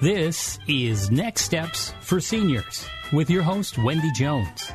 This 0.00 0.58
is 0.66 1.10
Next 1.10 1.42
Steps 1.42 1.92
for 2.00 2.22
Seniors 2.22 2.86
with 3.12 3.28
your 3.28 3.42
host, 3.42 3.76
Wendy 3.76 4.10
Jones. 4.12 4.72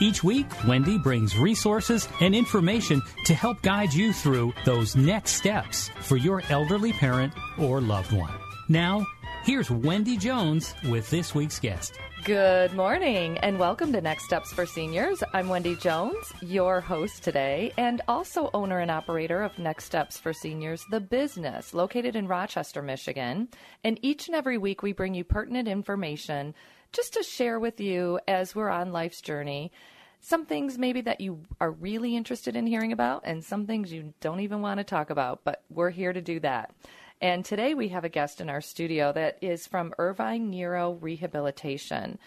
Each 0.00 0.22
week, 0.22 0.44
Wendy 0.68 0.98
brings 0.98 1.38
resources 1.38 2.06
and 2.20 2.34
information 2.34 3.00
to 3.24 3.32
help 3.32 3.62
guide 3.62 3.94
you 3.94 4.12
through 4.12 4.52
those 4.66 4.94
next 4.94 5.32
steps 5.32 5.88
for 6.00 6.18
your 6.18 6.42
elderly 6.50 6.92
parent 6.92 7.32
or 7.58 7.80
loved 7.80 8.12
one. 8.12 8.34
Now, 8.68 9.06
here's 9.44 9.70
Wendy 9.70 10.18
Jones 10.18 10.74
with 10.90 11.08
this 11.08 11.34
week's 11.34 11.58
guest. 11.58 11.94
Good 12.26 12.74
morning 12.74 13.38
and 13.38 13.56
welcome 13.56 13.92
to 13.92 14.00
Next 14.00 14.24
Steps 14.24 14.52
for 14.52 14.66
Seniors. 14.66 15.22
I'm 15.32 15.48
Wendy 15.48 15.76
Jones, 15.76 16.32
your 16.42 16.80
host 16.80 17.22
today, 17.22 17.72
and 17.78 18.02
also 18.08 18.50
owner 18.52 18.80
and 18.80 18.90
operator 18.90 19.44
of 19.44 19.56
Next 19.60 19.84
Steps 19.84 20.18
for 20.18 20.32
Seniors, 20.32 20.84
the 20.90 20.98
business 20.98 21.72
located 21.72 22.16
in 22.16 22.26
Rochester, 22.26 22.82
Michigan. 22.82 23.46
And 23.84 24.00
each 24.02 24.26
and 24.26 24.34
every 24.34 24.58
week 24.58 24.82
we 24.82 24.92
bring 24.92 25.14
you 25.14 25.22
pertinent 25.22 25.68
information 25.68 26.52
just 26.90 27.14
to 27.14 27.22
share 27.22 27.60
with 27.60 27.80
you 27.80 28.18
as 28.26 28.56
we're 28.56 28.70
on 28.70 28.90
life's 28.90 29.20
journey. 29.20 29.70
Some 30.18 30.46
things 30.46 30.78
maybe 30.78 31.02
that 31.02 31.20
you 31.20 31.44
are 31.60 31.70
really 31.70 32.16
interested 32.16 32.56
in 32.56 32.66
hearing 32.66 32.90
about, 32.90 33.22
and 33.24 33.44
some 33.44 33.66
things 33.66 33.92
you 33.92 34.14
don't 34.20 34.40
even 34.40 34.62
want 34.62 34.78
to 34.78 34.84
talk 34.84 35.10
about, 35.10 35.44
but 35.44 35.62
we're 35.70 35.90
here 35.90 36.12
to 36.12 36.20
do 36.20 36.40
that. 36.40 36.74
And 37.20 37.44
today 37.44 37.72
we 37.72 37.88
have 37.88 38.04
a 38.04 38.10
guest 38.10 38.40
in 38.42 38.50
our 38.50 38.60
studio 38.60 39.10
that 39.12 39.38
is 39.40 39.66
from 39.66 39.94
Irvine 39.98 40.50
Neuro 40.50 40.92
Rehabilitation. 40.92 42.18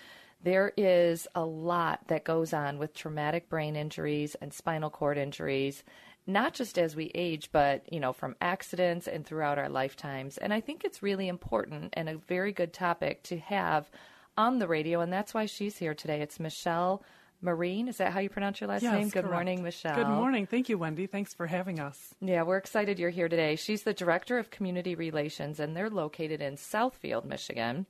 There 0.42 0.74
is 0.78 1.28
a 1.36 1.46
lot 1.46 2.08
that 2.08 2.24
goes 2.24 2.54
on 2.54 2.80
with 2.80 2.96
traumatic 2.96 3.50
brain 3.50 3.76
injuries 3.76 4.36
and 4.42 4.52
spinal 4.52 4.90
cord 4.90 5.18
injuries, 5.18 5.84
not 6.26 6.56
just 6.56 6.80
as 6.80 6.96
we 6.96 7.12
age, 7.14 7.50
but 7.52 7.92
you 7.92 8.00
know, 8.00 8.14
from 8.14 8.36
accidents 8.42 9.08
and 9.08 9.26
throughout 9.26 9.60
our 9.60 9.70
lifetimes. 9.70 10.38
And 10.38 10.52
I 10.54 10.62
think 10.62 10.84
it's 10.84 11.04
really 11.04 11.28
important 11.28 11.94
and 11.94 12.10
a 12.10 12.18
very 12.18 12.52
good 12.52 12.74
topic 12.74 13.22
to 13.24 13.38
have 13.38 13.92
on 14.38 14.58
the 14.58 14.68
radio, 14.68 15.02
and 15.02 15.14
that's 15.14 15.34
why 15.36 15.46
she's 15.46 15.78
here 15.78 15.94
today. 15.94 16.22
It's 16.22 16.40
Michele 16.40 17.04
Marine. 17.42 17.88
Is 17.88 17.98
that 17.98 18.12
how 18.12 18.20
you 18.20 18.30
pronounce 18.30 18.60
your 18.60 18.68
last 18.68 18.84
yes, 18.84 18.94
name? 18.94 19.04
Good 19.10 19.24
correct. 19.24 19.32
morning, 19.32 19.64
Michele. 19.64 19.96
Good 19.96 20.08
morning. 20.08 20.46
Thank 20.46 20.70
you, 20.70 20.78
Wendy. 20.78 21.08
Thanks 21.08 21.34
for 21.34 21.48
having 21.48 21.80
us. 21.80 22.14
Yeah, 22.22 22.44
we're 22.44 22.58
excited 22.58 23.00
you're 23.00 23.10
here 23.10 23.30
today. 23.30 23.56
She's 23.56 23.84
the 23.84 23.94
Director 23.94 24.38
of 24.38 24.50
Community 24.50 24.96
Relations, 24.96 25.60
and 25.60 25.76
they're 25.76 25.90
located 25.90 26.42
in 26.42 26.56
Southfield, 26.56 27.26
Michigan. 27.26 27.86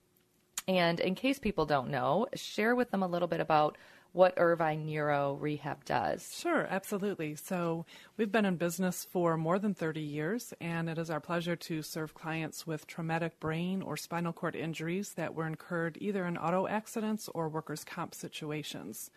And 0.68 1.00
in 1.00 1.16
case 1.16 1.40
people 1.40 1.66
don't 1.66 1.90
know, 1.90 2.28
share 2.36 2.76
with 2.76 2.92
them 2.92 3.02
a 3.02 3.08
little 3.08 3.28
bit 3.28 3.40
about 3.40 3.78
what 4.12 4.34
Irvine 4.38 4.86
Neuro 4.86 5.34
Rehab 5.34 5.86
does. 5.86 6.36
Sure, 6.36 6.66
absolutely. 6.70 7.36
So, 7.36 7.86
we've 8.18 8.32
been 8.32 8.46
in 8.46 8.56
business 8.56 9.06
for 9.06 9.38
more 9.38 9.60
than 9.60 9.74
30 9.74 10.02
years, 10.02 10.54
and 10.60 10.90
it 10.90 10.98
is 10.98 11.10
our 11.10 11.20
pleasure 11.20 11.56
to 11.56 11.82
serve 11.82 12.14
clients 12.14 12.66
with 12.66 12.88
traumatic 12.88 13.40
brain 13.40 13.82
or 13.82 13.98
spinal 13.98 14.34
cord 14.34 14.56
injuries 14.56 15.14
that 15.14 15.36
were 15.36 15.46
incurred 15.46 15.98
either 16.02 16.26
in 16.26 16.38
auto 16.38 16.68
accidents 16.68 17.30
or 17.34 17.50
workers' 17.50 17.84
comp 17.84 18.16
situations. 18.16 19.12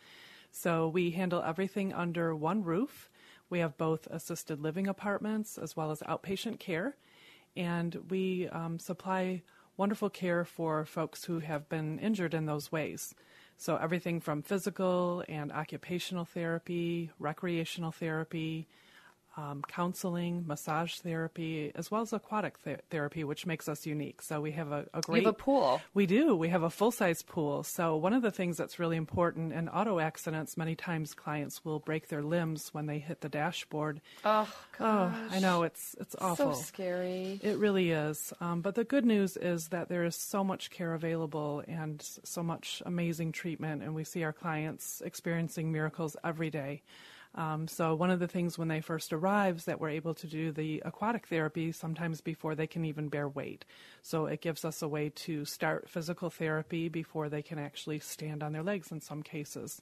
So 0.50 0.86
we 0.86 1.12
handle 1.12 1.42
everything 1.42 1.94
under 1.94 2.36
one 2.36 2.62
roof. 2.62 3.10
We 3.48 3.60
have 3.60 3.78
both 3.78 4.06
assisted 4.08 4.60
living 4.60 4.86
apartments 4.86 5.56
as 5.56 5.74
well 5.74 5.90
as 5.90 6.00
outpatient 6.00 6.58
care, 6.58 6.96
and 7.56 7.96
we 8.10 8.48
um, 8.48 8.78
supply 8.78 9.42
wonderful 9.76 10.10
care 10.10 10.44
for 10.44 10.84
folks 10.84 11.24
who 11.24 11.38
have 11.38 11.68
been 11.68 11.98
injured 11.98 12.34
in 12.34 12.44
those 12.46 12.70
ways. 12.70 13.14
So 13.62 13.76
everything 13.76 14.18
from 14.18 14.42
physical 14.42 15.22
and 15.28 15.52
occupational 15.52 16.24
therapy, 16.24 17.12
recreational 17.20 17.92
therapy, 17.92 18.66
um, 19.36 19.62
counseling, 19.66 20.44
massage 20.46 20.96
therapy, 20.96 21.72
as 21.74 21.90
well 21.90 22.02
as 22.02 22.12
aquatic 22.12 22.62
th- 22.64 22.80
therapy, 22.90 23.24
which 23.24 23.46
makes 23.46 23.68
us 23.68 23.86
unique. 23.86 24.22
So 24.22 24.40
we 24.40 24.52
have 24.52 24.72
a, 24.72 24.86
a 24.92 25.00
great. 25.00 25.22
You 25.22 25.26
have 25.26 25.34
a 25.34 25.38
pool. 25.38 25.80
We 25.94 26.06
do. 26.06 26.36
We 26.36 26.48
have 26.48 26.62
a 26.62 26.70
full 26.70 26.90
size 26.90 27.22
pool. 27.22 27.62
So 27.62 27.96
one 27.96 28.12
of 28.12 28.22
the 28.22 28.30
things 28.30 28.56
that's 28.56 28.78
really 28.78 28.96
important 28.96 29.52
in 29.52 29.68
auto 29.68 29.98
accidents, 29.98 30.56
many 30.56 30.74
times 30.74 31.14
clients 31.14 31.64
will 31.64 31.78
break 31.78 32.08
their 32.08 32.22
limbs 32.22 32.68
when 32.72 32.86
they 32.86 32.98
hit 32.98 33.20
the 33.20 33.28
dashboard. 33.28 34.00
Oh, 34.24 34.52
gosh. 34.78 35.16
Oh, 35.16 35.28
I 35.30 35.38
know 35.40 35.62
it's 35.62 35.96
it's 36.00 36.16
awful. 36.20 36.54
So 36.54 36.60
scary. 36.60 37.40
It 37.42 37.56
really 37.56 37.90
is. 37.90 38.32
Um, 38.40 38.60
but 38.60 38.74
the 38.74 38.84
good 38.84 39.04
news 39.04 39.36
is 39.36 39.68
that 39.68 39.88
there 39.88 40.04
is 40.04 40.16
so 40.16 40.44
much 40.44 40.70
care 40.70 40.94
available 40.94 41.62
and 41.66 42.02
so 42.24 42.42
much 42.42 42.82
amazing 42.84 43.32
treatment, 43.32 43.82
and 43.82 43.94
we 43.94 44.04
see 44.04 44.24
our 44.24 44.32
clients 44.32 45.00
experiencing 45.04 45.72
miracles 45.72 46.16
every 46.24 46.50
day. 46.50 46.82
Um, 47.34 47.66
so 47.66 47.94
one 47.94 48.10
of 48.10 48.20
the 48.20 48.28
things 48.28 48.58
when 48.58 48.68
they 48.68 48.80
first 48.80 49.12
arrive 49.12 49.56
is 49.56 49.64
that 49.64 49.80
we're 49.80 49.88
able 49.90 50.14
to 50.14 50.26
do 50.26 50.52
the 50.52 50.82
aquatic 50.84 51.26
therapy 51.26 51.72
sometimes 51.72 52.20
before 52.20 52.54
they 52.54 52.66
can 52.66 52.84
even 52.84 53.08
bear 53.08 53.26
weight. 53.26 53.64
So 54.02 54.26
it 54.26 54.42
gives 54.42 54.64
us 54.64 54.82
a 54.82 54.88
way 54.88 55.10
to 55.10 55.44
start 55.46 55.88
physical 55.88 56.28
therapy 56.28 56.88
before 56.88 57.28
they 57.28 57.42
can 57.42 57.58
actually 57.58 58.00
stand 58.00 58.42
on 58.42 58.52
their 58.52 58.62
legs 58.62 58.92
in 58.92 59.00
some 59.00 59.22
cases. 59.22 59.80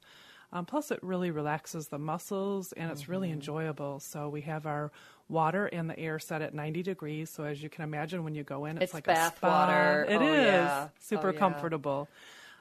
Um, 0.52 0.64
plus, 0.64 0.90
it 0.90 0.98
really 1.02 1.30
relaxes 1.30 1.88
the 1.88 1.98
muscles 1.98 2.72
and 2.72 2.90
it's 2.90 3.02
mm-hmm. 3.02 3.12
really 3.12 3.30
enjoyable. 3.30 4.00
So 4.00 4.28
we 4.28 4.42
have 4.42 4.66
our 4.66 4.90
water 5.28 5.66
and 5.66 5.88
the 5.88 5.98
air 5.98 6.18
set 6.18 6.42
at 6.42 6.54
90 6.54 6.82
degrees. 6.82 7.30
So 7.30 7.44
as 7.44 7.62
you 7.62 7.68
can 7.68 7.84
imagine, 7.84 8.24
when 8.24 8.34
you 8.34 8.42
go 8.42 8.64
in, 8.64 8.76
it's, 8.76 8.84
it's 8.84 8.94
like 8.94 9.04
bath 9.04 9.34
a 9.34 9.36
spa. 9.36 9.48
water. 9.48 10.06
It 10.08 10.20
oh, 10.20 10.34
is 10.34 10.44
yeah. 10.46 10.88
super 11.00 11.28
oh, 11.28 11.32
yeah. 11.32 11.38
comfortable. 11.38 12.08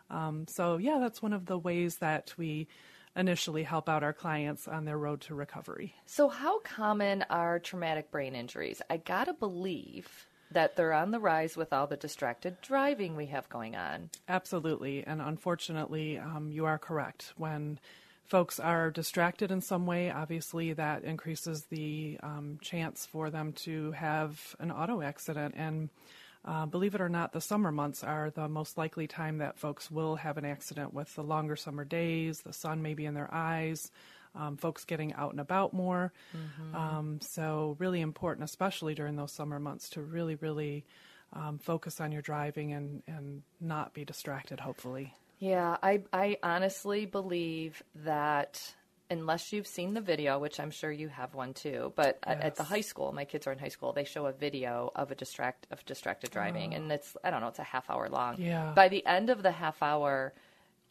Um, 0.10 0.46
so 0.48 0.78
yeah, 0.78 0.98
that's 1.00 1.22
one 1.22 1.34
of 1.34 1.46
the 1.46 1.58
ways 1.58 1.98
that 1.98 2.34
we 2.38 2.68
initially 3.16 3.64
help 3.64 3.90
out 3.90 4.04
our 4.04 4.14
clients 4.14 4.68
on 4.68 4.86
their 4.86 4.98
road 4.98 5.22
to 5.22 5.36
recovery. 5.36 5.96
So, 6.06 6.30
how 6.30 6.60
common 6.60 7.26
are 7.30 7.60
traumatic 7.60 8.12
brain 8.12 8.36
injuries? 8.36 8.82
I 8.90 8.98
gotta 8.98 9.34
believe 9.34 10.28
that 10.52 10.76
they're 10.76 10.94
on 10.94 11.12
the 11.12 11.20
rise 11.20 11.56
with 11.56 11.74
all 11.74 11.88
the 11.88 11.98
distracted 11.98 12.60
driving 12.62 13.16
we 13.16 13.28
have 13.28 13.48
going 13.50 13.76
on. 13.76 14.10
Absolutely. 14.28 15.04
And 15.04 15.22
unfortunately, 15.22 16.18
um, 16.18 16.52
you 16.52 16.66
are 16.66 16.80
correct. 16.80 17.34
When 17.38 17.80
folks 18.26 18.60
are 18.60 18.92
distracted 18.92 19.52
in 19.52 19.62
some 19.62 19.86
way, 19.86 20.12
obviously 20.12 20.74
that 20.74 21.04
increases 21.04 21.66
the 21.66 22.20
um, 22.24 22.58
chance 22.62 23.06
for 23.06 23.30
them 23.30 23.54
to 23.54 23.92
have 23.92 24.56
an 24.60 24.72
auto 24.72 25.02
accident. 25.02 25.56
And 25.58 25.90
uh, 26.46 26.66
believe 26.66 26.96
it 26.96 27.02
or 27.02 27.10
not, 27.10 27.34
the 27.34 27.42
summer 27.42 27.72
months 27.72 28.04
are 28.04 28.30
the 28.30 28.48
most 28.48 28.78
likely 28.78 29.08
time 29.08 29.40
that 29.40 29.60
folks 29.60 29.92
will 29.92 30.16
have 30.16 30.38
an 30.38 30.46
accident 30.46 30.94
with 30.94 31.14
the 31.16 31.24
longer 31.24 31.56
summer 31.56 31.84
days, 31.84 32.42
the 32.42 32.54
sun 32.54 32.82
maybe 32.82 33.06
in 33.06 33.14
their 33.14 33.34
eyes, 33.34 33.92
um, 34.36 34.58
folks 34.58 34.86
getting 34.86 35.14
out 35.14 35.32
and 35.32 35.40
about 35.40 35.74
more. 35.74 36.14
Mm-hmm. 36.36 36.76
Um, 36.76 37.22
so, 37.22 37.76
really 37.80 38.00
important, 38.00 38.46
especially 38.46 38.96
during 38.96 39.16
those 39.16 39.32
summer 39.32 39.60
months, 39.60 39.90
to 39.92 40.02
really, 40.02 40.36
really 40.36 40.86
um, 41.34 41.60
focus 41.60 42.00
on 42.00 42.12
your 42.12 42.22
driving 42.22 42.74
and, 42.74 43.04
and 43.08 43.44
not 43.60 43.94
be 43.94 44.06
distracted, 44.06 44.60
hopefully. 44.60 45.14
Yeah, 45.40 45.78
I, 45.82 46.04
I 46.12 46.38
honestly 46.44 47.06
believe 47.06 47.82
that 47.96 48.74
unless 49.10 49.52
you've 49.52 49.68
seen 49.68 49.94
the 49.94 50.02
video, 50.02 50.40
which 50.40 50.60
I'm 50.60 50.72
sure 50.72 50.92
you 50.92 51.08
have 51.08 51.34
one 51.34 51.54
too. 51.54 51.94
But 51.96 52.20
yes. 52.26 52.40
at 52.42 52.56
the 52.56 52.64
high 52.64 52.82
school, 52.82 53.12
my 53.12 53.26
kids 53.26 53.48
are 53.48 53.52
in 53.52 53.60
high 53.60 53.70
school. 53.70 53.94
They 53.94 54.04
show 54.04 54.26
a 54.28 54.32
video 54.32 54.92
of 54.96 55.12
a 55.12 55.16
distract 55.16 55.68
of 55.72 55.84
distracted 55.86 56.32
driving, 56.32 56.74
oh. 56.74 56.78
and 56.78 56.92
it's 56.92 57.16
I 57.24 57.32
don't 57.32 57.42
know, 57.42 57.48
it's 57.48 57.60
a 57.60 57.64
half 57.64 57.90
hour 57.90 58.10
long. 58.10 58.36
Yeah. 58.40 58.74
By 58.76 58.90
the 58.90 59.06
end 59.06 59.30
of 59.30 59.44
the 59.44 59.52
half 59.52 59.82
hour, 59.82 60.34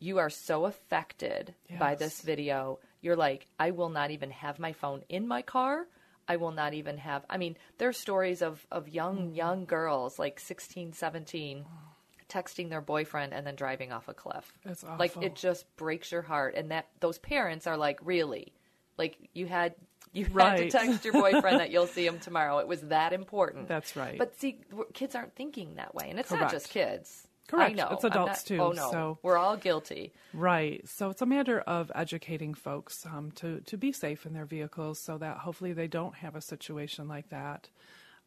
you 0.00 0.18
are 0.18 0.30
so 0.30 0.64
affected 0.66 1.54
yes. 1.68 1.78
by 1.78 1.94
this 1.94 2.20
video. 2.20 2.78
You're 3.00 3.16
like, 3.16 3.46
I 3.58 3.70
will 3.70 3.90
not 3.90 4.10
even 4.10 4.30
have 4.30 4.58
my 4.58 4.72
phone 4.72 5.02
in 5.08 5.26
my 5.26 5.42
car. 5.42 5.86
I 6.26 6.36
will 6.36 6.52
not 6.52 6.74
even 6.74 6.98
have. 6.98 7.24
I 7.30 7.38
mean, 7.38 7.56
there 7.78 7.88
are 7.88 7.94
stories 7.94 8.42
of 8.42 8.66
of 8.70 8.88
young 8.88 9.30
mm. 9.30 9.36
young 9.36 9.64
girls 9.64 10.18
like 10.18 10.40
16, 10.40 10.92
17. 10.92 11.64
Oh 11.64 11.87
texting 12.28 12.70
their 12.70 12.80
boyfriend 12.80 13.32
and 13.32 13.46
then 13.46 13.54
driving 13.54 13.92
off 13.92 14.08
a 14.08 14.14
cliff. 14.14 14.52
That's 14.64 14.84
awful. 14.84 14.96
Like 14.98 15.16
it 15.18 15.34
just 15.34 15.64
breaks 15.76 16.12
your 16.12 16.22
heart, 16.22 16.54
and 16.56 16.70
that 16.70 16.88
those 17.00 17.18
parents 17.18 17.66
are 17.66 17.76
like, 17.76 17.98
really, 18.02 18.52
like 18.96 19.16
you 19.34 19.46
had 19.46 19.74
you 20.12 20.26
right. 20.32 20.60
had 20.60 20.70
to 20.70 20.78
text 20.78 21.04
your 21.04 21.14
boyfriend 21.14 21.60
that 21.60 21.70
you'll 21.70 21.86
see 21.86 22.06
him 22.06 22.18
tomorrow. 22.18 22.58
It 22.58 22.68
was 22.68 22.80
that 22.82 23.12
important. 23.12 23.68
That's 23.68 23.96
right. 23.96 24.18
But 24.18 24.38
see, 24.38 24.60
kids 24.92 25.14
aren't 25.14 25.34
thinking 25.34 25.74
that 25.76 25.94
way, 25.94 26.08
and 26.10 26.18
it's 26.18 26.28
Correct. 26.28 26.44
not 26.44 26.52
just 26.52 26.70
kids. 26.70 27.26
Correct. 27.48 27.70
I 27.70 27.74
know. 27.74 27.88
It's 27.92 28.04
adults 28.04 28.28
not, 28.28 28.46
too. 28.46 28.60
Oh 28.60 28.72
no, 28.72 28.90
so 28.90 29.18
we're 29.22 29.38
all 29.38 29.56
guilty. 29.56 30.12
Right. 30.34 30.86
So 30.86 31.08
it's 31.08 31.22
a 31.22 31.26
matter 31.26 31.60
of 31.60 31.90
educating 31.94 32.52
folks 32.52 33.06
um, 33.06 33.30
to 33.36 33.60
to 33.62 33.76
be 33.78 33.90
safe 33.90 34.26
in 34.26 34.34
their 34.34 34.44
vehicles, 34.44 35.00
so 35.00 35.16
that 35.18 35.38
hopefully 35.38 35.72
they 35.72 35.88
don't 35.88 36.14
have 36.16 36.36
a 36.36 36.42
situation 36.42 37.08
like 37.08 37.30
that. 37.30 37.70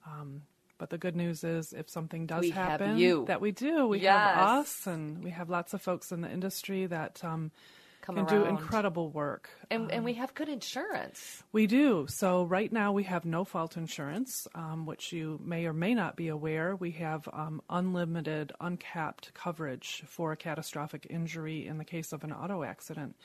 Um, 0.08 0.42
But 0.82 0.90
the 0.90 0.98
good 0.98 1.16
news 1.16 1.44
is, 1.44 1.74
if 1.74 1.92
something 1.92 2.26
does 2.26 2.42
We 2.42 2.50
happen, 2.50 2.98
you. 2.98 3.26
that 3.28 3.40
we 3.40 3.52
do, 3.52 3.86
we 3.86 4.00
Yes. 4.00 4.20
have 4.20 4.50
us, 4.50 4.88
and 4.88 5.24
we 5.24 5.30
have 5.30 5.48
lots 5.48 5.76
of 5.76 5.82
folks 5.84 6.12
in 6.12 6.22
the 6.22 6.28
industry 6.32 6.88
that 6.88 7.24
um, 7.24 7.52
Come 8.02 8.16
can 8.16 8.26
do 8.26 8.46
incredible 8.46 9.12
work. 9.12 9.52
And, 9.70 9.92
and 9.92 10.04
we 10.04 10.16
have 10.16 10.34
good 10.34 10.50
insurance. 10.50 11.44
We 11.52 11.68
do. 11.68 12.08
So 12.10 12.46
right 12.46 12.74
now 12.74 12.94
we 12.94 13.04
have 13.04 13.26
no 13.26 13.44
fault 13.44 13.78
insurance, 13.78 14.48
um, 14.56 14.88
which 14.88 15.14
you 15.14 15.40
may 15.46 15.68
or 15.68 15.74
may 15.74 15.94
not 15.94 16.16
be 16.16 16.30
aware. 16.30 16.76
We 16.76 16.90
have 16.94 17.30
um, 17.32 17.62
unlimited, 17.70 18.52
uncapped 18.60 19.36
coverage 19.36 20.02
for 20.08 20.32
a 20.32 20.36
catastrophic 20.36 21.06
injury 21.12 21.68
in 21.68 21.78
the 21.78 21.86
case 21.86 22.12
of 22.12 22.24
an 22.24 22.34
auto 22.34 22.64
accident. 22.64 23.16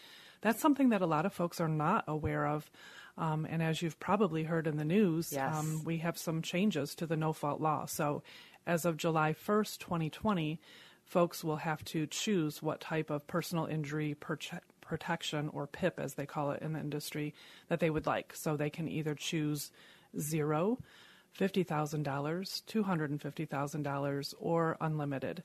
That's 0.47 0.63
something 0.63 0.91
that 0.91 1.03
a 1.03 1.07
lot 1.07 1.27
of 1.27 1.33
folks 1.33 1.61
are 1.61 1.67
not 1.67 2.05
aware 2.07 2.47
of. 2.47 2.71
Um, 3.19 3.49
and 3.51 3.61
as 3.61 3.83
you've 3.83 3.99
probably 3.99 4.45
heard 4.45 4.69
in 4.69 4.77
the 4.77 4.85
news, 4.85 5.33
Yes. 5.33 5.57
um, 5.57 5.83
we 5.85 5.99
have 5.99 6.17
some 6.17 6.41
changes 6.41 6.95
to 6.95 7.05
the 7.07 7.17
no 7.17 7.33
fault 7.33 7.61
law. 7.61 7.87
So 7.87 8.23
as 8.65 8.85
of 8.85 8.97
July 8.97 9.33
1st, 9.35 9.81
2020, 9.81 10.61
folks 11.05 11.43
will 11.43 11.57
have 11.57 11.85
to 11.87 12.07
choose 12.07 12.63
what 12.63 12.81
type 12.81 13.11
of 13.11 13.27
personal 13.27 13.67
injury 13.67 14.15
prote- 14.21 14.61
protection, 14.81 15.49
or 15.49 15.67
PIP 15.67 15.99
as 15.99 16.15
they 16.15 16.27
call 16.27 16.53
it 16.53 16.63
in 16.63 16.75
the 16.75 16.79
industry, 16.79 17.35
that 17.67 17.81
they 17.81 17.91
would 17.91 18.07
like. 18.07 18.33
So 18.37 18.57
they 18.57 18.71
can 18.71 18.87
either 18.87 19.17
choose 19.17 19.73
zero, 20.17 20.79
$50,000, 21.37 22.63
$250,000, 22.69 24.35
or 24.39 24.77
unlimited. 24.81 25.43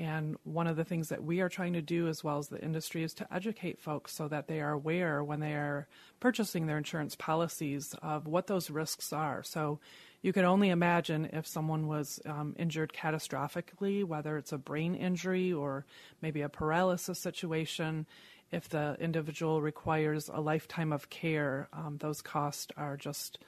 And 0.00 0.36
one 0.44 0.66
of 0.66 0.76
the 0.76 0.84
things 0.84 1.10
that 1.10 1.22
we 1.22 1.42
are 1.42 1.50
trying 1.50 1.74
to 1.74 1.82
do, 1.82 2.08
as 2.08 2.24
well 2.24 2.38
as 2.38 2.48
the 2.48 2.58
industry, 2.64 3.02
is 3.02 3.12
to 3.14 3.26
educate 3.30 3.78
folks 3.78 4.14
so 4.14 4.28
that 4.28 4.48
they 4.48 4.62
are 4.62 4.72
aware 4.72 5.22
when 5.22 5.40
they 5.40 5.52
are 5.52 5.88
purchasing 6.20 6.66
their 6.66 6.78
insurance 6.78 7.14
policies 7.14 7.94
of 8.00 8.26
what 8.26 8.46
those 8.46 8.70
risks 8.70 9.12
are. 9.12 9.42
So 9.42 9.78
you 10.22 10.32
can 10.32 10.46
only 10.46 10.70
imagine 10.70 11.28
if 11.34 11.46
someone 11.46 11.86
was 11.86 12.18
um, 12.24 12.56
injured 12.58 12.94
catastrophically, 12.94 14.02
whether 14.02 14.38
it's 14.38 14.52
a 14.52 14.58
brain 14.58 14.94
injury 14.94 15.52
or 15.52 15.84
maybe 16.22 16.40
a 16.40 16.48
paralysis 16.48 17.18
situation, 17.18 18.06
if 18.50 18.70
the 18.70 18.96
individual 19.00 19.60
requires 19.60 20.30
a 20.32 20.40
lifetime 20.40 20.94
of 20.94 21.10
care, 21.10 21.68
um, 21.74 21.98
those 21.98 22.22
costs 22.22 22.68
are 22.74 22.96
just 22.96 23.38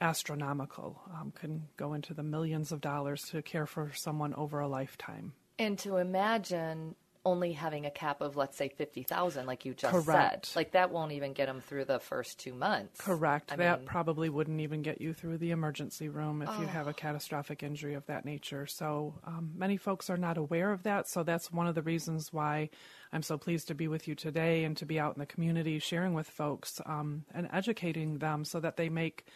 astronomical, 0.00 1.02
um, 1.12 1.34
can 1.38 1.68
go 1.76 1.92
into 1.92 2.14
the 2.14 2.22
millions 2.22 2.72
of 2.72 2.80
dollars 2.80 3.24
to 3.24 3.42
care 3.42 3.66
for 3.66 3.92
someone 3.94 4.32
over 4.32 4.58
a 4.58 4.66
lifetime. 4.66 5.34
And 5.62 5.78
to 5.80 5.96
imagine 5.98 6.96
only 7.24 7.52
having 7.52 7.86
a 7.86 7.90
cap 7.90 8.20
of, 8.20 8.36
let's 8.36 8.56
say, 8.56 8.68
50000 8.68 9.46
like 9.46 9.64
you 9.64 9.74
just 9.74 9.92
Correct. 9.94 10.46
said. 10.46 10.56
Like 10.56 10.72
that 10.72 10.90
won't 10.90 11.12
even 11.12 11.34
get 11.34 11.46
them 11.46 11.60
through 11.60 11.84
the 11.84 12.00
first 12.00 12.40
two 12.40 12.52
months. 12.52 13.00
Correct. 13.00 13.52
I 13.52 13.56
that 13.56 13.78
mean- 13.78 13.86
probably 13.86 14.28
wouldn't 14.28 14.60
even 14.60 14.82
get 14.82 15.00
you 15.00 15.14
through 15.14 15.38
the 15.38 15.52
emergency 15.52 16.08
room 16.08 16.42
if 16.42 16.48
you 16.58 16.66
have 16.66 16.88
Oh. 16.88 16.90
a 16.90 16.94
catastrophic 16.94 17.62
injury 17.62 17.94
of 17.94 18.04
that 18.06 18.24
nature. 18.24 18.66
So 18.66 19.20
um, 19.24 19.52
many 19.54 19.76
folks 19.76 20.10
are 20.10 20.16
not 20.16 20.36
aware 20.36 20.72
of 20.72 20.82
that. 20.82 21.06
So 21.08 21.22
that's 21.22 21.52
one 21.52 21.68
of 21.68 21.76
the 21.76 21.82
reasons 21.82 22.32
why 22.32 22.70
I'm 23.12 23.22
so 23.22 23.38
pleased 23.38 23.68
to 23.68 23.74
be 23.76 23.86
with 23.86 24.08
you 24.08 24.16
today 24.16 24.64
and 24.64 24.76
to 24.78 24.84
be 24.84 24.98
out 24.98 25.14
in 25.14 25.20
the 25.20 25.26
community 25.26 25.78
sharing 25.78 26.14
with 26.14 26.26
folks 26.28 26.80
um, 26.86 27.24
and 27.32 27.48
educating 27.52 28.18
them 28.18 28.44
so 28.44 28.58
that 28.58 28.76
they 28.76 28.88
make 28.88 29.26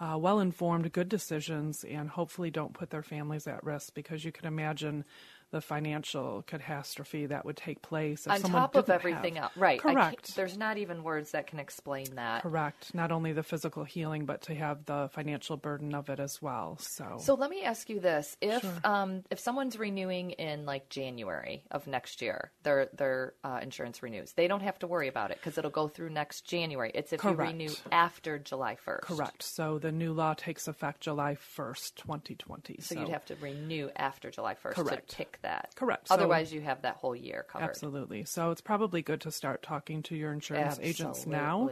uh, 0.00 0.18
well 0.18 0.40
informed, 0.40 0.90
good 0.92 1.08
decisions 1.08 1.84
and 1.84 2.10
hopefully 2.10 2.50
don't 2.50 2.74
put 2.74 2.90
their 2.90 3.02
families 3.02 3.46
at 3.46 3.62
risk 3.62 3.94
because 3.94 4.24
you 4.24 4.32
can 4.32 4.44
imagine 4.46 5.04
the 5.50 5.60
financial 5.60 6.42
catastrophe 6.46 7.26
that 7.26 7.44
would 7.44 7.56
take 7.56 7.80
place 7.82 8.26
if 8.26 8.32
On 8.32 8.40
someone 8.40 8.62
top 8.62 8.74
of 8.76 8.90
everything 8.90 9.36
have- 9.36 9.44
else. 9.44 9.56
Right. 9.56 9.80
Correct. 9.80 10.34
there's 10.36 10.56
not 10.56 10.78
even 10.78 11.02
words 11.02 11.30
that 11.32 11.46
can 11.46 11.60
explain 11.60 12.14
that. 12.16 12.42
Correct. 12.42 12.94
Not 12.94 13.12
only 13.12 13.32
the 13.32 13.42
physical 13.42 13.84
healing, 13.84 14.26
but 14.26 14.42
to 14.42 14.54
have 14.54 14.84
the 14.86 15.08
financial 15.12 15.56
burden 15.56 15.94
of 15.94 16.08
it 16.08 16.18
as 16.20 16.42
well. 16.42 16.76
So, 16.80 17.18
So 17.20 17.34
let 17.34 17.50
me 17.50 17.62
ask 17.62 17.88
you 17.88 18.00
this: 18.00 18.36
if 18.40 18.64
um, 18.84 19.22
if 19.30 19.38
someone's 19.38 19.78
renewing 19.78 20.30
in 20.32 20.66
like 20.66 20.88
January 20.88 21.64
of 21.70 21.86
next 21.86 22.20
year, 22.22 22.50
their 22.62 22.88
their 22.94 23.34
uh, 23.44 23.60
insurance 23.62 24.02
renews, 24.02 24.32
they 24.32 24.48
don't 24.48 24.62
have 24.62 24.78
to 24.80 24.86
worry 24.86 25.08
about 25.08 25.30
it 25.30 25.38
because 25.38 25.56
it'll 25.58 25.70
go 25.70 25.88
through 25.88 26.10
next 26.10 26.42
January. 26.46 26.90
It's 26.94 27.12
if 27.12 27.20
Correct. 27.20 27.38
you 27.38 27.46
renew 27.46 27.70
after 27.92 28.38
July 28.38 28.76
first. 28.76 29.04
correct. 29.06 29.42
So 29.42 29.78
the 29.78 29.92
new 29.92 30.12
law 30.12 30.34
takes 30.34 30.66
effect 30.68 31.00
July 31.00 31.36
1st, 31.56 31.94
2020. 31.96 32.78
So, 32.80 32.98
you'd 32.98 33.08
have 33.08 33.24
to 33.26 33.36
renew 33.36 33.90
after 33.96 34.30
July 34.30 34.54
first 34.54 34.76
to 34.76 34.84
Correct. 34.84 35.08
That. 35.42 35.70
Correct. 35.76 36.08
So- 36.08 36.14
Otherwise, 36.14 36.52
you 36.52 36.60
have 36.60 36.82
that 36.82 36.96
whole 36.96 37.16
year 37.16 37.44
covered. 37.48 37.64
Absolutely. 37.64 38.24
So 38.24 38.50
it's 38.50 38.60
probably 38.60 39.02
good 39.02 39.20
to 39.22 39.30
start 39.30 39.62
talking 39.62 40.02
to 40.04 40.16
your 40.16 40.32
insurance 40.32 40.78
agents 40.82 41.26
now 41.26 41.70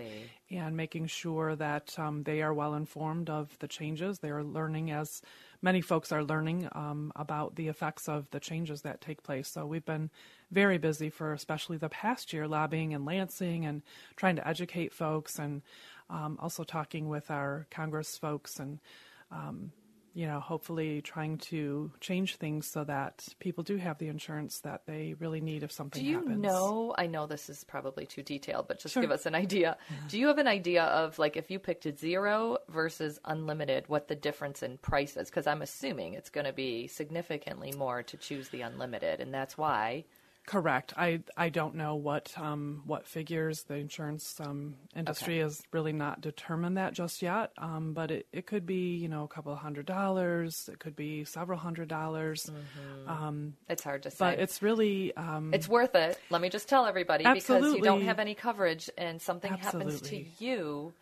and 0.51 0.77
making 0.77 1.07
sure 1.07 1.57
that 1.57 1.99
um, 1.99 2.25
they 2.25 2.43
are 2.43 2.53
well 2.53 2.75
informed 2.75 3.31
of 3.31 3.59
the 3.61 3.69
changes. 3.69 4.19
They 4.19 4.31
are 4.31 4.45
learning, 4.45 4.91
as 4.91 5.23
many 5.63 5.81
folks 5.81 6.13
are 6.13 6.23
learning, 6.25 6.69
um, 6.73 7.13
about 7.17 7.57
the 7.57 7.69
effects 7.69 8.09
of 8.09 8.31
the 8.31 8.41
changes 8.41 8.83
that 8.83 9.01
take 9.01 9.23
place. 9.23 9.49
So 9.49 9.65
we've 9.67 9.85
been 9.85 10.11
very 10.51 10.77
busy 10.79 11.09
for 11.09 11.33
especially 11.33 11.79
the 11.79 11.89
past 11.89 12.33
year 12.33 12.47
lobbying 12.47 12.93
in 12.93 13.05
Lansing 13.05 13.65
and 13.65 13.83
trying 14.17 14.37
to 14.37 14.47
educate 14.47 14.93
folks 14.93 15.39
and 15.39 15.63
um, 16.11 16.39
also 16.41 16.65
talking 16.65 17.09
with 17.09 17.31
our 17.31 17.67
Congress 17.71 18.19
folks 18.19 18.59
and 18.59 18.79
um, 19.31 19.73
you 20.15 20.27
know, 20.27 20.41
hopefully 20.41 21.01
trying 21.01 21.39
to 21.39 21.91
change 22.01 22.37
things 22.37 22.67
so 22.67 22.85
that 22.85 23.27
people 23.41 23.65
do 23.65 23.77
have 23.77 23.99
the 23.99 24.09
insurance 24.09 24.61
that 24.61 24.83
they 24.87 25.15
really 25.19 25.41
need 25.41 25.63
if 25.63 25.73
something 25.73 26.05
happens. 26.05 26.25
Do 26.25 26.31
you 26.31 26.39
happens. 26.39 26.43
know? 26.43 26.95
I 26.99 27.07
know 27.07 27.27
this 27.27 27.49
is 27.49 27.65
probably 27.65 28.05
too 28.07 28.23
detailed, 28.23 28.69
but 28.69 28.79
just 28.79 28.93
Sure. 28.93 29.01
give 29.03 29.11
us 29.11 29.25
an 29.27 29.35
idea. 29.35 29.77
Do 30.09 30.19
you 30.19 30.27
have 30.29 30.39
an 30.39 30.47
idea 30.49 30.85
of 30.85 31.19
like 31.19 31.37
if 31.37 31.51
you 31.51 31.59
picked 31.59 31.87
a 31.87 31.97
zero 31.97 32.59
versus 32.69 33.19
unlimited, 33.25 33.89
what 33.89 34.09
the 34.09 34.15
difference 34.15 34.63
in 34.63 34.79
price 34.79 35.17
is? 35.17 35.31
Because 35.31 35.47
I'm 35.47 35.63
assuming 35.63 36.15
it's 36.15 36.31
going 36.31 36.47
to 36.47 36.53
be 36.53 36.89
significantly 36.89 37.73
more 37.73 38.03
to 38.03 38.17
choose 38.17 38.51
the 38.51 38.61
unlimited, 38.63 39.21
and 39.21 39.33
that's 39.33 39.57
why. 39.57 40.05
Correct. 40.45 40.93
I 40.97 41.21
I 41.37 41.51
don't 41.51 41.77
know 41.77 41.95
what 41.95 42.33
um, 42.37 42.83
what 42.85 43.07
figures 43.07 43.63
the 43.63 43.75
insurance 43.77 44.41
um, 44.41 44.75
industry 44.95 45.39
has 45.39 45.63
really 45.71 45.93
not 45.93 46.21
determined 46.21 46.79
that 46.79 46.95
just 46.95 47.23
yet. 47.23 47.53
Um, 47.59 47.93
but 47.93 48.11
it, 48.11 48.27
it 48.33 48.47
could 48.47 48.67
be 48.67 48.97
you 48.97 49.09
know 49.09 49.23
a 49.23 49.29
couple 49.29 49.53
of 49.53 49.59
hundred 49.59 49.87
dollars. 49.87 50.69
It 50.71 50.81
could 50.81 50.97
be 50.97 51.23
several 51.25 51.61
hundred 51.61 51.87
dollars. 51.87 52.51
Um, 53.07 53.55
It's 53.69 53.85
hard 53.85 54.03
to 54.03 54.11
say. 54.11 54.17
but 54.19 54.39
it's 54.41 54.63
really 54.63 55.17
um, 55.17 55.55
it's 55.55 55.69
worth 55.69 55.95
it. 55.95 56.19
Let 56.29 56.43
me 56.43 56.49
just 56.49 56.69
tell 56.69 56.87
everybody 56.87 57.25
because 57.33 57.75
you 57.75 57.83
don't 57.83 58.03
have 58.03 58.19
any 58.19 58.35
coverage 58.35 58.91
and 58.99 59.23
something 59.23 59.53
happens 59.53 60.01
to 60.03 60.25
you. 60.41 60.93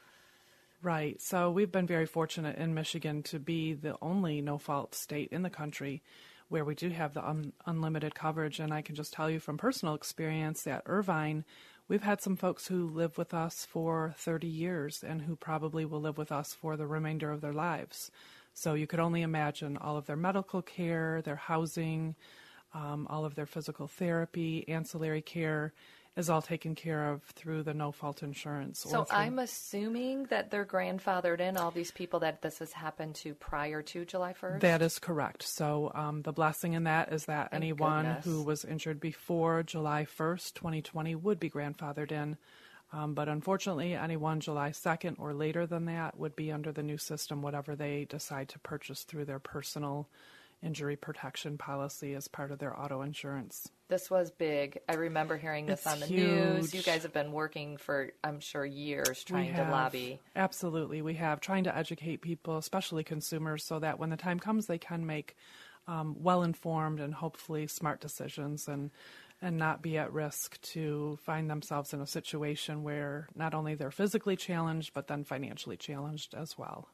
Right. 0.82 1.20
So 1.20 1.50
we've 1.50 1.72
been 1.72 1.86
very 1.86 2.06
fortunate 2.06 2.56
in 2.56 2.74
Michigan 2.74 3.22
to 3.24 3.38
be 3.38 3.72
the 3.72 3.96
only 4.02 4.42
no 4.42 4.58
fault 4.58 4.94
state 4.94 5.28
in 5.32 5.42
the 5.42 5.50
country 5.50 6.02
where 6.50 6.64
we 6.64 6.74
do 6.74 6.90
have 6.90 7.14
the 7.14 7.26
un- 7.26 7.52
unlimited 7.64 8.14
coverage. 8.14 8.60
And 8.60 8.74
I 8.74 8.82
can 8.82 8.94
just 8.94 9.12
tell 9.12 9.30
you 9.30 9.40
from 9.40 9.56
personal 9.56 9.94
experience 9.94 10.66
at 10.66 10.82
Irvine, 10.84 11.44
we've 11.88 12.02
had 12.02 12.20
some 12.20 12.36
folks 12.36 12.66
who 12.66 12.88
live 12.88 13.16
with 13.16 13.32
us 13.32 13.64
for 13.64 14.14
30 14.18 14.48
years 14.48 15.02
and 15.02 15.22
who 15.22 15.36
probably 15.36 15.84
will 15.84 16.00
live 16.00 16.18
with 16.18 16.32
us 16.32 16.52
for 16.52 16.76
the 16.76 16.88
remainder 16.88 17.30
of 17.30 17.40
their 17.40 17.52
lives. 17.52 18.10
So 18.52 18.74
you 18.74 18.88
could 18.88 19.00
only 19.00 19.22
imagine 19.22 19.76
all 19.76 19.96
of 19.96 20.06
their 20.06 20.16
medical 20.16 20.60
care, 20.60 21.22
their 21.22 21.36
housing, 21.36 22.16
um, 22.74 23.06
all 23.08 23.24
of 23.24 23.36
their 23.36 23.46
physical 23.46 23.86
therapy, 23.86 24.68
ancillary 24.68 25.22
care 25.22 25.72
is 26.16 26.28
all 26.28 26.42
taken 26.42 26.74
care 26.74 27.10
of 27.10 27.22
through 27.22 27.62
the 27.62 27.72
no 27.72 27.92
fault 27.92 28.22
insurance. 28.22 28.80
So 28.80 29.04
through- 29.04 29.16
I'm 29.16 29.38
assuming 29.38 30.24
that 30.24 30.50
they're 30.50 30.66
grandfathered 30.66 31.40
in 31.40 31.56
all 31.56 31.70
these 31.70 31.90
people 31.92 32.20
that 32.20 32.42
this 32.42 32.58
has 32.58 32.72
happened 32.72 33.14
to 33.16 33.34
prior 33.34 33.80
to 33.82 34.04
July 34.04 34.32
1st. 34.32 34.60
That 34.60 34.82
is 34.82 34.98
correct. 34.98 35.42
So 35.44 35.92
um, 35.94 36.22
the 36.22 36.32
blessing 36.32 36.72
in 36.72 36.84
that 36.84 37.12
is 37.12 37.26
that 37.26 37.50
Thank 37.50 37.62
anyone 37.62 38.04
goodness. 38.06 38.24
who 38.24 38.42
was 38.42 38.64
injured 38.64 39.00
before 39.00 39.62
July 39.62 40.04
1st, 40.04 40.54
2020 40.54 41.14
would 41.14 41.38
be 41.38 41.48
grandfathered 41.48 42.10
in. 42.12 42.36
Um, 42.92 43.14
but 43.14 43.28
unfortunately, 43.28 43.94
anyone 43.94 44.40
July 44.40 44.70
2nd 44.70 45.14
or 45.20 45.32
later 45.32 45.64
than 45.64 45.84
that 45.84 46.18
would 46.18 46.34
be 46.34 46.50
under 46.50 46.72
the 46.72 46.82
new 46.82 46.98
system, 46.98 47.40
whatever 47.40 47.76
they 47.76 48.04
decide 48.04 48.48
to 48.48 48.58
purchase 48.58 49.04
through 49.04 49.26
their 49.26 49.38
personal 49.38 50.08
injury 50.62 50.96
protection 50.96 51.58
policy 51.58 52.14
as 52.14 52.28
part 52.28 52.50
of 52.50 52.58
their 52.58 52.78
auto 52.78 53.02
insurance. 53.02 53.68
This 53.88 54.10
was 54.10 54.30
big. 54.30 54.78
I 54.88 54.94
remember 54.94 55.36
hearing 55.36 55.66
this 55.66 55.80
It's 55.80 55.86
on 55.86 56.00
the 56.00 56.06
news. 56.06 56.74
You 56.74 56.82
guys 56.82 57.02
have 57.02 57.12
been 57.12 57.32
working 57.32 57.76
for, 57.76 58.12
I'm 58.22 58.40
sure, 58.40 58.64
years 58.64 59.24
trying 59.24 59.54
to 59.54 59.62
lobby. 59.62 60.20
Absolutely. 60.36 61.02
We 61.02 61.14
have 61.14 61.40
trying 61.40 61.64
to 61.64 61.76
educate 61.76 62.18
people, 62.18 62.56
especially 62.58 63.02
consumers, 63.02 63.64
so 63.64 63.78
that 63.78 63.98
when 63.98 64.10
the 64.10 64.16
time 64.16 64.38
comes, 64.38 64.66
they 64.66 64.78
can 64.78 65.06
make 65.06 65.36
um, 65.88 66.16
well 66.20 66.42
informed 66.42 67.00
and 67.00 67.14
hopefully 67.14 67.66
smart 67.66 68.00
decisions 68.00 68.68
and 68.68 68.90
and 69.42 69.56
not 69.56 69.80
be 69.80 69.96
at 69.96 70.12
risk 70.12 70.60
to 70.60 71.18
find 71.22 71.48
themselves 71.48 71.94
in 71.94 72.00
a 72.02 72.06
situation 72.06 72.82
where 72.82 73.26
not 73.34 73.54
only 73.54 73.74
they're 73.74 73.90
physically 73.90 74.36
challenged 74.36 74.92
but 74.92 75.06
then 75.06 75.24
financially 75.24 75.78
challenged 75.78 76.34
as 76.34 76.58
well. 76.58 76.88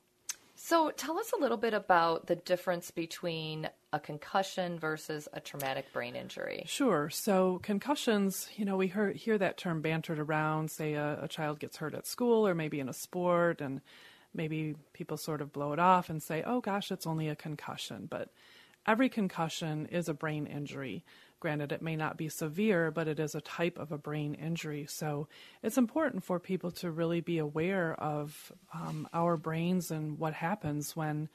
So 0.68 0.90
tell 0.90 1.16
us 1.16 1.30
a 1.32 1.40
little 1.40 1.58
bit 1.58 1.74
about 1.74 2.26
the 2.26 2.34
difference 2.34 2.90
between 2.90 3.70
a 3.92 4.00
concussion 4.00 4.80
versus 4.80 5.28
a 5.32 5.38
traumatic 5.38 5.92
brain 5.92 6.16
injury. 6.16 6.64
Sure. 6.66 7.08
So 7.08 7.60
concussions, 7.62 8.48
you 8.56 8.64
know, 8.64 8.76
we 8.76 8.88
hear, 8.88 9.12
hear 9.12 9.38
that 9.38 9.58
term 9.58 9.80
bantered 9.80 10.18
around. 10.18 10.72
Say 10.72 10.94
a, 10.94 11.20
a 11.22 11.28
child 11.28 11.60
gets 11.60 11.76
hurt 11.76 11.94
at 11.94 12.04
school 12.04 12.48
or 12.48 12.52
maybe 12.56 12.80
in 12.80 12.88
a 12.88 12.92
sport, 12.92 13.60
and 13.60 13.80
maybe 14.34 14.74
people 14.92 15.16
sort 15.16 15.40
of 15.40 15.52
blow 15.52 15.72
it 15.72 15.78
off 15.78 16.10
and 16.10 16.20
say, 16.20 16.42
oh 16.44 16.60
gosh, 16.60 16.90
it's 16.90 17.06
only 17.06 17.28
a 17.28 17.36
concussion. 17.36 18.08
But 18.10 18.30
every 18.88 19.08
concussion 19.08 19.86
is 19.86 20.08
a 20.08 20.14
brain 20.14 20.48
injury. 20.48 21.04
Granted, 21.38 21.70
it 21.70 21.82
may 21.82 21.96
not 21.96 22.16
be 22.16 22.28
severe, 22.28 22.90
but 22.90 23.08
it 23.08 23.20
is 23.20 23.34
a 23.34 23.40
type 23.40 23.78
of 23.78 23.92
a 23.92 23.98
brain 23.98 24.34
injury. 24.34 24.86
So 24.88 25.28
it's 25.62 25.76
important 25.76 26.24
for 26.24 26.40
people 26.40 26.70
to 26.72 26.90
really 26.90 27.20
be 27.20 27.38
aware 27.38 27.94
of 27.94 28.52
um, 28.72 29.06
our 29.12 29.36
brains 29.36 29.90
and 29.90 30.18
what 30.18 30.32
happens 30.32 30.96
when 30.96 31.28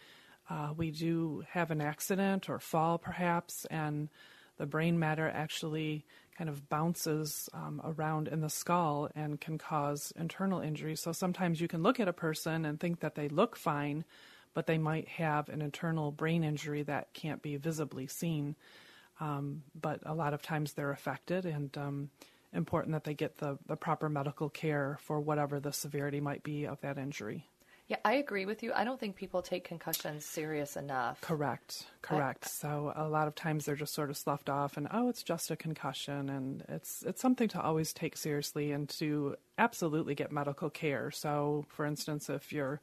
uh, 0.50 0.74
we 0.76 0.92
do 0.92 1.44
have 1.52 1.72
an 1.72 1.82
accident 1.82 2.50
or 2.50 2.60
fall, 2.60 2.98
perhaps, 2.98 3.66
and 3.66 4.10
the 4.58 4.66
brain 4.66 5.00
matter 5.00 5.30
actually 5.34 6.06
kind 6.38 6.50
of 6.50 6.68
bounces 6.70 7.50
um, 7.54 7.82
around 7.84 8.28
in 8.28 8.42
the 8.42 8.50
skull 8.50 9.10
and 9.16 9.40
can 9.40 9.58
cause 9.58 10.12
internal 10.18 10.60
injury. 10.60 10.96
So 10.96 11.12
sometimes 11.12 11.62
you 11.62 11.68
can 11.68 11.84
look 11.84 12.00
at 12.00 12.08
a 12.08 12.14
person 12.14 12.66
and 12.66 12.80
think 12.80 13.02
that 13.02 13.16
they 13.16 13.30
look 13.30 13.56
fine, 13.56 14.04
but 14.54 14.66
they 14.66 14.78
might 14.78 15.08
have 15.08 15.50
an 15.50 15.62
internal 15.62 16.12
brain 16.12 16.44
injury 16.44 16.84
that 16.84 17.14
can't 17.14 17.42
be 17.42 17.58
visibly 17.58 18.08
seen. 18.08 18.56
Um, 19.22 19.62
but 19.80 20.00
a 20.06 20.14
lot 20.14 20.34
of 20.34 20.42
times 20.42 20.74
they're 20.74 20.92
affected 20.92 21.46
and 21.46 21.78
um, 21.78 22.10
important 22.54 22.94
that 22.94 23.04
they 23.04 23.14
get 23.14 23.38
the, 23.38 23.58
the 23.68 23.76
proper 23.76 24.10
medical 24.10 24.50
care 24.50 24.98
for 25.00 25.22
whatever 25.22 25.60
the 25.60 25.72
severity 25.72 26.20
might 26.20 26.44
be 26.44 26.66
of 26.66 26.82
that 26.82 26.98
injury. 26.98 27.48
Yeah, 27.88 27.98
I 28.06 28.14
agree 28.14 28.46
with 28.46 28.64
you. 28.64 28.72
I 28.74 28.84
don't 28.86 29.00
think 29.00 29.18
people 29.18 29.42
take 29.42 29.66
concussions 29.66 30.24
serious 30.26 30.78
enough. 30.78 31.20
Correct, 31.20 31.86
correct. 32.02 32.46
I, 32.46 32.48
so 32.48 32.94
a 32.96 33.08
lot 33.08 33.28
of 33.28 33.36
times 33.36 33.66
they're 33.66 33.76
just 33.76 33.94
sort 33.94 34.10
of 34.10 34.16
sloughed 34.16 34.50
off, 34.50 34.78
and 34.78 34.88
oh, 34.92 35.10
it's 35.10 35.24
just 35.24 35.52
a 35.52 35.58
concussion, 35.58 36.30
and 36.30 36.64
it's 36.70 37.04
it's 37.06 37.22
something 37.22 37.50
to 37.50 37.62
always 37.62 37.92
take 37.92 38.16
seriously 38.16 38.72
and 38.72 38.88
to 38.90 39.36
absolutely 39.58 40.16
get 40.16 40.32
medical 40.32 40.70
care. 40.70 41.12
So, 41.12 41.66
for 41.68 41.86
instance, 41.86 42.30
if 42.30 42.54
your 42.54 42.80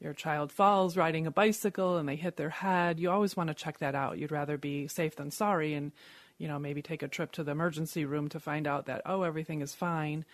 your 0.00 0.12
child 0.12 0.52
falls 0.52 0.96
riding 0.96 1.26
a 1.26 1.30
bicycle 1.30 1.96
and 1.96 2.08
they 2.08 2.16
hit 2.16 2.36
their 2.36 2.50
head, 2.50 3.00
you 3.00 3.10
always 3.10 3.36
want 3.36 3.48
to 3.48 3.54
check 3.54 3.78
that 3.78 3.94
out. 3.94 4.18
You'd 4.18 4.32
rather 4.32 4.58
be 4.58 4.88
safe 4.88 5.16
than 5.16 5.30
sorry, 5.30 5.74
and 5.74 5.92
you 6.38 6.48
know 6.48 6.58
maybe 6.58 6.82
take 6.82 7.02
a 7.02 7.08
trip 7.08 7.32
to 7.32 7.44
the 7.44 7.52
emergency 7.52 8.04
room 8.04 8.28
to 8.28 8.40
find 8.40 8.66
out 8.66 8.86
that 8.86 9.02
oh 9.06 9.22
everything 9.22 9.62
is 9.62 9.74
fine 9.74 10.24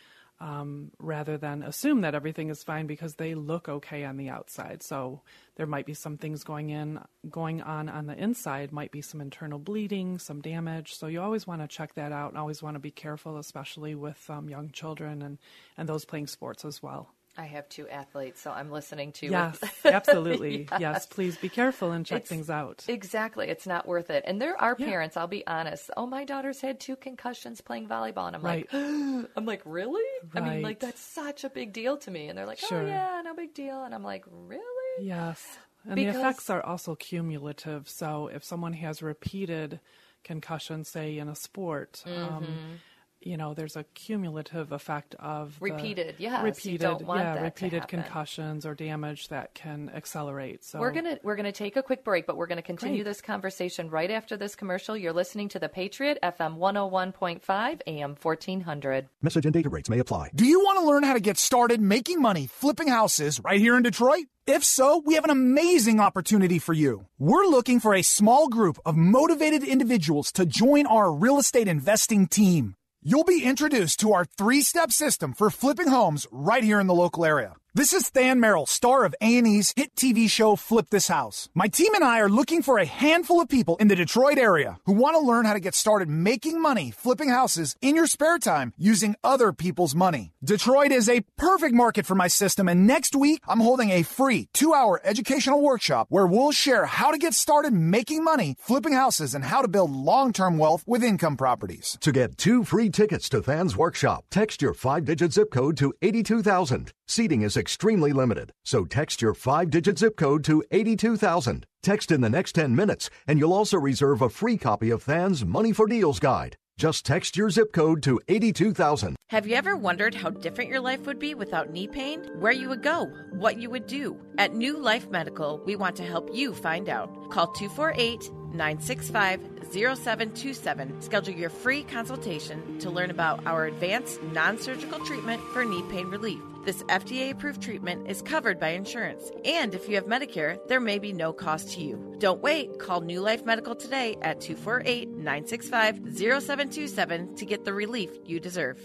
um, 0.42 0.90
rather 0.99 1.38
than 1.38 1.62
assume 1.62 2.00
that 2.00 2.16
everything 2.16 2.49
is 2.49 2.64
fine 2.64 2.88
because 2.88 3.14
they 3.14 3.35
look 3.35 3.69
okay 3.69 4.04
on 4.04 4.16
the 4.16 4.28
outside. 4.28 4.83
So 4.83 5.21
there 5.54 5.66
might 5.66 5.87
be 5.87 5.95
some 5.95 6.16
things 6.16 6.42
going 6.42 6.71
in, 6.71 6.99
going 7.31 7.62
on 7.62 7.88
on 7.88 8.07
the 8.07 8.21
inside. 8.21 8.73
Might 8.73 8.90
be 8.90 9.02
some 9.02 9.21
internal 9.21 9.61
bleeding, 9.61 10.19
some 10.19 10.40
damage. 10.40 10.95
So 10.95 11.07
you 11.07 11.21
always 11.21 11.47
want 11.47 11.62
to 11.62 11.69
check 11.69 11.95
that 11.95 12.11
out, 12.11 12.31
and 12.31 12.38
always 12.38 12.62
want 12.62 12.75
to 12.75 12.81
be 12.81 12.90
careful, 12.90 13.38
especially 13.38 13.95
with 13.95 14.28
um, 14.28 14.50
young 14.50 14.71
children 14.71 15.23
and 15.23 15.38
and 15.76 15.88
those 15.88 16.04
playing 16.04 16.26
sports 16.26 16.64
as 16.64 16.83
well. 16.83 17.11
I 17.36 17.44
have 17.46 17.68
two 17.68 17.88
athletes, 17.88 18.40
so 18.40 18.50
I'm 18.50 18.70
listening 18.70 19.12
to. 19.12 19.26
Yes, 19.28 19.58
absolutely. 19.84 20.68
yes. 20.70 20.80
yes. 20.80 21.06
please 21.06 21.36
be 21.38 21.48
careful 21.48 21.92
and 21.92 22.04
check 22.04 22.20
it's, 22.22 22.28
things 22.28 22.50
out. 22.50 22.84
Exactly, 22.88 23.48
it's 23.48 23.66
not 23.66 23.88
worth 23.88 24.10
it. 24.10 24.24
And 24.26 24.40
there 24.40 24.60
are 24.60 24.76
yeah. 24.78 24.86
parents. 24.86 25.16
I'll 25.16 25.26
be 25.26 25.46
honest. 25.46 25.90
Oh, 25.96 26.06
my 26.06 26.24
daughter's 26.24 26.60
had 26.60 26.78
two 26.78 26.96
concussions 26.96 27.62
playing 27.62 27.88
volleyball, 27.88 28.26
and 28.26 28.36
I'm 28.36 28.42
right. 28.42 28.66
like, 28.70 29.26
I'm 29.36 29.46
like, 29.46 29.62
really? 29.64 30.02
Right. 30.34 30.42
I 30.42 30.54
mean, 30.54 30.62
like 30.62 30.80
that's 30.80 31.00
such 31.00 31.44
a 31.44 31.50
big 31.50 31.72
deal 31.72 31.96
to 31.98 32.10
me. 32.10 32.28
And 32.28 32.36
they're 32.36 32.46
like, 32.46 32.60
oh, 32.64 32.68
sure. 32.68 32.82
oh 32.82 32.86
yeah, 32.86 33.22
no 33.24 33.34
big 33.34 33.54
deal. 33.54 33.82
And 33.82 33.94
I'm 33.94 34.04
like, 34.04 34.24
really? 34.30 35.06
Yes. 35.06 35.58
And 35.84 35.96
because... 35.96 36.14
the 36.14 36.20
effects 36.20 36.50
are 36.50 36.62
also 36.62 36.94
cumulative. 36.94 37.88
So 37.88 38.28
if 38.32 38.44
someone 38.44 38.74
has 38.74 39.02
repeated 39.02 39.80
concussion, 40.22 40.84
say 40.84 41.18
in 41.18 41.28
a 41.28 41.34
sport. 41.34 42.02
Um, 42.06 42.12
mm-hmm. 42.12 42.34
Um, 42.34 42.80
you 43.24 43.36
know, 43.36 43.54
there's 43.54 43.76
a 43.76 43.84
cumulative 43.94 44.72
effect 44.72 45.14
of 45.18 45.56
repeated, 45.60 46.16
yeah, 46.18 46.42
repeated, 46.42 47.02
yeah, 47.06 47.42
repeated 47.42 47.88
concussions 47.88 48.66
or 48.66 48.74
damage 48.74 49.28
that 49.28 49.54
can 49.54 49.90
accelerate. 49.94 50.64
So 50.64 50.80
we're 50.80 50.92
gonna 50.92 51.18
we're 51.22 51.36
gonna 51.36 51.52
take 51.52 51.76
a 51.76 51.82
quick 51.82 52.04
break, 52.04 52.26
but 52.26 52.36
we're 52.36 52.46
gonna 52.46 52.62
continue 52.62 53.02
Great. 53.02 53.10
this 53.10 53.20
conversation 53.20 53.90
right 53.90 54.10
after 54.10 54.36
this 54.36 54.54
commercial. 54.54 54.96
You're 54.96 55.12
listening 55.12 55.48
to 55.50 55.58
the 55.58 55.68
Patriot 55.68 56.18
FM 56.22 56.58
101.5 56.58 57.80
AM 57.86 58.16
1400. 58.20 59.08
Message 59.20 59.46
and 59.46 59.52
data 59.52 59.68
rates 59.68 59.88
may 59.88 59.98
apply. 59.98 60.30
Do 60.34 60.46
you 60.46 60.60
want 60.60 60.78
to 60.80 60.86
learn 60.86 61.02
how 61.02 61.14
to 61.14 61.20
get 61.20 61.38
started 61.38 61.80
making 61.80 62.20
money 62.20 62.46
flipping 62.46 62.88
houses 62.88 63.40
right 63.40 63.60
here 63.60 63.76
in 63.76 63.82
Detroit? 63.82 64.24
If 64.46 64.64
so, 64.64 65.00
we 65.06 65.14
have 65.14 65.24
an 65.24 65.30
amazing 65.30 66.00
opportunity 66.00 66.58
for 66.58 66.72
you. 66.72 67.06
We're 67.16 67.46
looking 67.46 67.78
for 67.78 67.94
a 67.94 68.02
small 68.02 68.48
group 68.48 68.76
of 68.84 68.96
motivated 68.96 69.62
individuals 69.62 70.32
to 70.32 70.44
join 70.44 70.86
our 70.86 71.12
real 71.12 71.38
estate 71.38 71.68
investing 71.68 72.26
team. 72.26 72.74
You'll 73.04 73.25
be 73.25 73.42
introduced 73.42 73.99
to 74.00 74.12
our 74.12 74.25
three-step 74.25 74.92
system 74.92 75.32
for 75.32 75.50
flipping 75.50 75.88
homes 75.88 76.28
right 76.30 76.62
here 76.62 76.80
in 76.80 76.87
the 76.87 76.94
local 76.94 77.25
area. 77.25 77.56
This 77.74 77.94
is 77.94 78.10
Than 78.10 78.38
Merrill, 78.38 78.66
star 78.66 79.06
of 79.06 79.14
A&E's 79.22 79.72
hit 79.74 79.94
TV 79.96 80.28
show 80.28 80.56
Flip 80.56 80.90
This 80.90 81.08
House. 81.08 81.48
My 81.54 81.68
team 81.68 81.94
and 81.94 82.04
I 82.04 82.20
are 82.20 82.28
looking 82.28 82.60
for 82.60 82.76
a 82.76 82.84
handful 82.84 83.40
of 83.40 83.48
people 83.48 83.78
in 83.78 83.88
the 83.88 83.96
Detroit 83.96 84.36
area 84.36 84.78
who 84.84 84.92
want 84.92 85.14
to 85.14 85.20
learn 85.20 85.46
how 85.46 85.54
to 85.54 85.58
get 85.58 85.74
started 85.74 86.06
making 86.06 86.60
money 86.60 86.90
flipping 86.90 87.30
houses 87.30 87.74
in 87.80 87.96
your 87.96 88.06
spare 88.06 88.38
time 88.38 88.74
using 88.76 89.16
other 89.24 89.54
people's 89.54 89.94
money. 89.94 90.34
Detroit 90.44 90.92
is 90.92 91.08
a 91.08 91.22
perfect 91.38 91.74
market 91.74 92.04
for 92.04 92.14
my 92.14 92.28
system 92.28 92.68
and 92.68 92.86
next 92.86 93.16
week 93.16 93.40
I'm 93.48 93.60
holding 93.60 93.88
a 93.88 94.02
free 94.02 94.50
two-hour 94.52 95.00
educational 95.02 95.62
workshop 95.62 96.08
where 96.10 96.26
we'll 96.26 96.52
share 96.52 96.84
how 96.84 97.10
to 97.10 97.16
get 97.16 97.32
started 97.32 97.72
making 97.72 98.22
money 98.22 98.54
flipping 98.60 98.92
houses 98.92 99.34
and 99.34 99.44
how 99.44 99.62
to 99.62 99.68
build 99.68 99.90
long-term 99.90 100.58
wealth 100.58 100.84
with 100.86 101.02
income 101.02 101.38
properties. 101.38 101.96
To 102.02 102.12
get 102.12 102.36
two 102.36 102.64
free 102.64 102.90
tickets 102.90 103.30
to 103.30 103.40
Than's 103.40 103.78
workshop, 103.78 104.26
text 104.30 104.60
your 104.60 104.74
five-digit 104.74 105.32
zip 105.32 105.50
code 105.50 105.78
to 105.78 105.94
82000. 106.02 106.92
Seating 107.06 107.42
is 107.42 107.58
extremely 107.62 108.12
limited, 108.12 108.52
so 108.64 108.85
text 108.85 109.23
your 109.23 109.35
five 109.35 109.71
digit 109.71 109.97
zip 109.99 110.16
code 110.16 110.42
to 110.45 110.64
82000. 110.73 111.64
Text 111.83 112.11
in 112.11 112.21
the 112.21 112.28
next 112.28 112.52
10 112.52 112.75
minutes, 112.75 113.09
and 113.26 113.38
you'll 113.38 113.52
also 113.52 113.78
reserve 113.78 114.21
a 114.21 114.28
free 114.28 114.57
copy 114.57 114.90
of 114.90 115.02
Than's 115.04 115.45
Money 115.45 115.73
for 115.73 115.87
Deals 115.87 116.19
guide. 116.19 116.57
Just 116.76 117.07
text 117.07 117.37
your 117.37 117.50
zip 117.50 117.73
code 117.73 118.02
to 118.02 118.21
82000. 118.28 119.14
Have 119.31 119.47
you 119.47 119.54
ever 119.54 119.76
wondered 119.76 120.14
how 120.14 120.31
different 120.31 120.71
your 120.71 120.81
life 120.81 121.07
would 121.07 121.19
be 121.21 121.35
without 121.35 121.71
knee 121.71 121.87
pain? 121.87 122.21
Where 122.40 122.52
you 122.52 122.69
would 122.69 122.83
go? 122.83 123.07
What 123.33 123.59
you 123.59 123.71
would 123.71 123.87
do? 123.87 124.19
At 124.38 124.54
New 124.54 124.78
Life 124.78 125.09
Medical, 125.09 125.62
we 125.64 125.76
want 125.76 125.97
to 125.97 126.02
help 126.02 126.31
you 126.35 126.54
find 126.54 126.88
out. 126.88 127.31
Call 127.31 127.47
248 127.52 128.31
965 128.54 129.40
0727. 129.71 131.00
Schedule 131.00 131.35
your 131.35 131.50
free 131.50 131.85
consultation 131.85 132.78
to 132.81 132.90
learn 132.90 133.11
about 133.11 133.47
our 133.47 133.66
advanced 133.66 134.21
non 134.23 134.59
surgical 134.59 134.99
treatment 135.04 135.40
for 135.52 135.64
knee 135.64 135.85
pain 135.90 136.09
relief. 136.09 136.40
This 136.64 136.85
FDA 136.85 137.33
approved 137.33 137.61
treatment 137.61 138.09
is 138.09 138.23
covered 138.23 138.61
by 138.61 138.69
insurance, 138.69 139.33
and 139.45 139.75
if 139.75 139.88
you 139.88 139.97
have 139.97 140.07
Medicare, 140.07 140.59
there 140.69 140.78
may 140.78 141.00
be 141.00 141.12
no 141.12 141.33
cost 141.33 141.73
to 141.73 141.81
you. 141.81 142.14
Don't 142.21 142.40
wait. 142.40 142.78
Call 142.78 143.00
New 143.00 143.21
Life 143.21 143.45
Medical 143.45 143.75
today 143.75 144.16
at 144.23 144.40
248 144.40 145.09
965 145.09 145.97
0727 146.16 147.35
to 147.35 147.45
get 147.45 147.64
the 147.64 147.75
relief 147.75 148.11
you 148.26 148.38
deserve. 148.38 148.78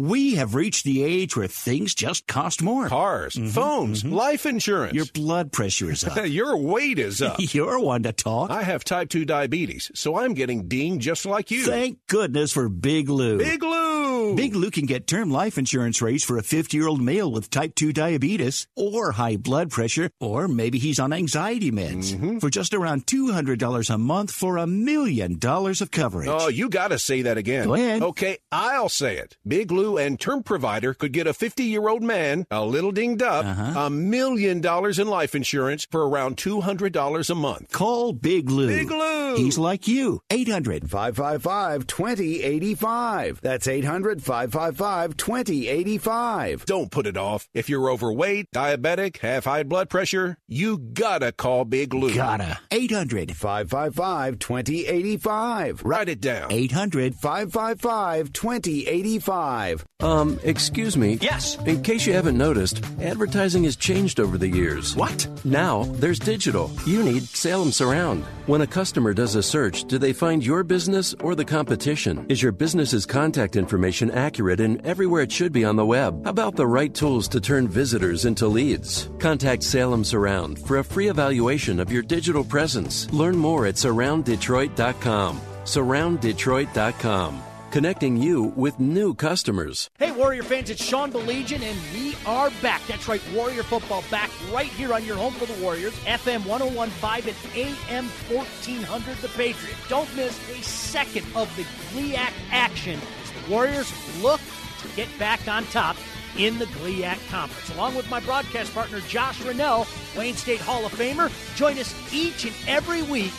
We 0.00 0.36
have 0.36 0.54
reached 0.54 0.84
the 0.84 1.02
age 1.02 1.36
where 1.36 1.48
things 1.48 1.92
just 1.92 2.28
cost 2.28 2.62
more. 2.62 2.86
Cars, 2.88 3.34
mm-hmm, 3.34 3.48
phones, 3.48 4.04
mm-hmm. 4.04 4.14
life 4.14 4.46
insurance. 4.46 4.94
Your 4.94 5.06
blood 5.06 5.50
pressure 5.50 5.90
is 5.90 6.04
up. 6.04 6.28
Your 6.28 6.56
weight 6.56 7.00
is 7.00 7.20
up. 7.20 7.34
You're 7.40 7.80
one 7.80 8.04
to 8.04 8.12
talk. 8.12 8.52
I 8.52 8.62
have 8.62 8.84
type 8.84 9.08
2 9.08 9.24
diabetes, 9.24 9.90
so 9.96 10.16
I'm 10.16 10.34
getting 10.34 10.68
dinged 10.68 11.02
just 11.02 11.26
like 11.26 11.50
you. 11.50 11.64
Thank 11.64 11.98
goodness 12.06 12.52
for 12.52 12.68
Big 12.68 13.08
Lou. 13.08 13.38
Big 13.38 13.60
Lou! 13.60 14.36
Big 14.36 14.54
Lou 14.54 14.70
can 14.70 14.86
get 14.86 15.08
term 15.08 15.32
life 15.32 15.58
insurance 15.58 16.00
rates 16.00 16.22
for 16.22 16.38
a 16.38 16.44
50 16.44 16.76
year 16.76 16.86
old 16.86 17.02
male 17.02 17.32
with 17.32 17.50
type 17.50 17.74
2 17.74 17.92
diabetes 17.92 18.68
or 18.76 19.10
high 19.10 19.36
blood 19.36 19.68
pressure, 19.68 20.10
or 20.20 20.46
maybe 20.46 20.78
he's 20.78 21.00
on 21.00 21.12
anxiety 21.12 21.72
meds 21.72 22.14
mm-hmm. 22.14 22.38
for 22.38 22.50
just 22.50 22.72
around 22.72 23.04
$200 23.06 23.90
a 23.92 23.98
month 23.98 24.30
for 24.30 24.58
a 24.58 24.66
million 24.68 25.40
dollars 25.40 25.80
of 25.80 25.90
coverage. 25.90 26.28
Oh, 26.30 26.46
you 26.46 26.68
got 26.68 26.88
to 26.88 27.00
say 27.00 27.22
that 27.22 27.36
again. 27.36 27.66
Go 27.66 27.74
ahead. 27.74 28.02
Okay, 28.02 28.38
I'll 28.52 28.88
say 28.88 29.16
it. 29.16 29.36
Big 29.44 29.72
Lou 29.72 29.87
and 29.96 30.20
term 30.20 30.42
provider 30.42 30.92
could 30.92 31.12
get 31.12 31.26
a 31.26 31.32
50 31.32 31.64
year 31.64 31.88
old 31.88 32.02
man, 32.02 32.46
a 32.50 32.64
little 32.64 32.92
dinged 32.92 33.22
up, 33.22 33.44
a 33.44 33.48
uh-huh. 33.48 33.90
million 33.90 34.60
dollars 34.60 34.98
in 34.98 35.08
life 35.08 35.34
insurance 35.34 35.86
for 35.90 36.08
around 36.08 36.36
$200 36.36 37.30
a 37.30 37.34
month. 37.34 37.72
Call 37.72 38.12
Big 38.12 38.50
Lou. 38.50 38.66
Big 38.66 38.90
Lou. 38.90 39.36
He's 39.36 39.58
like 39.58 39.88
you. 39.88 40.20
800 40.30 40.90
555 40.90 41.86
2085. 41.86 43.40
That's 43.40 43.68
800 43.68 44.22
555 44.22 45.16
2085. 45.16 46.64
Don't 46.66 46.90
put 46.90 47.06
it 47.06 47.16
off. 47.16 47.48
If 47.54 47.68
you're 47.68 47.90
overweight, 47.90 48.50
diabetic, 48.50 49.18
have 49.18 49.44
high 49.44 49.62
blood 49.62 49.88
pressure, 49.88 50.38
you 50.46 50.78
gotta 50.78 51.32
call 51.32 51.64
Big 51.64 51.94
Lou. 51.94 52.14
Gotta. 52.14 52.58
800 52.70 53.36
555 53.36 54.38
2085. 54.38 55.84
Write 55.84 56.08
it 56.08 56.20
down. 56.20 56.50
800 56.50 57.14
555 57.14 58.32
2085. 58.32 59.77
Um, 60.00 60.38
excuse 60.44 60.96
me. 60.96 61.18
Yes. 61.20 61.58
In 61.66 61.82
case 61.82 62.06
you 62.06 62.12
haven't 62.12 62.38
noticed, 62.38 62.84
advertising 63.00 63.64
has 63.64 63.76
changed 63.76 64.20
over 64.20 64.38
the 64.38 64.48
years. 64.48 64.94
What? 64.94 65.26
Now, 65.44 65.84
there's 65.84 66.18
digital. 66.18 66.70
You 66.86 67.02
need 67.02 67.24
Salem 67.24 67.72
Surround. 67.72 68.24
When 68.46 68.60
a 68.60 68.66
customer 68.66 69.12
does 69.12 69.34
a 69.34 69.42
search, 69.42 69.84
do 69.84 69.98
they 69.98 70.12
find 70.12 70.44
your 70.44 70.62
business 70.62 71.14
or 71.14 71.34
the 71.34 71.44
competition? 71.44 72.26
Is 72.28 72.42
your 72.42 72.52
business's 72.52 73.06
contact 73.06 73.56
information 73.56 73.78
information 73.78 74.10
accurate 74.10 74.60
and 74.60 74.84
everywhere 74.86 75.22
it 75.22 75.32
should 75.32 75.52
be 75.52 75.64
on 75.64 75.76
the 75.76 75.84
web? 75.84 76.24
How 76.24 76.30
about 76.30 76.56
the 76.56 76.66
right 76.66 76.92
tools 76.92 77.28
to 77.28 77.40
turn 77.40 77.68
visitors 77.68 78.24
into 78.24 78.48
leads? 78.48 79.08
Contact 79.18 79.62
Salem 79.62 80.04
Surround 80.04 80.58
for 80.58 80.78
a 80.78 80.84
free 80.84 81.08
evaluation 81.08 81.80
of 81.80 81.92
your 81.92 82.02
digital 82.02 82.44
presence. 82.44 83.12
Learn 83.12 83.36
more 83.36 83.66
at 83.66 83.76
surrounddetroit.com. 83.76 85.40
Surrounddetroit.com 85.64 87.47
connecting 87.70 88.16
you 88.16 88.52
with 88.56 88.78
new 88.80 89.14
customers. 89.14 89.90
Hey, 89.98 90.12
Warrior 90.12 90.42
fans, 90.42 90.70
it's 90.70 90.82
Sean 90.82 91.12
Belegian, 91.12 91.62
and 91.62 91.78
we 91.94 92.16
are 92.26 92.50
back. 92.62 92.82
That's 92.86 93.08
right, 93.08 93.22
Warrior 93.34 93.62
football 93.62 94.02
back 94.10 94.30
right 94.52 94.68
here 94.68 94.92
on 94.94 95.04
your 95.04 95.16
home 95.16 95.34
for 95.34 95.46
the 95.46 95.62
Warriors, 95.62 95.94
FM 96.04 96.46
1015 96.46 97.34
and 97.54 97.76
AM 97.88 98.04
1400, 98.30 99.16
The 99.18 99.28
Patriot. 99.28 99.76
Don't 99.88 100.14
miss 100.16 100.38
a 100.50 100.62
second 100.62 101.26
of 101.34 101.54
the 101.56 101.64
GLIAC 101.92 102.32
action 102.50 102.98
as 103.22 103.44
the 103.44 103.50
Warriors 103.50 103.92
look 104.22 104.40
to 104.82 104.88
get 104.96 105.08
back 105.18 105.46
on 105.48 105.64
top 105.66 105.96
in 106.36 106.58
the 106.58 106.66
GLIAC 106.66 107.18
Conference. 107.28 107.70
Along 107.74 107.94
with 107.94 108.08
my 108.10 108.20
broadcast 108.20 108.72
partner, 108.72 109.00
Josh 109.08 109.40
Rennell, 109.42 109.86
Wayne 110.16 110.36
State 110.36 110.60
Hall 110.60 110.86
of 110.86 110.92
Famer, 110.92 111.30
join 111.56 111.78
us 111.78 111.94
each 112.12 112.44
and 112.44 112.54
every 112.66 113.02
week 113.02 113.32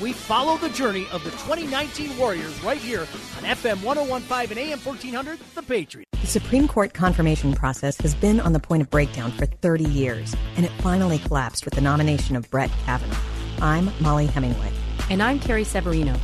we 0.00 0.12
follow 0.12 0.56
the 0.56 0.68
journey 0.70 1.06
of 1.12 1.24
the 1.24 1.30
2019 1.30 2.16
Warriors 2.16 2.62
right 2.62 2.78
here 2.78 3.00
on 3.00 3.44
FM 3.44 3.82
1015 3.82 4.50
and 4.50 4.58
AM 4.58 4.78
1400, 4.80 5.38
The 5.54 5.62
Patriot. 5.62 6.06
The 6.20 6.26
Supreme 6.26 6.68
Court 6.68 6.94
confirmation 6.94 7.52
process 7.52 8.00
has 8.00 8.14
been 8.14 8.40
on 8.40 8.52
the 8.52 8.60
point 8.60 8.82
of 8.82 8.90
breakdown 8.90 9.32
for 9.32 9.46
30 9.46 9.84
years, 9.84 10.34
and 10.56 10.64
it 10.64 10.72
finally 10.80 11.18
collapsed 11.18 11.64
with 11.64 11.74
the 11.74 11.80
nomination 11.80 12.36
of 12.36 12.48
Brett 12.50 12.70
Kavanaugh. 12.84 13.16
I'm 13.60 13.90
Mollie 14.00 14.26
Hemingway. 14.26 14.70
And 15.10 15.22
I'm 15.22 15.40
Carrie 15.40 15.64
Severino. 15.64 16.14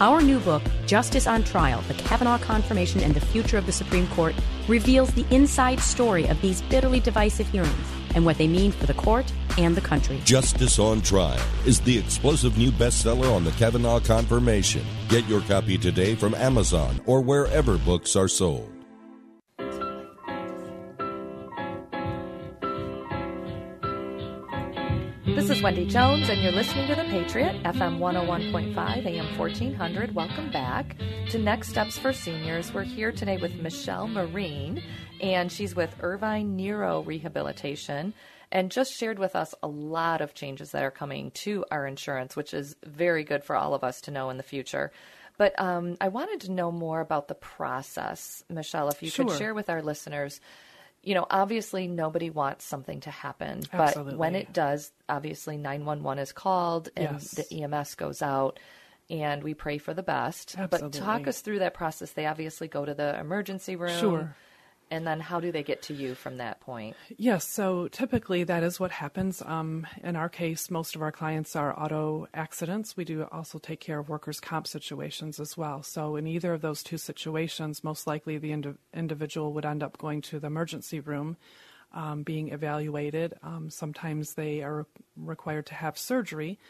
Our 0.00 0.20
new 0.20 0.40
book, 0.40 0.62
Justice 0.84 1.26
on 1.26 1.42
Trial 1.42 1.80
The 1.88 1.94
Kavanaugh 1.94 2.38
Confirmation 2.38 3.00
and 3.00 3.14
the 3.14 3.20
Future 3.20 3.56
of 3.56 3.64
the 3.64 3.72
Supreme 3.72 4.06
Court, 4.08 4.34
reveals 4.68 5.10
the 5.12 5.26
inside 5.30 5.80
story 5.80 6.26
of 6.26 6.40
these 6.42 6.60
bitterly 6.62 7.00
divisive 7.00 7.48
hearings 7.48 7.95
and 8.16 8.26
what 8.26 8.38
they 8.38 8.48
mean 8.48 8.72
for 8.72 8.86
the 8.86 8.94
court 8.94 9.32
and 9.58 9.76
the 9.76 9.80
country. 9.80 10.20
Justice 10.24 10.80
on 10.80 11.00
Trial 11.02 11.40
is 11.64 11.80
the 11.80 11.96
explosive 11.96 12.58
new 12.58 12.72
bestseller 12.72 13.32
on 13.32 13.44
the 13.44 13.52
Kavanaugh 13.52 14.00
confirmation. 14.00 14.84
Get 15.08 15.28
your 15.28 15.42
copy 15.42 15.78
today 15.78 16.16
from 16.16 16.34
Amazon 16.34 17.00
or 17.06 17.20
wherever 17.20 17.78
books 17.78 18.16
are 18.16 18.28
sold. 18.28 18.75
This 25.46 25.58
is 25.58 25.62
Wendy 25.62 25.86
Jones, 25.86 26.28
and 26.28 26.42
you're 26.42 26.50
listening 26.50 26.88
to 26.88 26.96
The 26.96 27.04
Patriot, 27.04 27.62
FM 27.62 28.00
101.5, 28.00 29.06
AM 29.06 29.38
1400. 29.38 30.12
Welcome 30.12 30.50
back 30.50 30.96
to 31.30 31.38
Next 31.38 31.68
Steps 31.68 31.96
for 31.96 32.12
Seniors. 32.12 32.74
We're 32.74 32.82
here 32.82 33.12
today 33.12 33.36
with 33.36 33.54
Michele 33.54 34.08
Marine, 34.08 34.82
and 35.20 35.52
she's 35.52 35.76
with 35.76 35.94
Irvine 36.00 36.56
Neuro 36.56 37.04
Rehabilitation 37.04 38.12
and 38.50 38.72
just 38.72 38.92
shared 38.92 39.20
with 39.20 39.36
us 39.36 39.54
a 39.62 39.68
lot 39.68 40.20
of 40.20 40.34
changes 40.34 40.72
that 40.72 40.82
are 40.82 40.90
coming 40.90 41.30
to 41.30 41.64
our 41.70 41.86
insurance, 41.86 42.34
which 42.34 42.52
is 42.52 42.74
very 42.84 43.22
good 43.22 43.44
for 43.44 43.54
all 43.54 43.72
of 43.72 43.84
us 43.84 44.00
to 44.00 44.10
know 44.10 44.30
in 44.30 44.38
the 44.38 44.42
future. 44.42 44.90
But 45.38 45.56
um, 45.60 45.96
I 46.00 46.08
wanted 46.08 46.40
to 46.46 46.50
know 46.50 46.72
more 46.72 47.00
about 47.00 47.28
the 47.28 47.36
process, 47.36 48.42
Michele. 48.50 48.88
If 48.88 49.00
you 49.00 49.10
sure. 49.10 49.26
could 49.26 49.38
share 49.38 49.54
with 49.54 49.70
our 49.70 49.80
listeners, 49.80 50.40
you 51.06 51.14
know, 51.14 51.24
obviously 51.30 51.86
nobody 51.86 52.30
wants 52.30 52.64
something 52.64 52.98
to 53.00 53.10
happen, 53.10 53.62
Absolutely. 53.72 54.12
but 54.12 54.18
when 54.18 54.34
it 54.34 54.52
does, 54.52 54.90
obviously 55.08 55.56
911 55.56 56.20
is 56.20 56.32
called 56.32 56.88
and 56.96 57.12
Yes. 57.12 57.30
the 57.30 57.62
EMS 57.62 57.94
goes 57.94 58.22
out 58.22 58.58
and 59.08 59.44
we 59.44 59.54
pray 59.54 59.78
for 59.78 59.94
the 59.94 60.02
best. 60.02 60.56
But 60.68 60.92
talk 60.92 61.28
us 61.28 61.40
through 61.42 61.60
that 61.60 61.74
process. 61.74 62.10
They 62.10 62.26
obviously 62.26 62.66
go 62.66 62.84
to 62.84 62.92
the 62.92 63.18
emergency 63.20 63.76
room. 63.76 63.96
Sure. 64.00 64.36
And 64.90 65.04
then 65.04 65.18
how 65.18 65.40
do 65.40 65.50
they 65.50 65.64
get 65.64 65.82
to 65.82 65.94
you 65.94 66.14
from 66.14 66.36
that 66.36 66.60
point? 66.60 66.94
Yes, 67.16 67.44
so 67.44 67.88
typically 67.88 68.44
that 68.44 68.62
is 68.62 68.78
what 68.78 68.92
happens. 68.92 69.42
Um, 69.42 69.84
in 70.04 70.14
our 70.14 70.28
case, 70.28 70.70
most 70.70 70.94
of 70.94 71.02
our 71.02 71.10
clients 71.10 71.56
are 71.56 71.78
auto 71.78 72.28
accidents. 72.32 72.96
We 72.96 73.04
do 73.04 73.26
also 73.32 73.58
take 73.58 73.80
care 73.80 73.98
of 73.98 74.08
workers' 74.08 74.38
comp 74.38 74.68
situations 74.68 75.40
as 75.40 75.56
well. 75.56 75.82
So, 75.82 76.14
in 76.14 76.28
either 76.28 76.52
of 76.52 76.60
those 76.60 76.84
two 76.84 76.98
situations, 76.98 77.82
most 77.82 78.06
likely 78.06 78.38
the 78.38 78.52
indi- 78.52 78.74
individual 78.94 79.52
would 79.54 79.66
end 79.66 79.82
up 79.82 79.98
going 79.98 80.22
to 80.22 80.38
the 80.38 80.46
emergency 80.46 81.00
room, 81.00 81.36
um, 81.92 82.22
being 82.22 82.52
evaluated. 82.52 83.34
Um, 83.42 83.70
sometimes 83.70 84.34
they 84.34 84.62
are 84.62 84.86
required 85.16 85.66
to 85.66 85.74
have 85.74 85.98
surgery. 85.98 86.60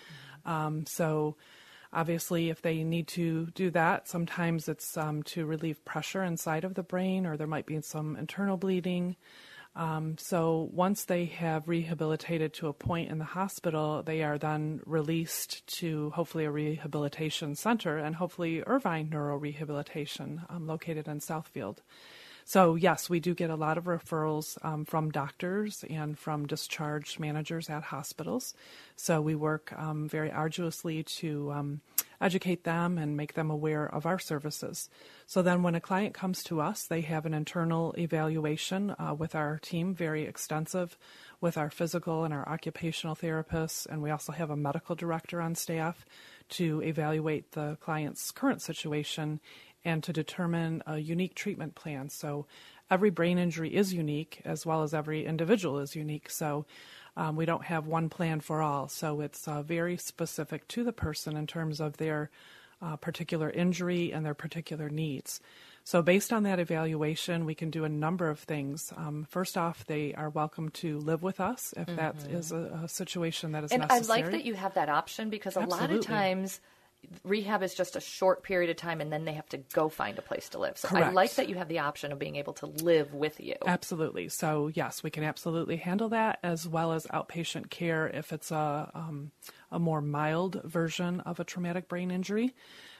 Um, 0.46 0.86
so, 0.86 1.36
Obviously, 1.96 2.50
if 2.50 2.60
they 2.60 2.84
need 2.84 3.08
to 3.08 3.46
do 3.54 3.70
that, 3.70 4.06
sometimes 4.06 4.68
it's 4.68 4.98
um, 4.98 5.22
to 5.22 5.46
relieve 5.46 5.82
pressure 5.86 6.22
inside 6.22 6.62
of 6.62 6.74
the 6.74 6.82
brain, 6.82 7.24
or 7.24 7.38
there 7.38 7.46
might 7.46 7.64
be 7.64 7.80
some 7.80 8.16
internal 8.16 8.58
bleeding. 8.58 9.16
Um, 9.74 10.16
so 10.18 10.68
once 10.72 11.04
they 11.04 11.24
have 11.24 11.68
rehabilitated 11.68 12.52
to 12.54 12.68
a 12.68 12.74
point 12.74 13.10
in 13.10 13.18
the 13.18 13.24
hospital, 13.24 14.02
they 14.02 14.22
are 14.22 14.36
then 14.36 14.80
released 14.84 15.66
to 15.78 16.10
hopefully 16.10 16.44
a 16.44 16.50
rehabilitation 16.50 17.54
center 17.54 17.96
and 17.96 18.16
hopefully 18.16 18.62
Irvine 18.66 19.08
Neurorehabilitation 19.08 20.50
um, 20.50 20.66
located 20.66 21.08
in 21.08 21.20
Southfield. 21.20 21.78
So, 22.48 22.76
yes, 22.76 23.10
we 23.10 23.18
do 23.18 23.34
get 23.34 23.50
a 23.50 23.56
lot 23.56 23.76
of 23.76 23.86
referrals 23.86 24.56
um, 24.64 24.84
from 24.84 25.10
doctors 25.10 25.84
and 25.90 26.16
from 26.16 26.46
discharge 26.46 27.18
managers 27.18 27.68
at 27.68 27.82
hospitals. 27.82 28.54
So, 28.94 29.20
we 29.20 29.34
work 29.34 29.72
um, 29.76 30.08
very 30.08 30.30
arduously 30.30 31.02
to 31.18 31.50
um, 31.50 31.80
educate 32.20 32.62
them 32.62 32.98
and 32.98 33.16
make 33.16 33.34
them 33.34 33.50
aware 33.50 33.92
of 33.92 34.06
our 34.06 34.20
services. 34.20 34.88
So, 35.26 35.42
then 35.42 35.64
when 35.64 35.74
a 35.74 35.80
client 35.80 36.14
comes 36.14 36.44
to 36.44 36.60
us, 36.60 36.84
they 36.84 37.00
have 37.00 37.26
an 37.26 37.34
internal 37.34 37.92
evaluation 37.98 38.94
uh, 38.96 39.16
with 39.18 39.34
our 39.34 39.58
team, 39.58 39.92
very 39.92 40.22
extensive, 40.22 40.96
with 41.40 41.58
our 41.58 41.68
physical 41.68 42.22
and 42.22 42.32
our 42.32 42.48
occupational 42.48 43.16
therapists. 43.16 43.86
And 43.86 44.02
we 44.02 44.10
also 44.10 44.30
have 44.30 44.50
a 44.50 44.56
medical 44.56 44.94
director 44.94 45.40
on 45.40 45.56
staff 45.56 46.06
to 46.50 46.80
evaluate 46.80 47.52
the 47.52 47.76
client's 47.80 48.30
current 48.30 48.62
situation 48.62 49.40
and 49.86 50.02
to 50.04 50.12
determine 50.12 50.82
a 50.86 50.98
unique 50.98 51.34
treatment 51.34 51.74
plan. 51.74 52.10
So 52.10 52.46
every 52.90 53.10
brain 53.10 53.38
injury 53.38 53.74
is 53.74 53.94
unique, 53.94 54.42
as 54.44 54.66
well 54.66 54.82
as 54.82 54.92
every 54.92 55.24
individual 55.24 55.78
is 55.78 55.96
unique. 55.96 56.28
So 56.28 56.66
um, 57.16 57.36
we 57.36 57.46
don't 57.46 57.64
have 57.64 57.86
one 57.86 58.08
plan 58.10 58.40
for 58.40 58.60
all. 58.60 58.88
So 58.88 59.20
it's 59.22 59.48
uh, 59.48 59.62
very 59.62 59.96
specific 59.96 60.68
to 60.68 60.84
the 60.84 60.92
person 60.92 61.36
in 61.36 61.46
terms 61.46 61.80
of 61.80 61.96
their 61.96 62.30
uh, 62.82 62.96
particular 62.96 63.48
injury 63.48 64.12
and 64.12 64.26
their 64.26 64.34
particular 64.34 64.90
needs. 64.90 65.40
So, 65.82 66.02
based 66.02 66.32
on 66.32 66.42
that 66.42 66.58
evaluation, 66.58 67.46
we 67.46 67.54
can 67.54 67.70
do 67.70 67.84
a 67.84 67.88
number 67.88 68.28
of 68.28 68.40
things. 68.40 68.92
Um, 68.96 69.24
first 69.30 69.56
off, 69.56 69.86
they 69.86 70.12
are 70.14 70.28
welcome 70.28 70.68
to 70.82 70.98
live 70.98 71.22
with 71.22 71.38
us 71.40 71.72
if 71.76 71.86
that 71.86 72.18
Mhm. 72.18 72.34
is 72.34 72.52
a, 72.52 72.80
a 72.84 72.88
situation 72.88 73.52
that 73.52 73.64
is 73.64 73.70
and 73.72 73.82
necessary. 73.82 74.22
I 74.22 74.22
like 74.22 74.30
that 74.32 74.44
you 74.44 74.54
have 74.54 74.74
that 74.74 74.88
option 74.88 75.30
because 75.30 75.56
a 75.56 75.60
lot 75.60 75.90
of 75.90 76.04
times 76.04 76.60
rehab 77.24 77.62
is 77.62 77.74
just 77.74 77.96
a 77.96 78.00
short 78.00 78.42
period 78.42 78.70
of 78.70 78.76
time 78.76 79.00
and 79.00 79.12
then 79.12 79.24
they 79.24 79.32
have 79.32 79.48
to 79.50 79.58
go 79.58 79.88
find 79.88 80.18
a 80.18 80.22
place 80.22 80.48
to 80.50 80.58
live. 80.58 80.78
So 80.78 80.88
I 80.92 81.10
like 81.10 81.34
that 81.34 81.48
you 81.48 81.56
have 81.56 81.68
the 81.68 81.80
option 81.80 82.12
of 82.12 82.18
being 82.18 82.36
able 82.36 82.54
to 82.54 82.66
live 82.66 83.14
with 83.14 83.40
you. 83.40 83.56
Absolutely. 83.66 84.28
So 84.28 84.70
yes, 84.74 85.02
we 85.02 85.10
can 85.10 85.24
absolutely 85.24 85.76
handle 85.76 86.10
that 86.10 86.38
as 86.42 86.66
well 86.68 86.92
as 86.92 87.06
outpatient 87.06 87.70
care 87.70 88.08
if 88.08 88.32
it's 88.32 88.50
a 88.50 88.90
um, 88.94 89.30
a 89.70 89.78
more 89.78 90.00
mild 90.00 90.62
version 90.64 91.20
of 91.20 91.40
a 91.40 91.44
traumatic 91.44 91.88
brain 91.88 92.10
injury. 92.10 92.54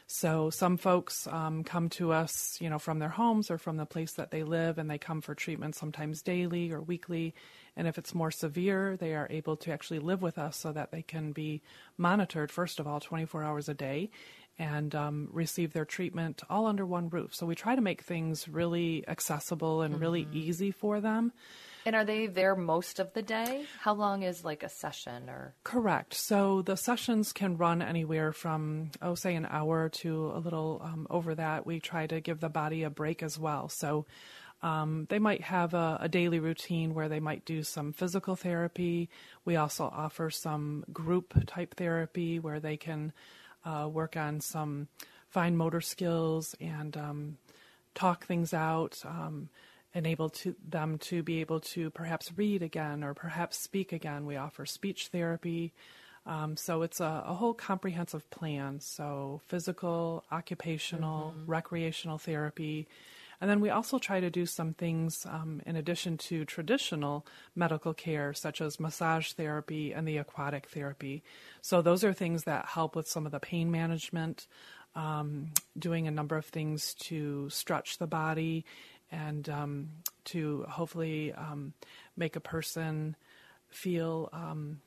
So 0.09 0.51
some 0.51 0.77
folks 0.77 1.27
um, 1.27 1.65
come 1.65 1.89
to 1.91 2.13
us, 2.13 2.59
you 2.61 2.71
know, 2.71 2.79
from 2.79 3.01
their 3.01 3.09
homes 3.09 3.51
or 3.51 3.59
from 3.59 3.77
the 3.77 3.87
place 3.87 4.13
that 4.13 4.31
they 4.31 4.45
live, 4.45 4.79
and 4.79 4.89
they 4.89 4.99
come 4.99 5.21
for 5.21 5.35
treatment 5.35 5.75
sometimes 5.75 6.23
daily 6.23 6.71
or 6.71 6.81
weekly. 6.81 7.35
And 7.77 7.87
if 7.87 7.99
it's 7.99 8.15
more 8.15 8.31
severe, 8.31 8.97
they 8.97 9.15
are 9.15 9.27
able 9.31 9.57
to 9.59 9.73
actually 9.73 9.99
live 9.99 10.23
with 10.23 10.39
us 10.39 10.57
so 10.57 10.73
that 10.73 10.91
they 10.91 11.03
can 11.03 11.33
be 11.33 11.63
monitored, 11.99 12.51
first 12.51 12.81
of 12.81 12.87
all, 12.87 13.01
24 13.01 13.43
hours 13.43 13.69
a 13.69 13.75
day 13.75 14.11
and 14.59 14.95
um, 14.95 15.29
receive 15.33 15.73
their 15.73 15.85
treatment 15.85 16.43
all 16.49 16.67
under 16.67 16.87
one 16.87 17.09
roof. 17.09 17.35
So 17.35 17.47
we 17.47 17.55
try 17.55 17.75
to 17.75 17.83
make 17.83 18.03
things 18.03 18.49
really 18.49 19.05
accessible 19.07 19.83
and 19.83 20.01
really 20.01 20.27
easy 20.33 20.71
for 20.71 21.01
them. 21.01 21.33
And 21.85 21.95
are 21.95 22.05
they 22.05 22.27
there 22.27 22.57
most 22.57 22.99
of 22.99 23.13
the 23.13 23.23
day? 23.23 23.65
How 23.79 23.95
long 23.95 24.25
is 24.25 24.45
like 24.45 24.65
a 24.65 24.69
session 24.69 25.29
or 25.29 25.55
Correct. 25.63 26.15
So 26.15 26.63
the 26.63 26.77
sessions 26.77 27.33
can 27.33 27.57
run 27.57 27.81
anywhere 27.81 28.33
from, 28.33 28.91
oh, 29.01 29.15
say 29.15 29.37
an 29.37 29.47
hour 29.49 29.89
to 30.01 30.33
a 30.35 30.41
little 30.41 30.81
um, 30.83 31.07
over 31.11 31.37
that. 31.37 31.65
We 31.65 31.79
try 31.79 32.09
to 32.09 32.21
give 32.21 32.41
the 32.41 32.49
body 32.49 32.83
a 32.83 32.91
break 32.91 33.23
as 33.23 33.39
well. 33.39 33.69
So 33.69 34.07
um, 34.63 35.07
they 35.11 35.19
might 35.19 35.43
have 35.43 35.75
a, 35.75 35.99
a 36.01 36.09
daily 36.09 36.39
routine 36.39 36.95
where 36.95 37.09
they 37.09 37.21
might 37.21 37.45
do 37.45 37.63
some 37.63 37.93
physical 37.93 38.37
therapy. 38.37 39.09
We 39.45 39.57
also 39.57 39.85
offer 39.85 40.31
some 40.31 40.85
group 40.93 41.35
type 41.47 41.75
therapy 41.75 42.39
where 42.39 42.61
they 42.61 42.77
can 42.77 43.13
uh, 43.65 43.89
work 43.93 44.17
on 44.17 44.41
some 44.41 44.89
fine 45.29 45.57
motor 45.57 45.81
skills 45.81 46.55
and 46.61 46.97
um, 46.97 47.39
talk 47.95 48.25
things 48.27 48.55
out. 48.55 49.03
Um, 49.05 49.51
enable 49.95 50.29
to 50.29 50.55
them 50.69 50.99
to 50.99 51.23
be 51.23 51.41
able 51.41 51.59
to 51.59 51.91
perhaps 51.91 52.31
read 52.37 52.63
again 52.63 53.03
or 53.03 53.15
perhaps 53.15 53.59
speak 53.59 53.93
again. 53.93 54.27
We 54.27 54.37
offer 54.37 54.67
speech 54.67 55.09
therapy. 55.09 55.73
Um, 56.27 56.57
so 56.57 56.83
it's 56.83 57.01
a, 57.01 57.25
a 57.27 57.35
whole 57.35 57.55
comprehensive 57.55 58.29
plan. 58.31 58.81
So 58.81 59.41
physical, 59.47 60.25
occupational, 60.31 61.35
recreational 61.47 62.19
therapy. 62.19 62.89
And 63.41 63.51
then 63.51 63.61
we 63.61 63.71
also 63.71 63.99
try 63.99 64.21
to 64.21 64.31
do 64.31 64.47
some 64.47 64.73
things 64.73 65.27
um, 65.29 65.61
in 65.67 65.77
addition 65.77 66.17
to 66.19 66.45
traditional 66.45 67.27
medical 67.55 67.93
care, 67.95 68.33
such 68.33 68.61
as 68.61 68.81
massage 68.81 69.33
therapy 69.33 69.93
and 69.93 70.07
the 70.07 70.19
aquatic 70.19 70.69
therapy. 70.69 71.23
So 71.61 71.83
those 71.83 72.05
are 72.05 72.13
things 72.13 72.45
that 72.45 72.67
help 72.67 72.97
with 72.97 73.09
some 73.09 73.27
of 73.27 73.33
the 73.33 73.41
pain 73.41 73.71
management, 73.71 74.47
um, 74.95 75.53
doing 75.79 76.07
a 76.07 76.11
number 76.11 76.37
of 76.37 76.47
things 76.47 76.95
to 76.95 77.51
stretch 77.51 77.99
the 77.99 78.07
body 78.07 78.65
and 79.11 79.49
um, 79.49 79.89
to 80.25 80.65
hopefully 80.69 81.33
um, 81.33 81.75
make 82.17 82.37
a 82.37 82.41
person 82.41 83.17
feel 83.69 84.29
um, 84.33 84.81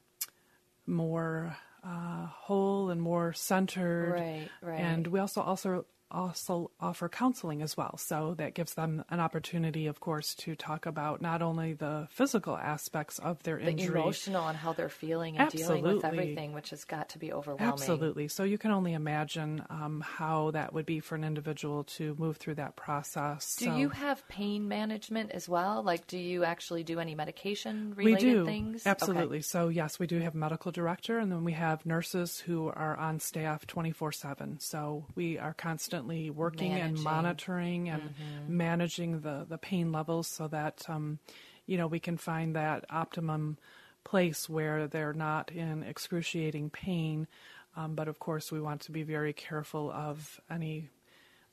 more 0.88 1.56
uh, 1.84 2.26
whole 2.28 2.90
and 2.90 3.02
more 3.02 3.34
centered. 3.34 4.14
Right, 4.14 4.50
right. 4.62 4.80
And 4.80 5.08
we 5.08 5.20
also 5.20 5.42
also 5.42 5.86
also 6.12 6.72
offer 6.80 7.08
counseling 7.10 7.62
as 7.62 7.78
well. 7.78 7.98
So 7.98 8.34
that 8.38 8.54
gives 8.54 8.74
them 8.74 9.04
an 9.10 9.20
opportunity, 9.20 9.88
of 9.88 10.00
course, 10.00 10.34
to 10.36 10.56
talk 10.56 10.86
about 10.86 11.22
not 11.22 11.42
only 11.42 11.74
the 11.74 12.08
physical 12.12 12.58
aspects 12.58 13.20
of 13.20 13.42
their 13.44 13.58
the 13.58 13.70
injury, 13.72 14.00
emotional 14.02 14.48
and 14.48 14.58
how 14.58 14.74
they're 14.74 14.90
feeling 14.90 15.38
and 15.38 15.46
Absolutely. 15.46 15.82
dealing 15.82 15.96
with 15.96 16.06
everything, 16.06 16.54
which 16.54 16.72
has 16.72 16.84
got 16.84 17.10
to 17.10 17.20
be 17.20 17.32
overwhelming. 17.32 17.74
Absolutely. 17.74 18.28
So 18.28 18.44
you 18.44 18.58
can 18.58 18.72
only 18.72 18.94
imagine 18.94 19.64
um, 19.70 20.02
how 20.02 20.52
that 20.52 20.74
would 20.74 20.86
be 20.86 21.00
for 21.00 21.16
an 21.16 21.24
individual 21.24 21.84
to 21.86 22.16
move 22.18 22.38
through 22.38 22.56
that 22.56 22.76
process. 22.76 23.56
Do 23.58 23.66
So- 23.66 23.78
you 23.78 23.90
have 23.90 24.28
pain 24.28 24.68
management 24.68 25.32
as 25.32 25.48
well? 25.48 25.84
Like, 25.84 26.08
do 26.08 26.18
you 26.18 26.44
actually 26.44 26.84
do 26.84 27.00
any 27.00 27.16
medication 27.16 27.94
we 27.96 28.06
related 28.06 28.32
do 28.32 28.46
things? 28.46 28.86
absolutely 28.86 29.38
Okay. 29.38 29.42
so 29.42 29.68
yes 29.68 30.00
we 30.00 30.08
do 30.08 30.20
have 30.20 30.34
a 30.34 30.38
medical 30.38 30.72
director 30.72 31.20
and 31.20 31.32
then 31.32 31.44
we 31.44 31.54
have 31.54 31.86
nurses 31.86 32.40
who 32.40 32.68
are 32.70 32.96
on 32.98 33.20
staff 33.20 33.68
24-7 33.68 34.62
so 34.62 35.06
we 35.16 35.38
are 35.38 35.54
constantly 35.54 35.99
working 36.08 36.72
and 36.74 36.96
monitoring 36.98 37.90
and 37.90 38.02
Mhm. 38.02 38.48
managing 38.48 39.20
the, 39.22 39.46
the 39.48 39.58
pain 39.58 39.92
levels 39.92 40.28
so 40.28 40.48
that 40.48 40.86
um, 40.88 41.20
you 41.66 41.78
know 41.78 41.88
we 41.88 42.00
can 42.00 42.18
find 42.18 42.56
that 42.56 42.86
optimum 42.90 43.58
place 44.04 44.48
where 44.50 44.88
they're 44.88 45.14
not 45.14 45.52
in 45.52 45.84
excruciating 45.84 46.70
pain 46.70 47.28
um, 47.76 47.96
but 47.96 48.08
of 48.08 48.20
course 48.20 48.52
we 48.52 48.60
want 48.60 48.82
to 48.82 48.92
be 48.92 49.04
very 49.04 49.34
careful 49.34 49.92
of 49.92 50.40
any 50.50 50.90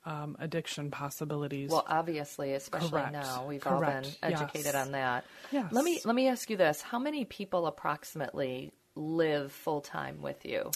um, 0.05 0.37
addiction 0.39 0.91
possibilities 0.91 1.71
Well, 1.71 1.85
obviously, 1.89 2.55
especially 2.55 2.91
Correct. 2.91 3.13
now, 3.13 3.45
we've 3.49 3.67
all 3.67 3.81
been 3.81 4.05
educated 4.23 4.67
Yes. 4.67 4.77
on 4.77 4.93
that. 4.93 5.25
Yes. 5.51 5.73
Let 5.73 5.85
me 5.85 6.01
let 6.05 6.15
me 6.15 6.29
ask 6.29 6.49
you 6.49 6.57
this: 6.57 6.81
How 6.81 6.99
many 7.01 7.25
people 7.25 7.67
approximately 7.67 8.73
live 8.95 9.51
full 9.51 9.81
time 9.81 10.23
with 10.23 10.45
you? 10.47 10.71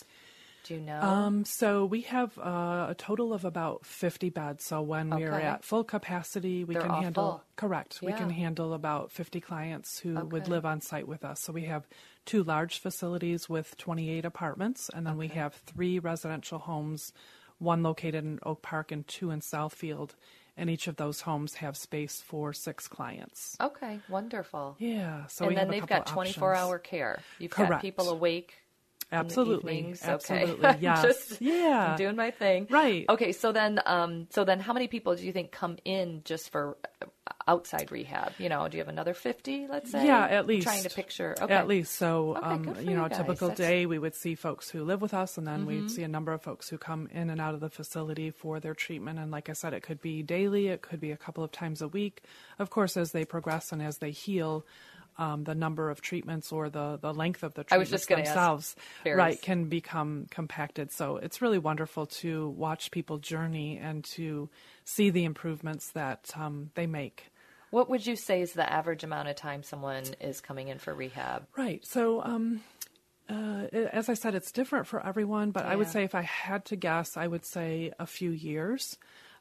Do 0.64 0.75
you 0.75 0.81
know? 0.81 1.01
Um, 1.01 1.44
so 1.44 1.85
we 1.85 2.03
have 2.03 2.38
uh, 2.38 2.87
a 2.90 2.94
total 2.96 3.33
of 3.33 3.44
about 3.44 3.85
50 3.87 4.31
beds. 4.31 4.64
So 4.64 4.83
when 4.83 5.11
we're 5.11 5.33
at 5.33 5.64
full 5.64 5.85
capacity, 5.85 6.64
we 6.64 6.75
They're 6.75 6.83
can 6.83 7.03
handle 7.03 7.25
full. 7.25 7.44
correct. 7.57 8.01
We 8.03 8.12
can 8.12 8.31
handle 8.31 8.75
about 8.75 9.11
50 9.11 9.40
clients 9.40 9.99
who 9.99 10.14
would 10.27 10.49
live 10.49 10.66
on 10.66 10.81
site 10.81 11.09
with 11.09 11.25
us. 11.25 11.40
So 11.40 11.53
we 11.53 11.64
have 11.64 11.88
two 12.27 12.42
large 12.42 12.79
facilities 12.79 13.49
with 13.49 13.77
28 13.79 14.25
apartments, 14.25 14.90
and 14.92 15.07
then 15.07 15.16
we 15.16 15.29
have 15.29 15.55
three 15.55 15.99
residential 15.99 16.59
homes, 16.59 17.12
one 17.59 17.83
located 17.83 18.25
in 18.25 18.38
Oak 18.44 18.62
Park 18.62 18.92
and 18.92 19.07
two 19.07 19.31
in 19.31 19.40
Southfield. 19.40 20.11
And 20.57 20.68
each 20.68 20.88
of 20.88 20.96
those 20.96 21.23
homes 21.23 21.55
have 21.55 21.75
space 21.77 22.20
for 22.20 22.53
six 22.53 22.87
clients. 22.87 23.57
okay, 23.61 23.99
wonderful. 24.11 24.77
Yeah, 24.79 25.27
so 25.29 25.44
and 25.44 25.51
we 25.51 25.55
then 25.55 25.66
have 25.68 25.73
they've 25.73 25.87
got 25.87 26.07
twenty-four 26.07 26.55
hour 26.55 26.79
care. 26.79 27.20
You've 27.38 27.53
got 27.53 27.81
people 27.81 28.11
awake. 28.11 28.57
Absolutely. 29.12 29.79
evenings. 29.79 30.03
Absolutely. 30.05 30.64
I'm 30.66 30.81
Yes. 30.81 31.03
Just 31.03 31.40
Yeah. 31.40 31.96
doing 31.96 32.16
my 32.16 32.31
thing. 32.31 32.66
Right. 32.70 33.07
Okay. 33.09 33.33
So 33.33 33.53
then, 33.53 33.81
um, 33.87 34.27
so 34.31 34.44
then, 34.44 34.61
how 34.61 34.73
many 34.73 34.88
people 34.88 35.14
do 35.16 35.25
you 35.25 35.33
think 35.33 35.51
come 35.53 35.77
in 35.85 36.23
just 36.25 36.51
for 36.51 36.77
uh, 37.03 37.07
outside 37.49 37.90
rehab? 37.90 38.33
You 38.38 38.49
know, 38.49 38.68
do 38.68 38.77
you 38.77 38.81
have 38.83 38.88
another 38.88 39.14
fifty? 39.14 39.66
Let's 39.68 39.90
say. 39.90 40.07
Yeah, 40.07 40.25
at 40.25 40.40
I'm 40.40 40.46
least. 40.46 40.66
trying 40.66 40.83
to 40.85 40.90
picture. 40.90 41.35
Okay. 41.40 41.53
At 41.55 41.66
least. 41.66 41.94
So, 41.96 42.37
Okay, 42.37 42.46
um, 42.46 42.64
you 42.81 42.94
know, 42.94 43.01
you 43.01 43.05
a 43.07 43.09
typical 43.09 43.49
That's- 43.49 43.57
day, 43.68 43.87
we 43.87 43.99
would 43.99 44.14
see 44.14 44.35
folks 44.35 44.70
who 44.70 44.85
live 44.85 45.01
with 45.03 45.14
us, 45.14 45.37
and 45.38 45.46
then 45.46 45.62
Mhm. 45.62 45.66
we'd 45.66 45.90
see 45.90 46.03
a 46.05 46.09
number 46.09 46.33
of 46.33 46.42
folks 46.42 46.68
who 46.68 46.79
come 46.79 47.09
in 47.12 47.31
and 47.31 47.40
out 47.40 47.55
of 47.55 47.61
the 47.61 47.70
facility 47.70 48.31
for 48.31 48.61
their 48.61 48.75
treatment. 48.75 49.18
And 49.18 49.31
like 49.31 49.49
I 49.49 49.55
said, 49.55 49.73
it 49.75 49.83
could 49.83 50.01
be 50.01 50.23
daily, 50.23 50.68
it 50.68 50.83
could 50.83 51.01
be 51.01 51.11
a 51.11 51.16
couple 51.16 51.42
of 51.42 51.51
times 51.51 51.83
a 51.83 51.88
week. 51.88 52.23
Of 52.59 52.70
course, 52.70 52.96
as 52.96 53.12
they 53.12 53.25
progress 53.25 53.73
and 53.73 53.83
as 53.83 53.99
they 53.99 54.11
heal, 54.12 54.64
um, 55.20 55.44
the 55.44 55.54
number 55.54 55.90
of 55.90 56.00
treatments 56.00 56.50
or 56.50 56.70
the, 56.70 56.98
the 57.00 57.12
length 57.12 57.42
of 57.42 57.52
the 57.52 57.62
treatments 57.62 57.90
just 57.90 58.09
gonna 58.09 58.22
ask. 58.22 58.30
themselves, 58.30 58.76
right, 59.04 59.40
can 59.40 59.68
become 59.68 60.26
compacted. 60.30 60.90
So 60.90 61.16
it's 61.18 61.42
really 61.42 61.59
wonderful 61.59 62.06
to 62.06 62.48
watch 62.48 62.90
people 62.90 63.18
journey 63.18 63.78
and 63.78 64.02
to 64.16 64.48
see 64.85 65.11
the 65.11 65.24
improvements 65.24 65.92
that 65.92 66.33
um, 66.35 66.70
they 66.74 66.87
make. 66.87 67.26
What 67.70 67.90
would 67.90 68.04
you 68.04 68.16
say 68.16 68.40
is 68.40 68.54
the 68.54 68.68
average 68.68 69.04
amount 69.04 69.28
of 69.28 69.37
time 69.37 69.62
someone 69.62 70.04
is 70.20 70.40
coming 70.40 70.68
in 70.68 70.78
for 70.78 70.92
rehab? 70.94 71.46
Right. 71.56 71.87
So, 71.87 72.22
um, 72.22 72.62
uh, 73.28 73.66
as 73.92 74.09
I 74.09 74.14
said, 74.14 74.35
it's 74.35 74.50
different 74.50 74.88
for 74.88 75.06
everyone, 75.06 75.52
but 75.52 75.66
I 75.66 75.76
would 75.76 75.87
say 75.87 76.02
if 76.02 76.16
I 76.16 76.22
had 76.22 76.64
to 76.66 76.76
guess, 76.76 77.16
I 77.16 77.28
would 77.28 77.44
say 77.44 77.92
a 78.00 78.06
few 78.06 78.30
years 78.30 78.96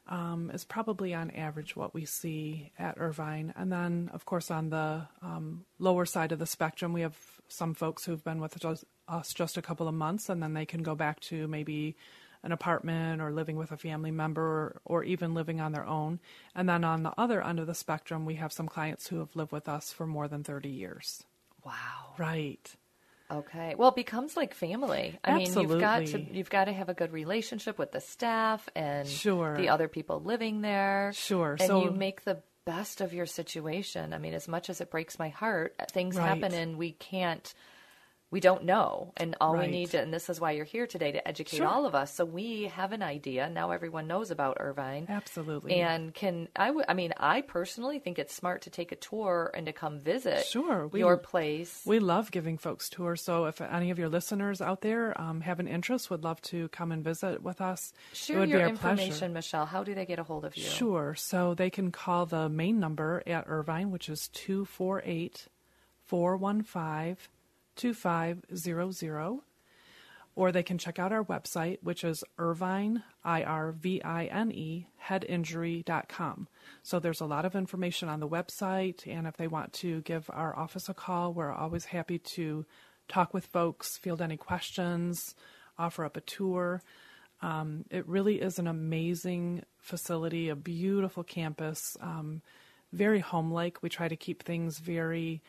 um, 0.08 0.50
is 0.52 0.64
probably 0.64 1.14
on 1.14 1.30
average 1.30 1.76
what 1.76 1.94
we 1.94 2.04
see 2.04 2.72
at 2.78 2.96
Irvine. 2.98 3.52
And 3.56 3.72
then, 3.72 4.10
of 4.12 4.24
course, 4.24 4.50
on 4.50 4.70
the 4.70 5.06
um, 5.22 5.64
lower 5.78 6.04
side 6.04 6.32
of 6.32 6.38
the 6.38 6.46
spectrum, 6.46 6.92
we 6.92 7.02
have 7.02 7.16
some 7.48 7.74
folks 7.74 8.04
who've 8.04 8.24
been 8.24 8.40
with 8.40 8.64
us- 8.64 8.84
us 9.08 9.32
just 9.32 9.56
a 9.56 9.62
couple 9.62 9.88
of 9.88 9.94
months, 9.94 10.28
and 10.28 10.42
then 10.42 10.54
they 10.54 10.66
can 10.66 10.82
go 10.82 10.94
back 10.94 11.20
to 11.20 11.46
maybe 11.48 11.96
an 12.42 12.52
apartment 12.52 13.20
or 13.20 13.30
living 13.30 13.56
with 13.56 13.70
a 13.70 13.76
family 13.76 14.10
member 14.10 14.42
or, 14.42 14.80
or 14.84 15.04
even 15.04 15.34
living 15.34 15.60
on 15.60 15.72
their 15.72 15.86
own. 15.86 16.20
And 16.54 16.68
then 16.68 16.84
on 16.84 17.02
the 17.02 17.12
other 17.18 17.44
end 17.44 17.60
of 17.60 17.66
the 17.66 17.74
spectrum, 17.74 18.24
we 18.24 18.36
have 18.36 18.52
some 18.52 18.68
clients 18.68 19.08
who 19.08 19.18
have 19.18 19.36
lived 19.36 19.52
with 19.52 19.68
us 19.68 19.92
for 19.92 20.06
more 20.06 20.26
than 20.26 20.42
30 20.42 20.70
years. 20.70 21.24
Wow. 21.64 22.14
Right. 22.18 22.74
Okay. 23.30 23.74
Well, 23.76 23.90
it 23.90 23.96
becomes 23.96 24.36
like 24.36 24.54
family. 24.54 25.18
I 25.22 25.36
mean, 25.38 25.52
you've 25.58 25.80
got 25.80 26.06
to 26.06 26.20
you've 26.20 26.50
got 26.50 26.64
to 26.64 26.72
have 26.72 26.88
a 26.88 26.94
good 26.94 27.12
relationship 27.12 27.78
with 27.78 27.92
the 27.92 28.00
staff 28.00 28.68
and 28.74 29.06
Sure. 29.08 29.56
the 29.56 29.68
other 29.68 29.88
people 29.88 30.20
living 30.20 30.62
there. 30.62 31.12
Sure. 31.14 31.52
And 31.52 31.60
So- 31.68 31.84
you 31.84 31.90
make 31.92 32.24
the 32.24 32.42
best 32.66 33.00
of 33.00 33.12
your 33.14 33.26
situation. 33.26 34.12
I 34.12 34.18
mean, 34.18 34.34
as 34.34 34.46
much 34.48 34.68
as 34.68 34.80
it 34.80 34.90
breaks 34.90 35.18
my 35.18 35.28
heart, 35.28 35.74
uh, 35.80 35.84
things 35.90 36.16
Right. 36.16 36.26
happen 36.28 36.52
and 36.54 36.76
we 36.76 36.92
can't 36.92 37.52
we 38.32 38.38
don't 38.40 38.64
know. 38.64 39.12
And 39.16 39.36
all 39.40 39.54
Right. 39.54 39.66
we 39.68 39.72
need 39.72 39.90
to 39.90 40.00
and 40.00 40.14
this 40.14 40.30
is 40.30 40.40
why 40.40 40.52
you're 40.52 40.64
here 40.64 40.86
today 40.86 41.10
to 41.12 41.26
educate 41.26 41.56
Sure. 41.56 41.66
all 41.66 41.84
of 41.84 41.94
us. 41.96 42.14
So 42.14 42.24
we 42.24 42.64
have 42.66 42.92
an 42.92 43.02
idea. 43.02 43.50
Now 43.50 43.72
everyone 43.72 44.06
knows 44.06 44.30
about 44.30 44.58
Irvine. 44.60 45.06
Absolutely. 45.08 45.74
And 45.80 46.14
can 46.14 46.46
I 46.54 46.66
w- 46.68 46.84
I 46.88 46.94
mean, 46.94 47.12
I 47.16 47.40
personally 47.40 47.98
think 47.98 48.18
it's 48.20 48.32
smart 48.34 48.62
to 48.62 48.70
take 48.70 48.92
a 48.92 48.96
tour 48.96 49.50
and 49.54 49.66
to 49.66 49.72
come 49.72 49.98
visit 49.98 50.44
Sure, 50.46 50.86
we- 50.86 51.00
your 51.00 51.16
place. 51.16 51.82
We 51.84 51.98
love 51.98 52.30
giving 52.30 52.56
folks 52.56 52.88
tours. 52.88 53.20
So 53.22 53.46
if 53.46 53.60
any 53.60 53.90
of 53.90 53.98
your 53.98 54.08
listeners 54.08 54.60
out 54.60 54.80
there 54.82 55.20
um, 55.20 55.40
have 55.40 55.58
an 55.58 55.66
interest, 55.66 56.08
would 56.10 56.22
love 56.22 56.40
to 56.42 56.68
come 56.68 56.92
and 56.92 57.02
visit 57.02 57.42
with 57.42 57.60
us, 57.60 57.92
it 58.12 58.16
Share 58.16 58.36
your 58.44 58.46
be 58.58 58.62
our 58.62 58.68
information, 58.68 59.08
pleasure. 59.10 59.28
Michele. 59.28 59.66
How 59.66 59.82
do 59.82 59.94
they 59.94 60.06
get 60.06 60.18
a 60.20 60.22
hold 60.22 60.44
of 60.44 60.56
you? 60.56 60.62
Sure. 60.62 61.14
So 61.16 61.54
they 61.54 61.70
can 61.70 61.90
call 61.90 62.26
the 62.26 62.48
main 62.48 62.78
number 62.78 63.22
at 63.26 63.44
Irvine, 63.48 63.90
which 63.90 64.08
is 64.08 64.28
248 64.28 65.48
415 66.06 67.16
2500. 67.80 69.40
Or 70.36 70.52
they 70.52 70.62
can 70.62 70.78
check 70.78 70.98
out 70.98 71.12
our 71.12 71.24
website, 71.24 71.78
which 71.82 72.04
is 72.04 72.22
Irvine, 72.38 73.02
I 73.24 73.42
R 73.42 73.72
V 73.72 74.00
I 74.02 74.26
N 74.26 74.52
E, 74.52 74.86
headinjury.com. 75.06 76.48
So 76.82 77.00
there's 77.00 77.20
a 77.20 77.26
lot 77.26 77.44
of 77.44 77.56
information 77.56 78.08
on 78.08 78.20
the 78.20 78.28
website. 78.28 79.06
And 79.06 79.26
if 79.26 79.36
they 79.36 79.48
want 79.48 79.72
to 79.74 80.02
give 80.02 80.30
our 80.32 80.56
office 80.56 80.88
a 80.88 80.94
call, 80.94 81.34
we're 81.34 81.52
always 81.52 81.86
happy 81.86 82.18
to 82.36 82.64
talk 83.08 83.34
with 83.34 83.44
folks, 83.46 83.98
field 83.98 84.22
any 84.22 84.36
questions, 84.36 85.34
offer 85.76 86.04
up 86.04 86.16
a 86.16 86.20
tour. 86.20 86.82
Um, 87.42 87.84
it 87.90 88.06
really 88.06 88.40
is 88.40 88.58
an 88.58 88.66
amazing 88.66 89.64
facility, 89.78 90.48
a 90.48 90.56
beautiful 90.56 91.24
campus, 91.24 91.96
um, 92.00 92.42
very 92.92 93.20
home-like. 93.20 93.82
We 93.82 93.88
try 93.88 94.08
to 94.08 94.16
keep 94.16 94.42
things 94.42 94.78
very 94.78 95.42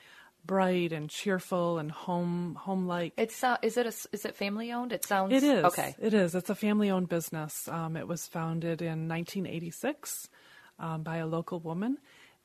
bright 0.45 0.91
and 0.91 1.09
cheerful 1.09 1.77
and 1.77 1.91
home 1.91 2.55
home-like. 2.55 3.13
It's 3.17 3.43
uh, 3.43 3.57
is 3.61 3.77
it 3.77 3.85
a, 3.85 3.93
is 4.11 4.25
it 4.25 4.35
family 4.35 4.71
owned? 4.71 4.91
It 4.91 5.05
sounds 5.05 5.33
It 5.33 5.43
is. 5.43 5.65
okay. 5.65 5.95
It 5.99 6.13
is. 6.13 6.35
It's 6.35 6.49
a 6.49 6.55
family-owned 6.55 7.09
business. 7.09 7.67
Um, 7.67 7.95
it 7.95 8.07
was 8.07 8.27
founded 8.27 8.81
in 8.81 9.07
1986 9.07 10.29
um, 10.79 11.03
by 11.03 11.17
a 11.17 11.27
local 11.27 11.59
woman, 11.59 11.97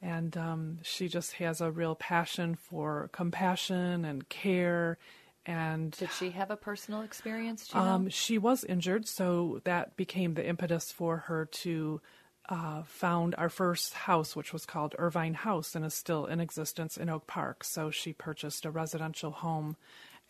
and 0.03 0.37
um, 0.37 0.79
she 0.83 1.09
just 1.09 1.35
has 1.35 1.61
a 1.61 1.71
real 1.71 1.95
passion 1.95 2.55
for 2.55 3.09
compassion 3.13 4.05
and 4.05 4.29
care. 4.29 4.99
And 5.47 5.93
Did 5.93 6.11
she 6.13 6.31
have 6.31 6.51
a 6.51 6.57
personal 6.57 7.03
experience? 7.03 7.71
You 7.73 7.81
um, 7.81 8.05
know? 8.05 8.11
she 8.11 8.37
was 8.37 8.65
injured, 8.65 9.07
so 9.07 9.61
that 9.65 9.97
became 9.97 10.35
the 10.35 10.47
impetus 10.47 10.91
for 10.91 11.19
her 11.19 11.47
to 11.47 12.01
uh, 12.49 12.83
found 12.85 13.35
our 13.37 13.49
first 13.49 13.95
house, 13.95 14.37
which 14.37 14.53
was 14.53 14.67
called 14.67 14.95
Irvine 14.99 15.35
House 15.35 15.75
and 15.75 15.85
is 15.85 15.95
still 15.95 16.27
in 16.27 16.41
existence 16.41 16.97
in 16.97 17.09
Oak 17.09 17.27
Park. 17.27 17.65
So 17.65 17.91
she 17.91 18.13
purchased 18.13 18.65
a 18.65 18.71
residential 18.71 19.31
home 19.31 19.77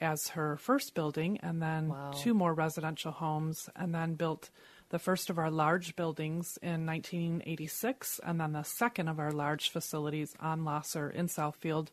as 0.00 0.28
her 0.28 0.56
first 0.56 0.94
building, 0.94 1.38
and 1.42 1.62
then 1.62 1.88
Wow. 1.88 2.10
two 2.14 2.34
more 2.34 2.52
residential 2.52 3.12
homes, 3.12 3.70
and 3.74 3.94
then 3.94 4.14
built 4.14 4.50
the 4.90 4.98
first 4.98 5.30
of 5.30 5.38
our 5.38 5.50
large 5.50 5.96
buildings 5.96 6.58
in 6.62 6.84
1986, 6.86 8.20
and 8.24 8.40
then 8.40 8.52
the 8.52 8.62
second 8.62 9.08
of 9.08 9.18
our 9.18 9.32
large 9.32 9.70
facilities 9.70 10.34
on 10.38 10.64
Lahser 10.64 11.10
in 11.12 11.26
Southfield 11.28 11.88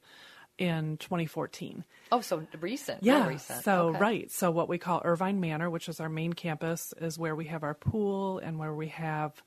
in 0.58 0.98
2014. 0.98 1.84
Oh, 2.12 2.22
so 2.22 2.46
recent. 2.60 3.02
Yeah. 3.04 3.28
recent. 3.28 3.64
So 3.64 3.88
Okay. 3.88 4.00
right. 4.00 4.32
So 4.32 4.52
what 4.52 4.70
we 4.70 4.78
call 4.78 5.02
Irvine 5.04 5.40
Manor, 5.40 5.70
which 5.70 5.90
is 5.90 6.00
our 6.00 6.10
main 6.10 6.34
campus, 6.34 6.94
is 7.02 7.18
where 7.18 7.36
we 7.36 7.46
have 7.46 7.64
our 7.64 7.74
pool 7.74 8.38
and 8.40 8.60
where 8.60 8.74
we 8.74 8.90
have 8.90 9.42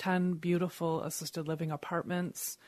10 0.00 0.34
beautiful 0.34 1.02
assisted 1.02 1.46
living 1.46 1.70
apartments. 1.70 2.58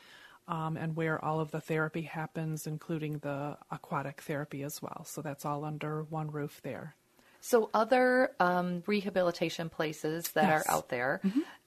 Um, 0.45 0.75
and 0.75 0.93
where 0.97 1.23
all 1.23 1.39
of 1.39 1.51
the 1.51 1.61
therapy 1.61 2.01
happens, 2.01 2.67
including 2.67 3.19
the 3.19 3.57
aquatic 3.71 4.19
therapy 4.21 4.61
as 4.63 4.81
well. 4.81 5.05
So 5.05 5.21
that's 5.21 5.45
all 5.45 5.63
under 5.63 6.03
one 6.03 6.31
roof 6.31 6.59
there. 6.63 6.95
So 7.39 7.69
other 7.73 8.31
um, 8.41 8.83
rehabilitation 8.85 9.69
places 9.69 10.31
that 10.31 10.49
Yes. 10.49 10.65
are 10.67 10.73
out 10.75 10.89
there 10.89 11.21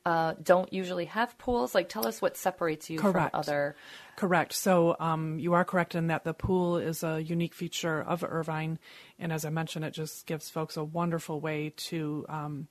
uh, 0.04 0.34
don't 0.42 0.70
usually 0.74 1.06
have 1.06 1.36
pools. 1.38 1.74
Like, 1.74 1.88
tell 1.88 2.06
us 2.06 2.20
what 2.20 2.36
separates 2.36 2.90
you 2.90 2.98
Correct. 2.98 3.32
from 3.32 3.40
other. 3.40 3.76
Correct. 4.16 4.52
So 4.52 4.94
um, 5.00 5.38
you 5.38 5.54
are 5.54 5.64
correct 5.64 5.94
in 5.94 6.08
that 6.08 6.24
the 6.24 6.34
pool 6.34 6.76
is 6.76 7.02
a 7.02 7.22
unique 7.22 7.54
feature 7.54 8.02
of 8.02 8.22
Irvine, 8.24 8.78
and 9.18 9.32
as 9.32 9.44
I 9.46 9.50
mentioned, 9.50 9.86
it 9.86 9.92
just 9.94 10.26
gives 10.26 10.50
folks 10.50 10.76
a 10.76 10.84
wonderful 10.84 11.40
way 11.40 11.72
to 11.88 12.24
um, 12.28 12.68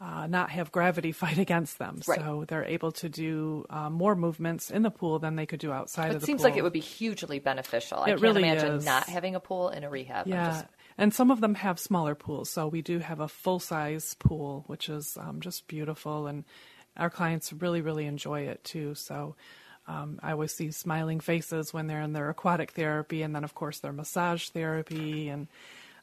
uh, 0.00 0.26
not 0.26 0.50
have 0.50 0.72
gravity 0.72 1.12
fight 1.22 1.38
against 1.38 1.78
them. 1.78 2.00
Right. 2.06 2.18
So 2.18 2.44
they're 2.48 2.64
able 2.64 2.92
to 2.92 3.08
do 3.08 3.66
uh, 3.68 3.90
more 3.90 4.14
movements 4.14 4.70
in 4.70 4.82
the 4.82 4.90
pool 4.90 5.18
than 5.18 5.36
they 5.36 5.46
could 5.46 5.60
do 5.60 5.72
outside 5.72 6.10
It 6.10 6.16
of 6.16 6.20
the 6.20 6.26
seems 6.26 6.42
like 6.42 6.56
it 6.56 6.62
would 6.62 6.72
be 6.72 6.80
hugely 6.80 7.38
beneficial. 7.38 8.00
I 8.00 8.10
can't 8.10 8.20
really 8.20 8.42
imagine 8.42 8.76
is. 8.76 8.84
not 8.84 9.08
having 9.08 9.34
a 9.34 9.40
pool 9.40 9.68
in 9.68 9.84
a 9.84 9.90
rehab. 9.90 10.26
Yeah, 10.26 10.50
just- 10.50 10.64
and 10.98 11.14
some 11.14 11.30
of 11.30 11.40
them 11.40 11.54
have 11.54 11.78
smaller 11.78 12.14
pools. 12.14 12.50
So 12.50 12.66
we 12.68 12.82
do 12.82 12.98
have 12.98 13.20
a 13.20 13.28
full 13.28 13.58
size 13.58 14.14
pool, 14.18 14.64
which 14.66 14.88
is 14.88 15.16
um, 15.18 15.40
just 15.40 15.66
beautiful, 15.66 16.26
and 16.26 16.44
our 16.96 17.10
clients 17.10 17.52
really, 17.52 17.80
really 17.80 18.06
enjoy 18.06 18.42
it 18.42 18.62
too. 18.64 18.94
So 18.94 19.36
um, 19.86 20.20
I 20.22 20.32
always 20.32 20.52
see 20.52 20.70
smiling 20.70 21.20
faces 21.20 21.72
when 21.72 21.86
they're 21.86 22.02
in 22.02 22.12
their 22.12 22.28
aquatic 22.30 22.72
therapy, 22.72 23.22
and 23.22 23.34
then 23.34 23.44
of 23.44 23.54
course 23.54 23.78
their 23.78 23.92
massage 23.92 24.48
therapy, 24.48 25.28
and 25.28 25.48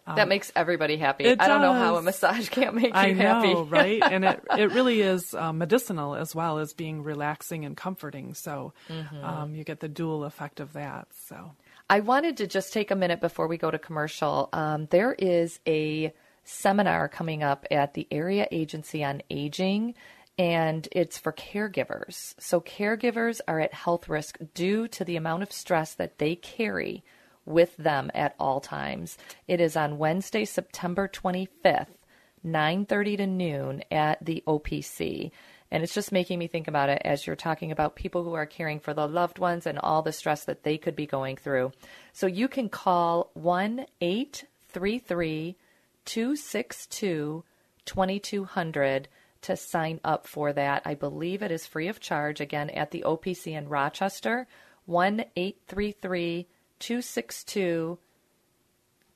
um, 0.08 0.16
that 0.16 0.28
makes 0.28 0.52
everybody 0.56 0.98
happy. 0.98 1.30
I 1.30 1.48
don't 1.48 1.62
know 1.62 1.74
how 1.74 1.98
a 1.98 2.02
massage 2.02 2.50
can't 2.50 2.74
make 2.76 2.88
you 2.88 2.92
I 3.00 3.14
happy. 3.14 3.54
know, 3.54 3.64
right? 3.70 4.02
And 4.02 4.26
it 4.26 4.44
it 4.58 4.72
really 4.72 5.02
is 5.02 5.34
um, 5.34 5.58
medicinal 5.60 6.16
as 6.16 6.34
well 6.34 6.58
as 6.60 6.74
being 6.74 7.04
relaxing 7.04 7.66
and 7.66 7.76
comforting. 7.78 8.34
So 8.34 8.74
Mhm. 8.90 9.24
um, 9.24 9.56
you 9.56 9.64
get 9.64 9.80
the 9.82 9.90
dual 9.90 10.24
effect 10.24 10.60
of 10.60 10.74
that. 10.74 11.08
So. 11.28 11.52
I 11.90 12.02
wanted 12.02 12.38
to 12.38 12.48
just 12.48 12.74
take 12.74 12.92
a 12.92 12.96
minute 12.96 13.22
before 13.22 13.48
we 13.48 13.58
go 13.58 13.72
to 13.72 13.80
commercial. 13.80 14.50
Um, 14.52 14.88
there 14.90 15.14
is 15.14 15.60
a 15.66 16.14
seminar 16.44 17.08
coming 17.08 17.44
up 17.44 17.66
at 17.72 17.94
the 17.94 18.08
Area 18.12 18.46
Agency 18.52 19.04
on 19.06 19.22
Aging, 19.30 19.94
and 20.38 20.86
it's 20.92 21.18
for 21.18 21.32
caregivers. 21.32 22.36
So, 22.40 22.60
caregivers 22.62 23.40
are 23.48 23.60
at 23.60 23.74
health 23.74 24.08
risk 24.10 24.38
due 24.54 24.88
to 24.90 25.04
the 25.06 25.16
amount 25.16 25.44
of 25.44 25.52
stress 25.52 25.94
that 25.96 26.18
they 26.20 26.36
carry 26.36 27.04
with 27.48 27.76
them 27.78 28.12
at 28.14 28.36
all 28.40 28.60
times. 28.60 29.18
It 29.48 29.60
is 29.60 29.76
on 29.76 29.98
Wednesday, 29.98 30.46
September 30.46 31.08
25th, 31.08 31.96
9:30 32.44 33.18
to 33.18 33.28
noon 33.28 33.84
at 33.90 34.24
the 34.24 34.44
OPC. 34.46 35.32
And 35.70 35.84
it's 35.84 35.94
just 35.94 36.12
making 36.12 36.40
me 36.40 36.48
think 36.48 36.68
about 36.68 36.90
it 36.90 37.02
as 37.04 37.28
you're 37.28 37.36
talking 37.36 37.72
about 37.72 37.96
people 37.96 38.24
who 38.24 38.34
are 38.34 38.46
caring 38.46 38.80
for 38.80 38.94
the 38.94 39.08
loved 39.08 39.38
ones 39.38 39.66
and 39.66 39.78
all 39.80 40.02
the 40.02 40.14
stress 40.14 40.46
that 40.46 40.64
they 40.64 40.78
could 40.78 40.96
be 40.96 41.06
going 41.06 41.36
through. 41.36 41.72
So 42.14 42.28
you 42.28 42.48
can 42.48 42.70
call 42.70 43.32
1 43.34 43.86
833 44.00 45.58
262 46.06 47.44
2200 47.86 49.08
to 49.42 49.56
sign 49.56 50.00
up 50.04 50.28
for 50.28 50.54
that. 50.54 50.82
I 50.86 50.94
believe 50.94 51.42
it 51.42 51.52
is 51.52 51.66
free 51.66 51.88
of 51.88 52.00
charge 52.00 52.42
again 52.42 52.70
at 52.70 52.92
the 52.92 53.04
OPC 53.06 53.54
in 53.54 53.70
Rochester. 53.70 54.48
1 54.86 55.26
833 55.36 56.48
262 56.80 57.98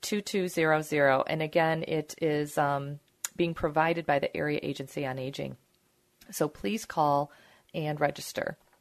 2200. 0.01 1.23
And 1.27 1.41
again, 1.41 1.83
it 1.87 2.15
is 2.21 2.57
um, 2.57 2.99
being 3.35 3.53
provided 3.53 4.05
by 4.05 4.19
the 4.19 4.35
Area 4.35 4.59
Agency 4.63 5.05
on 5.05 5.19
Aging. 5.19 5.57
So 6.31 6.47
please 6.47 6.85
call 6.85 7.31
and 7.73 7.99
register. 7.99 8.57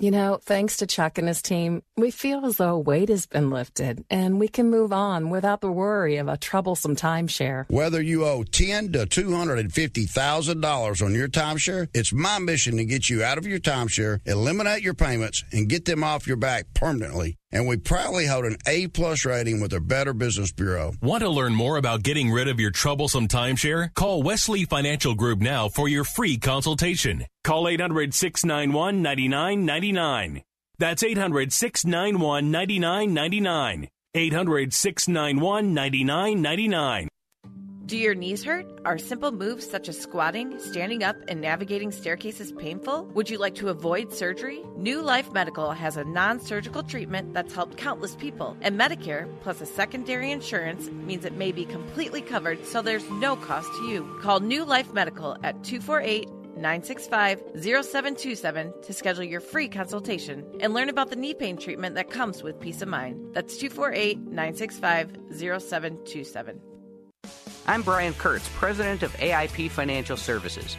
You 0.00 0.12
know, 0.12 0.38
thanks 0.40 0.76
to 0.76 0.86
Chuck 0.86 1.18
and 1.18 1.26
his 1.26 1.42
team, 1.42 1.82
we 1.96 2.12
feel 2.12 2.46
as 2.46 2.58
though 2.58 2.78
weight 2.78 3.08
has 3.08 3.26
been 3.26 3.50
lifted 3.50 4.04
and 4.08 4.38
we 4.38 4.46
can 4.46 4.70
move 4.70 4.92
on 4.92 5.28
without 5.28 5.60
the 5.60 5.72
worry 5.72 6.18
of 6.18 6.28
a 6.28 6.36
troublesome 6.36 6.94
timeshare. 6.94 7.68
Whether 7.68 8.00
you 8.00 8.24
owe 8.24 8.44
ten 8.44 8.92
to 8.92 9.06
two 9.06 9.34
hundred 9.34 9.58
and 9.58 9.72
fifty 9.72 10.04
thousand 10.04 10.60
dollars 10.60 11.02
on 11.02 11.16
your 11.16 11.26
timeshare, 11.26 11.88
it's 11.92 12.12
my 12.12 12.38
mission 12.38 12.76
to 12.76 12.84
get 12.84 13.10
you 13.10 13.24
out 13.24 13.38
of 13.38 13.46
your 13.46 13.58
timeshare, 13.58 14.20
eliminate 14.24 14.82
your 14.82 14.94
payments, 14.94 15.42
and 15.50 15.68
get 15.68 15.84
them 15.84 16.04
off 16.04 16.28
your 16.28 16.36
back 16.36 16.66
permanently. 16.74 17.36
And 17.50 17.66
we 17.66 17.78
proudly 17.78 18.26
hold 18.26 18.44
an 18.44 18.56
A 18.66 18.88
plus 18.88 19.24
rating 19.24 19.60
with 19.60 19.70
the 19.70 19.80
Better 19.80 20.12
Business 20.12 20.52
Bureau. 20.52 20.92
Want 21.00 21.22
to 21.22 21.30
learn 21.30 21.54
more 21.54 21.78
about 21.78 22.02
getting 22.02 22.30
rid 22.30 22.46
of 22.46 22.60
your 22.60 22.70
troublesome 22.70 23.26
timeshare? 23.26 23.94
Call 23.94 24.22
Wesley 24.22 24.64
Financial 24.64 25.14
Group 25.14 25.40
now 25.40 25.68
for 25.68 25.88
your 25.88 26.04
free 26.04 26.36
consultation. 26.36 27.24
Call 27.44 27.66
800 27.68 28.12
691 28.12 29.00
9999. 29.00 30.42
That's 30.78 31.02
800 31.02 31.52
691 31.52 32.50
9999. 32.50 33.88
800 34.14 34.74
691 34.74 35.74
9999. 35.74 37.08
Do 37.88 37.96
your 37.96 38.14
knees 38.14 38.44
hurt? 38.44 38.66
Are 38.84 38.98
simple 38.98 39.32
moves 39.32 39.66
such 39.66 39.88
as 39.88 39.98
squatting, 39.98 40.60
standing 40.60 41.02
up, 41.02 41.16
and 41.26 41.40
navigating 41.40 41.90
staircases 41.90 42.52
painful? 42.52 43.06
Would 43.14 43.30
you 43.30 43.38
like 43.38 43.54
to 43.54 43.70
avoid 43.70 44.12
surgery? 44.12 44.62
New 44.76 45.00
Life 45.00 45.32
Medical 45.32 45.70
has 45.70 45.96
a 45.96 46.04
non 46.04 46.38
surgical 46.38 46.82
treatment 46.82 47.32
that's 47.32 47.54
helped 47.54 47.78
countless 47.78 48.14
people, 48.14 48.58
and 48.60 48.78
Medicare 48.78 49.26
plus 49.40 49.62
a 49.62 49.64
secondary 49.64 50.30
insurance 50.30 50.90
means 50.90 51.24
it 51.24 51.32
may 51.32 51.50
be 51.50 51.64
completely 51.64 52.20
covered 52.20 52.62
so 52.66 52.82
there's 52.82 53.08
no 53.08 53.36
cost 53.36 53.72
to 53.78 53.84
you. 53.86 54.18
Call 54.20 54.40
New 54.40 54.66
Life 54.66 54.92
Medical 54.92 55.38
at 55.42 55.64
248 55.64 56.28
965 56.56 57.42
0727 57.62 58.82
to 58.82 58.92
schedule 58.92 59.24
your 59.24 59.40
free 59.40 59.66
consultation 59.66 60.44
and 60.60 60.74
learn 60.74 60.90
about 60.90 61.08
the 61.08 61.16
knee 61.16 61.32
pain 61.32 61.56
treatment 61.56 61.94
that 61.94 62.10
comes 62.10 62.42
with 62.42 62.60
peace 62.60 62.82
of 62.82 62.88
mind. 62.88 63.30
That's 63.32 63.56
248 63.56 64.18
965 64.18 65.16
0727. 65.32 66.60
I'm 67.68 67.82
Brian 67.82 68.14
Kurtz, 68.14 68.48
president 68.54 69.02
of 69.02 69.12
AIP 69.16 69.70
Financial 69.70 70.16
Services. 70.16 70.78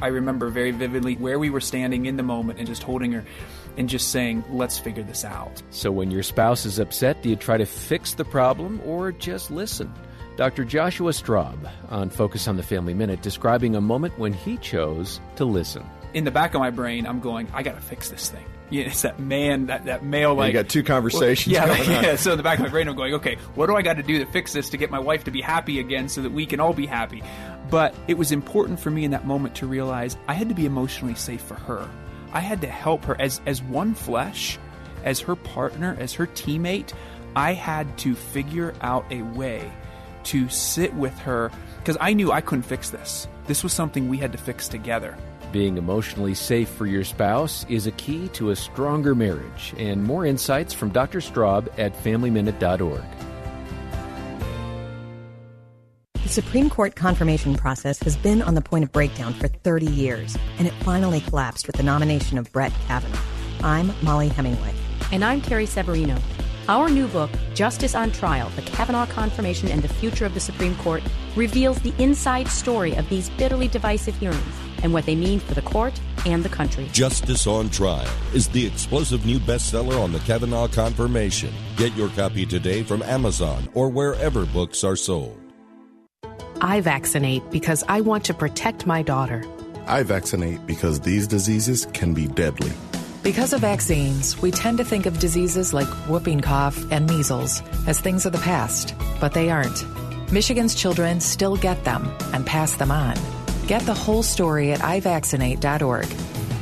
I 0.00 0.08
remember 0.08 0.48
very 0.48 0.70
vividly 0.70 1.14
where 1.16 1.38
we 1.38 1.50
were 1.50 1.60
standing 1.60 2.06
in 2.06 2.16
the 2.16 2.22
moment 2.22 2.58
and 2.58 2.66
just 2.66 2.82
holding 2.82 3.12
her 3.12 3.24
and 3.76 3.88
just 3.88 4.10
saying, 4.10 4.44
let's 4.50 4.78
figure 4.78 5.02
this 5.02 5.24
out. 5.24 5.62
So 5.70 5.90
when 5.90 6.10
your 6.10 6.22
spouse 6.22 6.66
is 6.66 6.78
upset, 6.78 7.22
do 7.22 7.28
you 7.28 7.36
try 7.36 7.56
to 7.58 7.66
fix 7.66 8.14
the 8.14 8.24
problem 8.24 8.80
or 8.84 9.12
just 9.12 9.50
listen? 9.50 9.92
Dr. 10.36 10.64
Joshua 10.64 11.10
Straub 11.10 11.68
on 11.88 12.10
Focus 12.10 12.46
on 12.46 12.56
the 12.56 12.62
Family 12.62 12.94
Minute 12.94 13.22
describing 13.22 13.74
a 13.74 13.80
moment 13.80 14.16
when 14.18 14.32
he 14.32 14.56
chose 14.58 15.20
to 15.36 15.44
listen. 15.44 15.84
In 16.14 16.24
the 16.24 16.30
back 16.30 16.54
of 16.54 16.60
my 16.60 16.70
brain, 16.70 17.06
I'm 17.06 17.18
going, 17.20 17.48
I 17.52 17.62
got 17.62 17.74
to 17.74 17.80
fix 17.80 18.08
this 18.08 18.30
thing. 18.30 18.44
Yeah, 18.70 18.84
it's 18.84 19.02
that 19.02 19.18
man, 19.18 19.66
that, 19.66 19.86
that 19.86 20.04
male, 20.04 20.34
Like 20.34 20.48
you 20.48 20.52
got 20.52 20.68
two 20.68 20.82
conversations 20.82 21.52
yeah, 21.54 21.66
going 21.66 21.80
on. 21.80 22.04
yeah. 22.04 22.16
So 22.16 22.32
in 22.32 22.36
the 22.36 22.42
back 22.42 22.58
of 22.58 22.64
my 22.66 22.70
brain, 22.70 22.86
I'm 22.86 22.96
going, 22.96 23.14
okay, 23.14 23.36
what 23.54 23.66
do 23.66 23.76
I 23.76 23.82
got 23.82 23.96
to 23.96 24.02
do 24.02 24.18
to 24.18 24.26
fix 24.26 24.52
this 24.52 24.70
to 24.70 24.76
get 24.76 24.90
my 24.90 24.98
wife 24.98 25.24
to 25.24 25.30
be 25.30 25.40
happy 25.40 25.80
again 25.80 26.08
so 26.08 26.20
that 26.22 26.30
we 26.30 26.44
can 26.46 26.60
all 26.60 26.74
be 26.74 26.86
happy? 26.86 27.22
But 27.70 27.94
it 28.06 28.16
was 28.16 28.32
important 28.32 28.80
for 28.80 28.90
me 28.90 29.04
in 29.04 29.10
that 29.10 29.26
moment 29.26 29.54
to 29.56 29.66
realize 29.66 30.16
I 30.26 30.34
had 30.34 30.48
to 30.48 30.54
be 30.54 30.66
emotionally 30.66 31.14
safe 31.14 31.42
for 31.42 31.54
her. 31.54 31.88
I 32.32 32.40
had 32.40 32.60
to 32.62 32.66
help 32.68 33.04
her 33.04 33.20
as 33.20 33.40
as 33.46 33.62
one 33.62 33.94
flesh. 33.94 34.58
as 35.04 35.20
her 35.20 35.36
partner, 35.36 35.96
as 36.00 36.12
her 36.14 36.26
teammate, 36.26 36.92
I 37.36 37.52
had 37.54 37.96
to 37.98 38.14
figure 38.14 38.74
out 38.80 39.06
a 39.10 39.22
way 39.22 39.70
to 40.24 40.48
sit 40.48 40.92
with 40.94 41.16
her 41.20 41.50
because 41.78 41.96
I 42.00 42.12
knew 42.12 42.32
I 42.32 42.40
couldn't 42.40 42.64
fix 42.64 42.90
this. 42.90 43.28
This 43.46 43.62
was 43.62 43.72
something 43.72 44.08
we 44.08 44.18
had 44.18 44.32
to 44.32 44.38
fix 44.38 44.68
together. 44.68 45.16
Being 45.52 45.78
emotionally 45.78 46.34
safe 46.34 46.68
for 46.68 46.84
your 46.84 47.04
spouse 47.04 47.64
is 47.68 47.86
a 47.86 47.92
key 47.92 48.28
to 48.30 48.50
a 48.50 48.56
stronger 48.56 49.14
marriage. 49.14 49.72
And 49.78 50.04
more 50.04 50.26
insights 50.26 50.74
from 50.74 50.90
Dr. 50.90 51.20
Straub 51.20 51.68
at 51.78 51.94
FamilyMinute.org. 52.02 53.04
The 56.28 56.42
Supreme 56.42 56.68
Court 56.68 56.94
confirmation 56.94 57.54
process 57.54 57.98
has 58.00 58.14
been 58.14 58.42
on 58.42 58.54
the 58.54 58.60
point 58.60 58.84
of 58.84 58.92
breakdown 58.92 59.32
for 59.32 59.48
30 59.48 59.86
years, 59.86 60.36
and 60.58 60.68
it 60.68 60.74
finally 60.84 61.22
collapsed 61.22 61.66
with 61.66 61.76
the 61.76 61.82
nomination 61.82 62.36
of 62.36 62.52
Brett 62.52 62.70
Kavanaugh. 62.86 63.18
I'm 63.62 63.94
Mollie 64.02 64.28
Hemingway. 64.28 64.74
And 65.10 65.24
I'm 65.24 65.40
Carrie 65.40 65.64
Severino. 65.64 66.18
Our 66.68 66.90
new 66.90 67.08
book, 67.08 67.30
Justice 67.54 67.94
on 67.94 68.12
Trial 68.12 68.50
The 68.56 68.60
Kavanaugh 68.60 69.06
Confirmation 69.06 69.68
and 69.68 69.80
the 69.80 69.88
Future 69.88 70.26
of 70.26 70.34
the 70.34 70.40
Supreme 70.40 70.76
Court, 70.76 71.02
reveals 71.34 71.78
the 71.78 71.94
inside 71.98 72.48
story 72.48 72.94
of 72.94 73.08
these 73.08 73.30
bitterly 73.30 73.68
divisive 73.68 74.14
hearings 74.16 74.54
and 74.82 74.92
what 74.92 75.06
they 75.06 75.16
mean 75.16 75.40
for 75.40 75.54
the 75.54 75.62
court 75.62 75.98
and 76.26 76.44
the 76.44 76.50
country. 76.50 76.90
Justice 76.92 77.46
on 77.46 77.70
Trial 77.70 78.06
is 78.34 78.48
the 78.48 78.66
explosive 78.66 79.24
new 79.24 79.38
bestseller 79.38 79.98
on 79.98 80.12
the 80.12 80.20
Kavanaugh 80.20 80.68
confirmation. 80.68 81.54
Get 81.78 81.96
your 81.96 82.10
copy 82.10 82.44
today 82.44 82.82
from 82.82 83.02
Amazon 83.04 83.70
or 83.72 83.88
wherever 83.88 84.44
books 84.44 84.84
are 84.84 84.94
sold. 84.94 85.47
I 86.60 86.80
vaccinate 86.80 87.50
because 87.50 87.84
I 87.88 88.00
want 88.00 88.24
to 88.24 88.34
protect 88.34 88.86
my 88.86 89.02
daughter. 89.02 89.44
I 89.86 90.02
vaccinate 90.02 90.66
because 90.66 91.00
these 91.00 91.26
diseases 91.26 91.86
can 91.92 92.14
be 92.14 92.26
deadly. 92.26 92.72
Because 93.22 93.52
of 93.52 93.60
vaccines, 93.60 94.40
we 94.40 94.50
tend 94.50 94.78
to 94.78 94.84
think 94.84 95.06
of 95.06 95.18
diseases 95.18 95.72
like 95.72 95.88
whooping 96.08 96.40
cough 96.40 96.78
and 96.90 97.08
measles 97.08 97.62
as 97.86 98.00
things 98.00 98.26
of 98.26 98.32
the 98.32 98.38
past, 98.38 98.94
but 99.20 99.34
they 99.34 99.50
aren't. 99.50 99.84
Michigan's 100.32 100.74
children 100.74 101.20
still 101.20 101.56
get 101.56 101.84
them 101.84 102.10
and 102.32 102.46
pass 102.46 102.74
them 102.74 102.90
on. 102.90 103.16
Get 103.66 103.82
the 103.82 103.94
whole 103.94 104.22
story 104.22 104.72
at 104.72 104.80
ivaccinate.org. 104.80 106.06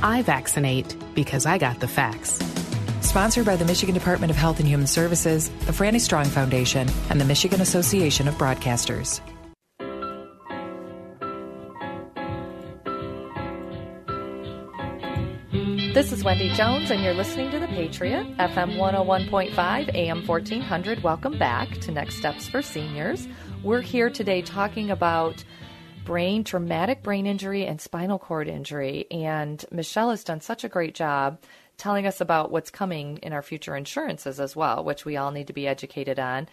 I 0.03 0.23
vaccinate 0.23 0.97
because 1.15 1.47
I 1.47 1.59
got 1.59 1.81
the 1.81 1.89
facts. 1.89 2.39
Sponsored 3.01 3.47
by 3.47 3.57
the 3.57 3.65
Michigan 3.65 3.95
Department 3.95 4.31
of 4.31 4.37
Health 4.37 4.59
and 4.59 4.69
Human 4.69 4.87
Services, 4.87 5.49
the 5.67 5.73
Franny 5.73 6.01
Strong 6.01 6.27
Foundation, 6.27 6.89
and 7.09 7.21
the 7.21 7.25
Michigan 7.25 7.61
Association 7.61 8.29
of 8.29 8.35
Broadcasters. 8.35 9.21
This 15.97 16.13
is 16.13 16.23
Wendy 16.23 16.51
Jones, 16.51 16.91
and 16.91 17.03
you're 17.03 17.15
listening 17.15 17.51
to 17.53 17.59
The 17.59 17.69
Patriot, 17.69 18.27
FM 18.37 18.77
101.5, 18.77 19.95
AM 19.95 20.27
1400. 20.27 21.03
Welcome 21.03 21.39
back 21.39 21.71
to 21.79 21.91
Next 21.91 22.17
Steps 22.17 22.47
for 22.47 22.61
Seniors. 22.61 23.27
We're 23.63 23.81
here 23.81 24.11
today 24.11 24.43
talking 24.43 24.91
about 24.91 25.43
brain, 26.05 26.45
traumatic 26.45 27.03
brain 27.03 27.27
injury, 27.27 27.65
and 27.65 27.81
spinal 27.81 28.19
cord 28.19 28.47
injury. 28.47 29.07
And 29.11 29.65
Michele 29.73 30.11
has 30.11 30.23
done 30.23 30.43
such 30.43 30.65
a 30.65 30.69
great 30.69 30.95
job 30.95 31.41
telling 31.79 32.07
us 32.07 32.21
about 32.21 32.51
what's 32.51 32.71
coming 32.71 33.17
in 33.23 33.33
our 33.33 33.41
future 33.41 33.75
insurances 33.75 34.39
as 34.39 34.55
well, 34.55 34.85
which 34.85 35.07
we 35.07 35.17
all 35.17 35.31
need 35.31 35.47
to 35.47 35.55
be 35.55 35.67
educated 35.67 36.19
on. 36.19 36.47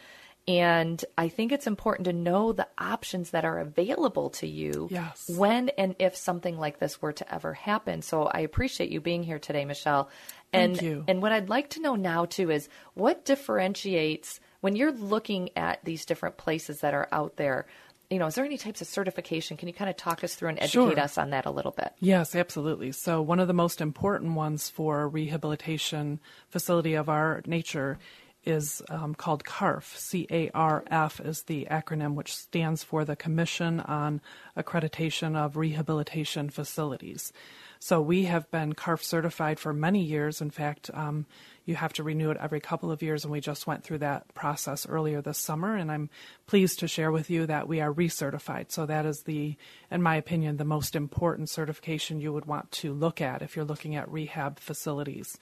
And 0.47 1.03
I 1.17 1.29
think 1.29 1.53
it's 1.53 1.67
important 1.67 2.05
to 2.05 2.13
know 2.13 2.51
the 2.51 2.67
options 2.77 3.29
that 3.29 3.45
are 3.45 3.59
available 3.59 4.29
to 4.31 4.47
you 4.47 4.89
yes. 4.91 5.29
when 5.29 5.69
and 5.69 5.95
if 5.99 6.17
something 6.17 6.57
like 6.59 6.79
this 6.79 7.01
were 7.01 7.13
to 7.13 7.33
ever 7.33 7.53
happen. 7.53 8.01
So 8.01 8.23
I 8.23 8.39
appreciate 8.39 8.89
you 8.91 8.99
being 8.99 9.23
here 9.23 9.39
today, 9.39 9.63
Michele. 9.63 10.09
And 10.51 10.75
Thank 10.75 10.85
you. 10.85 11.05
and 11.07 11.21
what 11.21 11.31
I'd 11.31 11.49
like 11.49 11.69
to 11.71 11.81
know 11.81 11.95
now 11.95 12.25
too 12.25 12.51
is 12.51 12.67
what 12.93 13.23
differentiates 13.23 14.41
when 14.59 14.75
you're 14.75 14.91
looking 14.91 15.49
at 15.55 15.83
these 15.85 16.05
different 16.05 16.37
places 16.37 16.81
that 16.81 16.93
are 16.93 17.07
out 17.11 17.37
there. 17.37 17.65
You 18.09 18.19
know, 18.19 18.27
is 18.27 18.35
there 18.35 18.45
any 18.45 18.57
types 18.57 18.81
of 18.81 18.87
certification? 18.87 19.57
Can 19.57 19.67
you 19.69 19.73
kind 19.73 19.89
of 19.89 19.95
talk 19.97 20.23
us 20.23 20.35
through 20.35 20.49
and 20.49 20.59
educate 20.59 20.71
Sure. 20.95 20.99
us 20.99 21.17
on 21.17 21.31
that 21.31 21.45
a 21.45 21.51
little 21.51 21.71
bit? 21.71 21.93
Yes, 21.99 22.35
absolutely. 22.35 22.91
So, 22.91 23.21
one 23.21 23.39
of 23.39 23.47
the 23.47 23.53
most 23.53 23.81
important 23.81 24.33
ones 24.35 24.69
for 24.69 25.01
a 25.01 25.07
rehabilitation 25.07 26.19
facility 26.49 26.93
of 26.93 27.09
our 27.09 27.41
nature 27.47 27.97
is 28.45 28.81
um, 28.89 29.15
called 29.15 29.43
CARF. 29.43 29.97
C 29.97 30.27
A 30.29 30.49
R 30.53 30.83
F 30.87 31.19
is 31.19 31.43
the 31.43 31.67
acronym, 31.71 32.15
which 32.15 32.33
stands 32.35 32.83
for 32.83 33.05
the 33.05 33.15
Commission 33.15 33.79
on 33.79 34.21
Accreditation 34.57 35.35
of 35.35 35.57
Rehabilitation 35.57 36.49
Facilities. 36.49 37.31
So, 37.79 38.01
we 38.01 38.25
have 38.25 38.49
been 38.51 38.73
CARF 38.73 39.03
certified 39.03 39.59
for 39.59 39.73
many 39.73 40.03
years. 40.03 40.41
In 40.41 40.51
fact, 40.51 40.89
um, 40.93 41.25
you 41.65 41.75
have 41.75 41.93
to 41.93 42.03
renew 42.03 42.29
it 42.31 42.37
every 42.41 42.59
couple 42.59 42.91
of 42.91 43.01
years, 43.01 43.23
and 43.23 43.31
we 43.31 43.39
just 43.39 43.67
went 43.67 43.83
through 43.83 43.99
that 43.99 44.33
process 44.33 44.87
earlier 44.87 45.21
this 45.21 45.37
summer. 45.37 45.75
And 45.75 45.91
I'm 45.91 46.09
pleased 46.45 46.79
to 46.79 46.87
share 46.87 47.11
with 47.11 47.29
you 47.29 47.45
that 47.45 47.67
we 47.67 47.79
are 47.79 47.93
recertified. 47.93 48.71
So 48.71 48.85
that 48.85 49.05
is 49.05 49.23
the, 49.23 49.55
in 49.89 50.01
my 50.01 50.15
opinion, 50.15 50.57
the 50.57 50.65
most 50.65 50.95
important 50.95 51.49
certification 51.49 52.19
you 52.19 52.33
would 52.33 52.45
want 52.45 52.71
to 52.71 52.93
look 52.93 53.21
at 53.21 53.41
if 53.41 53.55
you're 53.55 53.65
looking 53.65 53.95
at 53.95 54.11
rehab 54.11 54.59
facilities. 54.59 55.37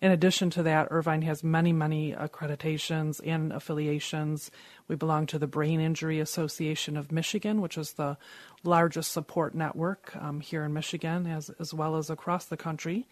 In 0.00 0.12
addition 0.12 0.50
to 0.50 0.62
that, 0.62 0.88
Irvine 0.90 1.22
has 1.22 1.42
many, 1.42 1.72
many 1.72 2.12
accreditations 2.12 3.20
and 3.24 3.50
affiliations. 3.50 4.50
We 4.88 4.96
belong 4.96 5.26
to 5.28 5.38
the 5.38 5.46
Brain 5.46 5.80
Injury 5.80 6.20
Association 6.20 6.98
of 6.98 7.12
Michigan, 7.12 7.62
which 7.62 7.78
is 7.78 7.92
the 7.92 8.18
largest 8.62 9.12
support 9.12 9.54
network 9.54 10.14
um, 10.16 10.40
here 10.40 10.64
in 10.64 10.74
Michigan, 10.74 11.26
as, 11.26 11.50
as 11.58 11.72
well 11.72 11.96
as 11.96 12.10
across 12.10 12.44
the 12.44 12.58
country 12.58 13.06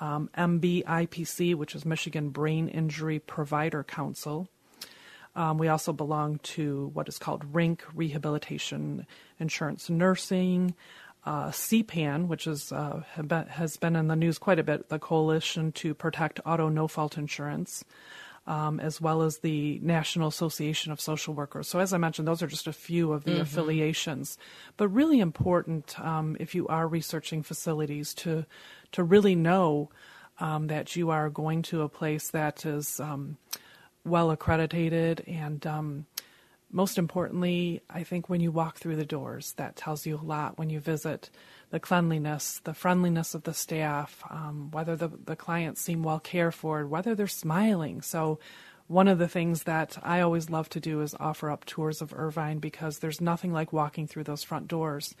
um, 0.00 0.30
MBIPC, 0.36 1.54
which 1.54 1.74
is 1.74 1.84
Michigan 1.84 2.30
Brain 2.30 2.68
Injury 2.68 3.18
Provider 3.18 3.84
Council. 3.84 4.48
Um, 5.36 5.58
we 5.58 5.68
also 5.68 5.92
belong 5.92 6.38
to 6.42 6.90
what 6.92 7.08
is 7.08 7.18
called 7.18 7.52
RINC, 7.52 7.80
Rehabilitation 7.94 9.06
Insurance 9.38 9.88
Nursing. 9.88 10.74
Uh, 11.24 11.50
CPAN, 11.50 12.28
which 12.28 12.46
is, 12.46 12.72
uh, 12.72 13.02
been, 13.22 13.46
has 13.46 13.76
been 13.76 13.94
in 13.94 14.08
the 14.08 14.16
news 14.16 14.38
quite 14.38 14.58
a 14.58 14.62
bit, 14.62 14.88
the 14.88 14.98
Coalition 14.98 15.70
to 15.72 15.92
Protect 15.92 16.40
Auto 16.46 16.70
No 16.70 16.88
Fault 16.88 17.18
Insurance, 17.18 17.84
um, 18.46 18.80
as 18.80 19.02
well 19.02 19.20
as 19.20 19.40
the 19.40 19.78
National 19.82 20.28
Association 20.28 20.92
of 20.92 20.98
Social 20.98 21.34
Workers. 21.34 21.68
So, 21.68 21.78
as 21.78 21.92
I 21.92 21.98
mentioned, 21.98 22.26
those 22.26 22.42
are 22.42 22.46
just 22.46 22.66
a 22.66 22.72
few 22.72 23.12
of 23.12 23.24
the 23.24 23.32
Mhm. 23.32 23.40
affiliations, 23.40 24.38
but 24.78 24.88
really 24.88 25.20
important 25.20 26.00
um, 26.00 26.38
if 26.40 26.54
you 26.54 26.66
are 26.68 26.88
researching 26.88 27.42
facilities 27.42 28.14
to 28.14 28.46
to 28.92 29.02
really 29.02 29.34
know 29.34 29.90
um, 30.38 30.68
that 30.68 30.96
you 30.96 31.10
are 31.10 31.28
going 31.28 31.62
to 31.62 31.82
a 31.82 31.88
place 31.88 32.30
that 32.30 32.64
is 32.64 32.98
um, 33.00 33.36
well 34.04 34.30
accredited 34.30 35.22
and 35.26 35.66
um, 35.66 36.06
most 36.72 36.98
importantly, 36.98 37.82
I 37.90 38.04
think 38.04 38.28
when 38.28 38.40
you 38.40 38.52
walk 38.52 38.78
through 38.78 38.96
the 38.96 39.04
doors, 39.04 39.54
that 39.56 39.76
tells 39.76 40.06
you 40.06 40.16
a 40.16 40.22
lot 40.22 40.56
when 40.58 40.70
you 40.70 40.78
visit 40.78 41.28
the 41.70 41.80
cleanliness, 41.80 42.60
the 42.62 42.74
friendliness 42.74 43.34
of 43.34 43.42
the 43.42 43.54
staff, 43.54 44.22
um, 44.30 44.70
whether 44.70 44.94
the, 44.94 45.08
the 45.08 45.36
clients 45.36 45.80
seem 45.80 46.02
well 46.02 46.20
cared 46.20 46.54
for, 46.54 46.86
whether 46.86 47.14
they're 47.14 47.26
smiling. 47.26 48.02
So, 48.02 48.38
one 48.86 49.06
of 49.06 49.18
the 49.18 49.28
things 49.28 49.64
that 49.64 49.98
I 50.02 50.20
always 50.20 50.50
love 50.50 50.68
to 50.70 50.80
do 50.80 51.00
is 51.00 51.14
offer 51.20 51.48
up 51.48 51.64
tours 51.64 52.02
of 52.02 52.12
Irvine 52.12 52.58
because 52.58 52.98
there's 52.98 53.20
nothing 53.20 53.52
like 53.52 53.72
walking 53.72 54.08
through 54.08 54.24
those 54.24 54.42
front 54.42 54.66
doors. 54.66 55.14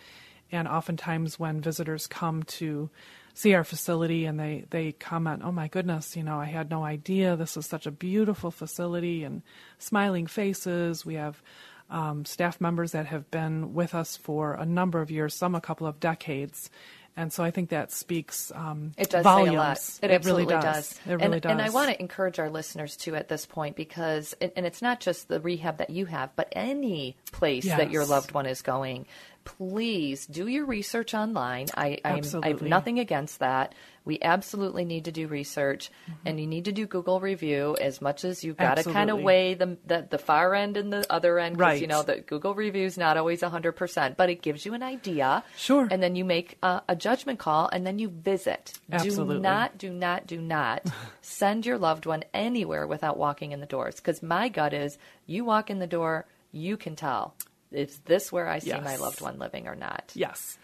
And 0.50 0.66
oftentimes, 0.66 1.38
when 1.38 1.60
visitors 1.60 2.08
come 2.08 2.42
to 2.42 2.90
see 3.34 3.54
our 3.54 3.64
facility 3.64 4.24
and 4.26 4.38
they, 4.38 4.64
they 4.70 4.92
comment, 4.92 5.42
Oh 5.44 5.52
my 5.52 5.68
goodness, 5.68 6.16
you 6.16 6.22
know, 6.22 6.38
I 6.38 6.46
had 6.46 6.70
no 6.70 6.84
idea 6.84 7.36
this 7.36 7.56
is 7.56 7.66
such 7.66 7.86
a 7.86 7.90
beautiful 7.90 8.50
facility 8.50 9.24
and 9.24 9.42
smiling 9.78 10.26
faces. 10.26 11.04
We 11.04 11.14
have 11.14 11.42
um, 11.90 12.24
staff 12.24 12.60
members 12.60 12.92
that 12.92 13.06
have 13.06 13.30
been 13.30 13.74
with 13.74 13.94
us 13.94 14.16
for 14.16 14.54
a 14.54 14.64
number 14.64 15.00
of 15.00 15.10
years, 15.10 15.34
some 15.34 15.54
a 15.54 15.60
couple 15.60 15.86
of 15.86 16.00
decades. 16.00 16.70
And 17.16 17.32
so 17.32 17.42
I 17.42 17.50
think 17.50 17.70
that 17.70 17.90
speaks 17.90 18.52
um, 18.54 18.92
It 18.96 19.10
does 19.10 19.24
volumes. 19.24 19.50
say 19.50 19.56
a 19.56 19.58
lot. 19.58 19.78
It, 20.22 20.24
really 20.24 20.44
absolutely 20.44 20.46
does. 20.46 21.00
It 21.06 21.10
really 21.10 21.24
and, 21.24 21.42
does. 21.42 21.52
And 21.52 21.60
I 21.60 21.70
want 21.70 21.90
to 21.90 22.00
encourage 22.00 22.38
our 22.38 22.48
listeners 22.48 22.96
too 22.96 23.16
at 23.16 23.28
this 23.28 23.46
point 23.46 23.76
because, 23.76 24.34
and 24.40 24.52
and 24.56 24.64
it's 24.64 24.80
not 24.80 25.00
just 25.00 25.28
the 25.28 25.40
rehab 25.40 25.78
that 25.78 25.90
you 25.90 26.06
have, 26.06 26.34
but 26.36 26.48
any 26.52 27.16
place 27.32 27.66
that 27.66 27.90
your 27.90 28.06
loved 28.06 28.32
one 28.32 28.46
is 28.46 28.62
going. 28.62 29.06
Please 29.44 30.26
do 30.26 30.46
your 30.46 30.64
research 30.66 31.14
online. 31.14 31.66
I, 31.76 31.98
I'm, 32.04 32.22
I 32.42 32.48
have 32.48 32.62
nothing 32.62 32.98
against 32.98 33.38
that. 33.40 33.74
We 34.04 34.18
absolutely 34.22 34.84
need 34.84 35.04
to 35.06 35.12
do 35.12 35.28
research, 35.28 35.90
mm-hmm. 36.10 36.26
and 36.28 36.40
you 36.40 36.46
need 36.46 36.64
to 36.66 36.72
do 36.72 36.86
Google 36.86 37.20
review 37.20 37.76
as 37.80 38.00
much 38.00 38.24
as 38.24 38.42
you've 38.42 38.56
got 38.56 38.78
to 38.78 38.84
kind 38.84 39.10
of 39.10 39.20
weigh 39.20 39.54
the, 39.54 39.76
the 39.86 40.06
the 40.08 40.18
far 40.18 40.54
end 40.54 40.76
and 40.78 40.90
the 40.92 41.04
other 41.12 41.38
end. 41.38 41.58
'cause, 41.58 41.80
You 41.80 41.86
Right. 41.86 41.88
know, 41.88 42.02
the 42.02 42.20
Google 42.20 42.54
review 42.54 42.86
is 42.86 42.96
not 42.96 43.16
always 43.18 43.42
hundred 43.42 43.72
percent, 43.72 44.16
but 44.16 44.30
it 44.30 44.40
gives 44.42 44.64
you 44.64 44.72
an 44.74 44.82
idea. 44.82 45.44
Sure. 45.56 45.86
And 45.90 46.02
then 46.02 46.16
you 46.16 46.24
make 46.24 46.56
a, 46.62 46.80
a 46.88 46.96
judgment 46.96 47.38
call, 47.38 47.68
and 47.72 47.86
then 47.86 47.98
you 47.98 48.08
visit. 48.08 48.72
Absolutely. 48.90 49.36
Do 49.36 49.40
not, 49.42 49.78
do 49.78 49.90
not, 49.92 50.26
do 50.26 50.40
not 50.40 50.86
send 51.20 51.66
your 51.66 51.76
loved 51.78 52.06
one 52.06 52.24
anywhere 52.32 52.86
without 52.86 53.18
walking 53.18 53.52
in 53.52 53.60
the 53.60 53.66
doors. 53.66 53.96
Because 53.96 54.22
my 54.22 54.48
gut 54.48 54.72
is, 54.72 54.96
you 55.26 55.44
walk 55.44 55.68
in 55.70 55.78
the 55.78 55.86
door, 55.86 56.24
you 56.52 56.76
can 56.78 56.96
tell. 56.96 57.34
Is 57.72 57.98
this 58.00 58.32
where 58.32 58.48
I 58.48 58.58
see 58.58 58.72
my 58.72 58.96
loved 58.96 59.20
one 59.20 59.38
living 59.38 59.68
or 59.68 59.74
not? 59.74 60.12
Yes. 60.14 60.58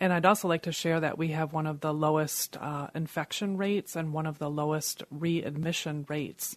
And 0.00 0.12
I'd 0.12 0.26
also 0.26 0.48
like 0.48 0.62
to 0.62 0.72
share 0.72 1.00
that 1.00 1.18
we 1.18 1.28
have 1.28 1.52
one 1.52 1.66
of 1.66 1.80
the 1.80 1.92
lowest 1.92 2.56
uh, 2.56 2.88
infection 2.94 3.56
rates 3.56 3.96
and 3.96 4.12
one 4.12 4.26
of 4.26 4.38
the 4.38 4.50
lowest 4.50 5.02
readmission 5.10 6.06
rates 6.08 6.56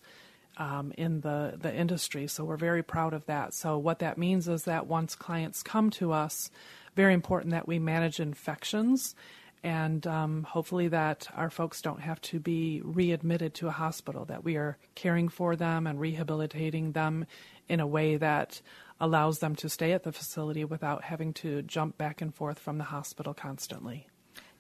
um, 0.57 0.91
in 0.97 1.21
the, 1.21 1.57
the 1.59 1.73
industry. 1.73 2.27
So 2.27 2.43
we're 2.43 2.57
very 2.57 2.83
proud 2.83 3.13
of 3.13 3.25
that. 3.25 3.53
So, 3.53 3.77
what 3.77 3.99
that 3.99 4.17
means 4.17 4.47
is 4.47 4.65
that 4.65 4.85
once 4.85 5.15
clients 5.15 5.63
come 5.63 5.89
to 5.91 6.11
us, 6.11 6.51
very 6.95 7.13
important 7.13 7.51
that 7.51 7.67
we 7.67 7.79
manage 7.79 8.19
infections 8.19 9.15
and 9.63 10.05
um, 10.07 10.43
hopefully 10.43 10.87
that 10.87 11.27
our 11.35 11.49
folks 11.49 11.81
don't 11.81 12.01
have 12.01 12.19
to 12.21 12.39
be 12.39 12.81
readmitted 12.83 13.53
to 13.53 13.67
a 13.67 13.71
hospital, 13.71 14.25
that 14.25 14.43
we 14.43 14.55
are 14.57 14.77
caring 14.95 15.29
for 15.29 15.55
them 15.55 15.85
and 15.85 15.99
rehabilitating 15.99 16.93
them 16.93 17.25
in 17.69 17.79
a 17.79 17.87
way 17.87 18.17
that 18.17 18.61
allows 19.01 19.39
them 19.39 19.55
to 19.55 19.67
stay 19.67 19.91
at 19.91 20.03
the 20.03 20.11
facility 20.13 20.63
without 20.63 21.03
having 21.03 21.33
to 21.33 21.63
jump 21.63 21.97
back 21.97 22.21
and 22.21 22.33
forth 22.33 22.59
from 22.59 22.77
the 22.77 22.85
hospital 22.85 23.33
constantly. 23.33 24.07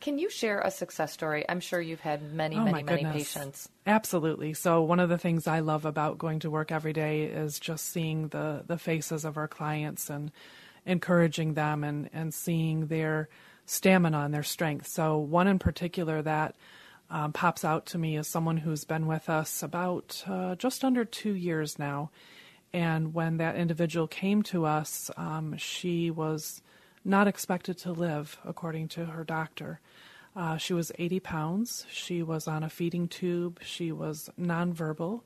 Can 0.01 0.17
you 0.17 0.31
share 0.31 0.59
a 0.59 0.71
success 0.71 1.13
story? 1.13 1.45
I'm 1.47 1.59
sure 1.59 1.79
you've 1.79 1.99
had 1.99 2.33
many, 2.33 2.57
oh, 2.57 2.65
many, 2.65 2.81
many 2.81 3.05
patients. 3.05 3.69
Absolutely. 3.85 4.55
So 4.55 4.81
one 4.81 4.99
of 4.99 5.09
the 5.09 5.19
things 5.19 5.45
I 5.45 5.59
love 5.59 5.85
about 5.85 6.17
going 6.17 6.39
to 6.39 6.49
work 6.49 6.71
every 6.71 6.91
day 6.91 7.25
is 7.25 7.59
just 7.59 7.85
seeing 7.85 8.29
the, 8.29 8.63
the 8.65 8.79
faces 8.79 9.25
of 9.25 9.37
our 9.37 9.47
clients 9.47 10.09
and 10.09 10.31
encouraging 10.87 11.53
them 11.53 11.83
and, 11.83 12.09
and 12.11 12.33
seeing 12.33 12.87
their 12.87 13.29
stamina 13.67 14.21
and 14.21 14.33
their 14.33 14.41
strength. 14.41 14.87
So 14.87 15.19
one 15.19 15.47
in 15.47 15.59
particular 15.59 16.19
that 16.23 16.55
um, 17.11 17.31
pops 17.31 17.63
out 17.63 17.85
to 17.87 17.99
me 17.99 18.17
is 18.17 18.27
someone 18.27 18.57
who's 18.57 18.85
been 18.85 19.05
with 19.05 19.29
us 19.29 19.61
about 19.61 20.23
uh, 20.27 20.55
just 20.55 20.83
under 20.83 21.05
two 21.05 21.33
years 21.33 21.77
now. 21.77 22.09
And 22.73 23.13
when 23.13 23.37
that 23.37 23.55
individual 23.55 24.07
came 24.07 24.43
to 24.43 24.65
us, 24.65 25.11
um, 25.17 25.57
she 25.57 26.09
was 26.09 26.61
not 27.03 27.27
expected 27.27 27.77
to 27.79 27.91
live, 27.91 28.37
according 28.45 28.87
to 28.89 29.05
her 29.05 29.23
doctor. 29.23 29.79
Uh, 30.35 30.57
she 30.57 30.73
was 30.73 30.91
80 30.97 31.19
pounds. 31.19 31.85
She 31.91 32.23
was 32.23 32.47
on 32.47 32.63
a 32.63 32.69
feeding 32.69 33.07
tube. 33.07 33.59
She 33.63 33.91
was 33.91 34.29
nonverbal. 34.39 35.21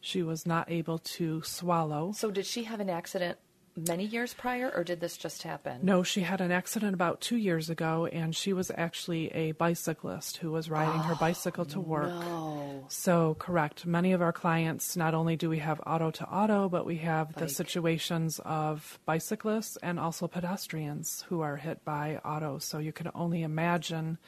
She 0.00 0.22
was 0.22 0.46
not 0.46 0.70
able 0.70 0.98
to 0.98 1.42
swallow. 1.42 2.12
So, 2.12 2.30
did 2.30 2.46
she 2.46 2.64
have 2.64 2.80
an 2.80 2.88
accident 2.88 3.38
many 3.76 4.04
years 4.04 4.34
prior, 4.34 4.72
or 4.74 4.84
did 4.84 5.00
this 5.00 5.16
just 5.16 5.42
happen? 5.42 5.80
No, 5.82 6.02
she 6.02 6.22
had 6.22 6.40
an 6.40 6.50
accident 6.50 6.94
about 6.94 7.20
two 7.20 7.36
years 7.36 7.68
ago, 7.68 8.06
and 8.06 8.34
she 8.34 8.52
was 8.52 8.70
actually 8.74 9.28
a 9.32 9.52
bicyclist 9.52 10.38
who 10.38 10.50
was 10.50 10.70
riding 10.70 11.00
oh, 11.00 11.04
her 11.04 11.14
bicycle 11.16 11.64
to 11.66 11.80
work. 11.80 12.08
No. 12.08 12.86
So, 12.88 13.36
correct. 13.38 13.86
Many 13.86 14.12
of 14.12 14.22
our 14.22 14.32
clients, 14.32 14.96
not 14.96 15.14
only 15.14 15.36
do 15.36 15.50
we 15.50 15.58
have 15.58 15.80
auto 15.86 16.10
to 16.12 16.24
auto, 16.24 16.68
but 16.68 16.86
we 16.86 16.96
have 16.98 17.28
Bike. 17.28 17.44
the 17.44 17.48
situations 17.48 18.40
of 18.44 18.98
bicyclists 19.04 19.76
and 19.82 20.00
also 20.00 20.26
pedestrians 20.26 21.24
who 21.28 21.40
are 21.40 21.56
hit 21.56 21.84
by 21.84 22.16
autos. 22.24 22.64
So, 22.64 22.78
you 22.78 22.92
can 22.92 23.10
only 23.14 23.42
imagine 23.42 24.18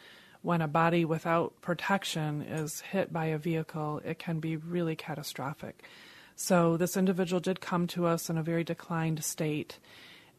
when 0.42 0.62
a 0.62 0.68
body 0.68 1.04
without 1.04 1.60
protection 1.60 2.42
is 2.42 2.80
hit 2.80 3.12
by 3.12 3.26
a 3.26 3.38
vehicle, 3.38 4.00
it 4.04 4.18
can 4.18 4.40
be 4.40 4.56
really 4.56 4.94
catastrophic. 4.94 5.82
So 6.40 6.76
this 6.76 6.96
individual 6.96 7.40
did 7.40 7.60
come 7.60 7.88
to 7.88 8.06
us 8.06 8.30
in 8.30 8.38
a 8.38 8.44
very 8.44 8.62
declined 8.62 9.24
state, 9.24 9.80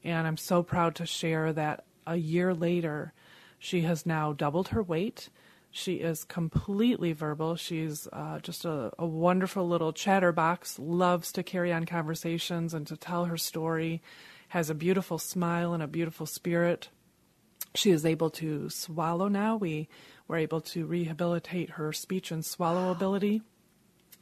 and 0.02 0.26
I'm 0.26 0.38
so 0.38 0.64
proud 0.64 0.96
to 0.96 1.06
share 1.06 1.52
that 1.52 1.84
a 2.08 2.16
year 2.16 2.54
later, 2.54 3.12
she 3.60 3.82
has 3.82 4.06
now 4.06 4.32
doubled 4.32 4.70
her 4.70 4.82
weight. 4.82 5.28
She 5.72 5.96
is 5.96 6.24
completely 6.24 7.12
verbal. 7.12 7.58
She's 7.58 8.08
uh, 8.14 8.40
just 8.40 8.64
a, 8.64 8.94
a 8.98 9.06
wonderful 9.06 9.68
little 9.68 9.92
chatterbox, 9.92 10.80
loves 10.80 11.34
to 11.34 11.44
carry 11.44 11.74
on 11.74 11.86
conversations 11.86 12.74
and 12.74 12.88
to 12.88 12.96
tell 12.96 13.26
her 13.26 13.38
story, 13.38 14.02
has 14.48 14.70
a 14.70 14.76
beautiful 14.76 15.20
smile 15.20 15.74
and 15.74 15.84
a 15.84 15.88
beautiful 15.88 16.26
spirit. 16.26 16.88
She 17.76 17.92
is 17.92 18.06
able 18.06 18.30
to 18.32 18.70
swallow 18.70 19.28
now. 19.28 19.58
We 19.58 19.90
were 20.30 20.38
able 20.38 20.62
to 20.62 20.86
rehabilitate 20.86 21.72
her 21.72 21.92
speech 21.92 22.32
and 22.32 22.44
swallow 22.46 22.90
ability. 22.90 23.42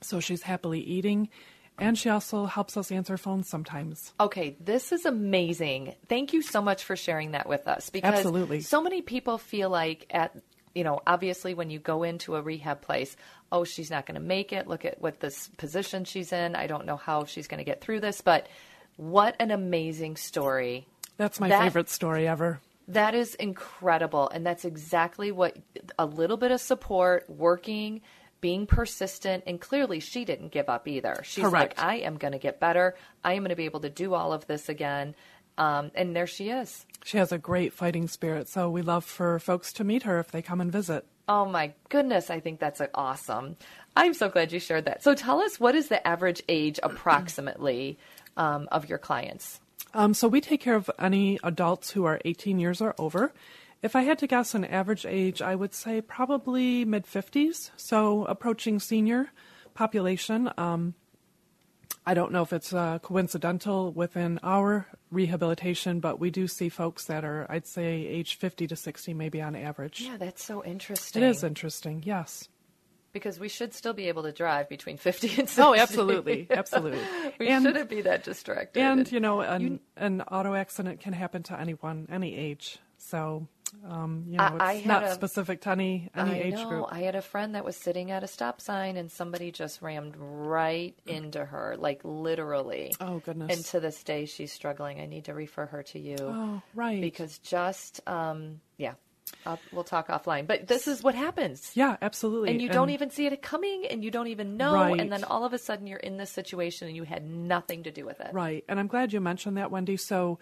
So 0.01 0.19
she's 0.19 0.41
happily 0.41 0.79
eating 0.79 1.29
and 1.77 1.97
she 1.97 2.09
also 2.09 2.45
helps 2.45 2.77
us 2.77 2.91
answer 2.91 3.17
phones 3.17 3.47
sometimes. 3.47 4.13
Okay, 4.19 4.55
this 4.59 4.91
is 4.91 5.05
amazing. 5.05 5.95
Thank 6.07 6.33
you 6.33 6.41
so 6.41 6.61
much 6.61 6.83
for 6.83 6.95
sharing 6.95 7.31
that 7.31 7.47
with 7.47 7.67
us 7.67 7.89
because 7.89 8.15
Absolutely. 8.15 8.61
so 8.61 8.81
many 8.81 9.01
people 9.01 9.37
feel 9.37 9.69
like 9.69 10.05
at 10.09 10.35
you 10.77 10.83
know, 10.83 11.01
obviously 11.07 11.55
when 11.55 11.71
you 11.71 11.79
go 11.79 12.03
into 12.03 12.35
a 12.35 12.41
rehab 12.41 12.81
place, 12.81 13.17
oh, 13.51 13.63
she's 13.63 13.89
not 13.89 14.05
going 14.05 14.13
to 14.13 14.21
make 14.21 14.53
it. 14.53 14.67
Look 14.67 14.85
at 14.85 15.01
what 15.01 15.19
this 15.19 15.49
position 15.57 16.05
she's 16.05 16.31
in. 16.31 16.55
I 16.55 16.67
don't 16.67 16.85
know 16.85 16.97
how 16.97 17.25
she's 17.25 17.47
going 17.47 17.57
to 17.57 17.63
get 17.63 17.81
through 17.81 18.01
this, 18.01 18.21
but 18.21 18.47
what 18.95 19.35
an 19.39 19.49
amazing 19.49 20.17
story. 20.17 20.85
That's 21.17 21.39
my 21.39 21.49
that, 21.49 21.63
favorite 21.63 21.89
story 21.89 22.27
ever. 22.27 22.59
That 22.89 23.15
is 23.15 23.33
incredible. 23.35 24.29
And 24.29 24.45
that's 24.45 24.65
exactly 24.65 25.31
what 25.31 25.57
a 25.97 26.05
little 26.05 26.37
bit 26.37 26.51
of 26.51 26.61
support, 26.61 27.27
working 27.27 28.01
being 28.41 28.67
persistent, 28.67 29.43
and 29.47 29.59
clearly 29.59 29.99
she 29.99 30.25
didn't 30.25 30.51
give 30.51 30.69
up 30.69 30.87
either. 30.87 31.21
She's 31.23 31.43
Correct. 31.43 31.77
like, 31.77 31.85
I 31.85 31.95
am 31.97 32.17
going 32.17 32.33
to 32.33 32.39
get 32.39 32.59
better. 32.59 32.95
I 33.23 33.33
am 33.33 33.39
going 33.39 33.49
to 33.49 33.55
be 33.55 33.65
able 33.65 33.81
to 33.81 33.89
do 33.89 34.13
all 34.13 34.33
of 34.33 34.47
this 34.47 34.69
again. 34.69 35.15
Um, 35.57 35.91
and 35.95 36.15
there 36.15 36.27
she 36.27 36.49
is. 36.49 36.85
She 37.03 37.17
has 37.17 37.31
a 37.31 37.37
great 37.37 37.73
fighting 37.73 38.07
spirit, 38.07 38.47
so 38.47 38.69
we 38.69 38.81
love 38.81 39.03
for 39.03 39.39
folks 39.39 39.73
to 39.73 39.83
meet 39.83 40.03
her 40.03 40.19
if 40.19 40.31
they 40.31 40.41
come 40.41 40.61
and 40.61 40.71
visit. 40.71 41.05
Oh 41.27 41.45
my 41.45 41.73
goodness, 41.89 42.29
I 42.29 42.39
think 42.39 42.59
that's 42.59 42.81
awesome. 42.93 43.57
I'm 43.95 44.13
so 44.13 44.29
glad 44.29 44.51
you 44.51 44.59
shared 44.59 44.85
that. 44.85 45.03
So 45.03 45.13
tell 45.13 45.41
us, 45.41 45.59
what 45.59 45.75
is 45.75 45.87
the 45.87 46.05
average 46.07 46.41
age 46.47 46.79
approximately 46.83 47.97
um, 48.37 48.69
of 48.71 48.87
your 48.87 48.97
clients? 48.97 49.59
Um, 49.93 50.13
so 50.13 50.27
we 50.27 50.41
take 50.41 50.61
care 50.61 50.75
of 50.75 50.89
any 50.99 51.39
adults 51.43 51.91
who 51.91 52.05
are 52.05 52.21
18 52.23 52.59
years 52.59 52.81
or 52.81 52.93
over. 52.97 53.33
If 53.81 53.95
I 53.95 54.01
had 54.01 54.17
to 54.19 54.27
guess 54.27 54.55
an 54.55 54.65
average 54.65 55.05
age, 55.05 55.41
I 55.41 55.55
would 55.55 55.73
say 55.73 56.01
probably 56.01 56.83
mid 56.83 57.05
50s, 57.05 57.71
so 57.77 58.25
approaching 58.25 58.79
senior 58.79 59.29
population. 59.75 60.51
Um, 60.57 60.95
I 62.05 62.13
don't 62.13 62.31
know 62.31 62.41
if 62.41 62.53
it's 62.53 62.73
uh, 62.73 62.99
coincidental 62.99 63.91
within 63.91 64.39
our 64.41 64.87
rehabilitation, 65.11 65.99
but 65.99 66.21
we 66.21 66.31
do 66.31 66.47
see 66.47 66.69
folks 66.69 67.03
that 67.05 67.25
are, 67.25 67.45
I'd 67.49 67.67
say, 67.67 68.07
age 68.07 68.37
50 68.37 68.65
to 68.67 68.75
60, 68.77 69.13
maybe 69.13 69.41
on 69.41 69.57
average. 69.57 70.01
Yeah, 70.01 70.15
that's 70.15 70.43
so 70.43 70.63
interesting. 70.63 71.21
It 71.21 71.27
is 71.27 71.43
interesting, 71.43 72.03
yes. 72.05 72.47
Because 73.11 73.39
we 73.39 73.49
should 73.49 73.73
still 73.73 73.93
be 73.93 74.07
able 74.07 74.23
to 74.23 74.31
drive 74.31 74.69
between 74.69 74.95
50 74.95 75.27
and 75.27 75.49
60. 75.49 75.61
Oh, 75.61 75.75
absolutely. 75.75 76.47
Absolutely. 76.51 77.01
we 77.39 77.49
and, 77.49 77.65
shouldn't 77.65 77.89
be 77.89 78.01
that 78.01 78.23
distracted. 78.23 78.81
And, 78.81 79.11
you 79.11 79.19
know, 79.19 79.41
an, 79.41 79.61
you, 79.61 79.79
an 79.97 80.21
auto 80.21 80.53
accident 80.53 81.01
can 81.01 81.11
happen 81.13 81.43
to 81.43 81.59
anyone, 81.59 82.07
any 82.09 82.37
age. 82.37 82.79
So 82.97 83.47
um, 83.87 84.25
you 84.27 84.37
know, 84.37 84.43
I, 84.59 84.73
it's 84.73 84.85
I 84.85 84.87
not 84.87 85.03
a, 85.03 85.13
specific 85.13 85.61
to 85.61 85.71
any 85.71 86.09
any 86.15 86.31
I 86.31 86.35
age 86.35 86.53
know. 86.53 86.69
group. 86.69 86.85
I 86.91 86.99
had 86.99 87.15
a 87.15 87.21
friend 87.21 87.55
that 87.55 87.65
was 87.65 87.75
sitting 87.75 88.11
at 88.11 88.23
a 88.23 88.27
stop 88.27 88.61
sign 88.61 88.97
and 88.97 89.11
somebody 89.11 89.51
just 89.51 89.81
rammed 89.81 90.15
right 90.17 90.97
into 91.05 91.43
her, 91.43 91.75
like 91.77 92.01
literally. 92.03 92.93
Oh 92.99 93.19
goodness! 93.19 93.55
And 93.55 93.65
to 93.65 93.79
this 93.79 94.03
day, 94.03 94.25
she's 94.25 94.51
struggling. 94.51 94.99
I 94.99 95.05
need 95.05 95.25
to 95.25 95.33
refer 95.33 95.65
her 95.65 95.83
to 95.83 95.99
you. 95.99 96.17
Oh 96.19 96.61
right. 96.75 97.01
Because 97.01 97.37
just 97.39 98.01
um, 98.07 98.61
yeah. 98.77 98.93
I'll, 99.45 99.59
we'll 99.73 99.83
talk 99.83 100.07
offline, 100.07 100.47
but 100.47 100.67
this 100.67 100.87
is 100.87 101.03
what 101.03 101.13
happens. 101.13 101.71
Yeah, 101.73 101.97
absolutely. 102.01 102.49
And 102.51 102.61
you 102.61 102.67
and, 102.67 102.73
don't 102.73 102.89
even 102.91 103.09
see 103.09 103.27
it 103.27 103.41
coming, 103.41 103.85
and 103.89 104.01
you 104.01 104.09
don't 104.09 104.27
even 104.27 104.55
know, 104.55 104.73
right. 104.73 104.99
and 104.99 105.11
then 105.11 105.25
all 105.25 105.43
of 105.43 105.51
a 105.51 105.57
sudden 105.57 105.85
you're 105.85 105.99
in 105.99 106.15
this 106.15 106.31
situation, 106.31 106.87
and 106.87 106.95
you 106.95 107.03
had 107.03 107.29
nothing 107.29 107.83
to 107.83 107.91
do 107.91 108.05
with 108.05 108.21
it. 108.21 108.29
Right. 108.31 108.63
And 108.69 108.79
I'm 108.79 108.87
glad 108.87 109.11
you 109.11 109.19
mentioned 109.19 109.57
that, 109.57 109.69
Wendy. 109.69 109.97
So 109.97 110.39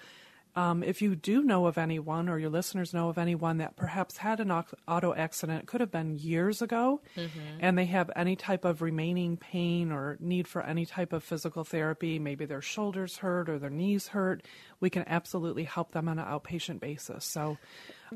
um, 0.55 0.83
if 0.83 1.01
you 1.01 1.15
do 1.15 1.43
know 1.43 1.67
of 1.67 1.77
anyone 1.77 2.29
or 2.29 2.39
your 2.39 2.49
listeners 2.49 2.93
know 2.93 3.09
of 3.09 3.17
anyone 3.17 3.57
that 3.57 3.75
perhaps 3.75 4.17
had 4.17 4.39
an 4.39 4.51
auto 4.51 5.13
accident, 5.13 5.63
it 5.63 5.67
could 5.67 5.81
have 5.81 5.91
been 5.91 6.17
years 6.17 6.61
ago, 6.61 7.01
mm-hmm. 7.17 7.57
and 7.59 7.77
they 7.77 7.85
have 7.85 8.09
any 8.15 8.35
type 8.37 8.63
of 8.63 8.81
remaining 8.81 9.35
pain 9.35 9.91
or 9.91 10.17
need 10.21 10.47
for 10.47 10.61
any 10.61 10.85
type 10.85 11.11
of 11.11 11.23
physical 11.23 11.65
therapy, 11.65 12.19
maybe 12.19 12.45
their 12.45 12.61
shoulders 12.61 13.17
hurt 13.17 13.49
or 13.49 13.59
their 13.59 13.69
knees 13.69 14.07
hurt, 14.07 14.43
we 14.79 14.89
can 14.89 15.03
absolutely 15.07 15.65
help 15.65 15.91
them 15.91 16.07
on 16.07 16.19
an 16.19 16.25
outpatient 16.25 16.79
basis. 16.79 17.25
So 17.25 17.57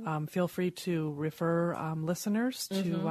um, 0.05 0.27
feel 0.27 0.47
free 0.47 0.71
to 0.71 1.13
refer 1.13 1.75
um, 1.75 2.05
listeners 2.05 2.67
to 2.69 2.75
mm-hmm. 2.75 3.07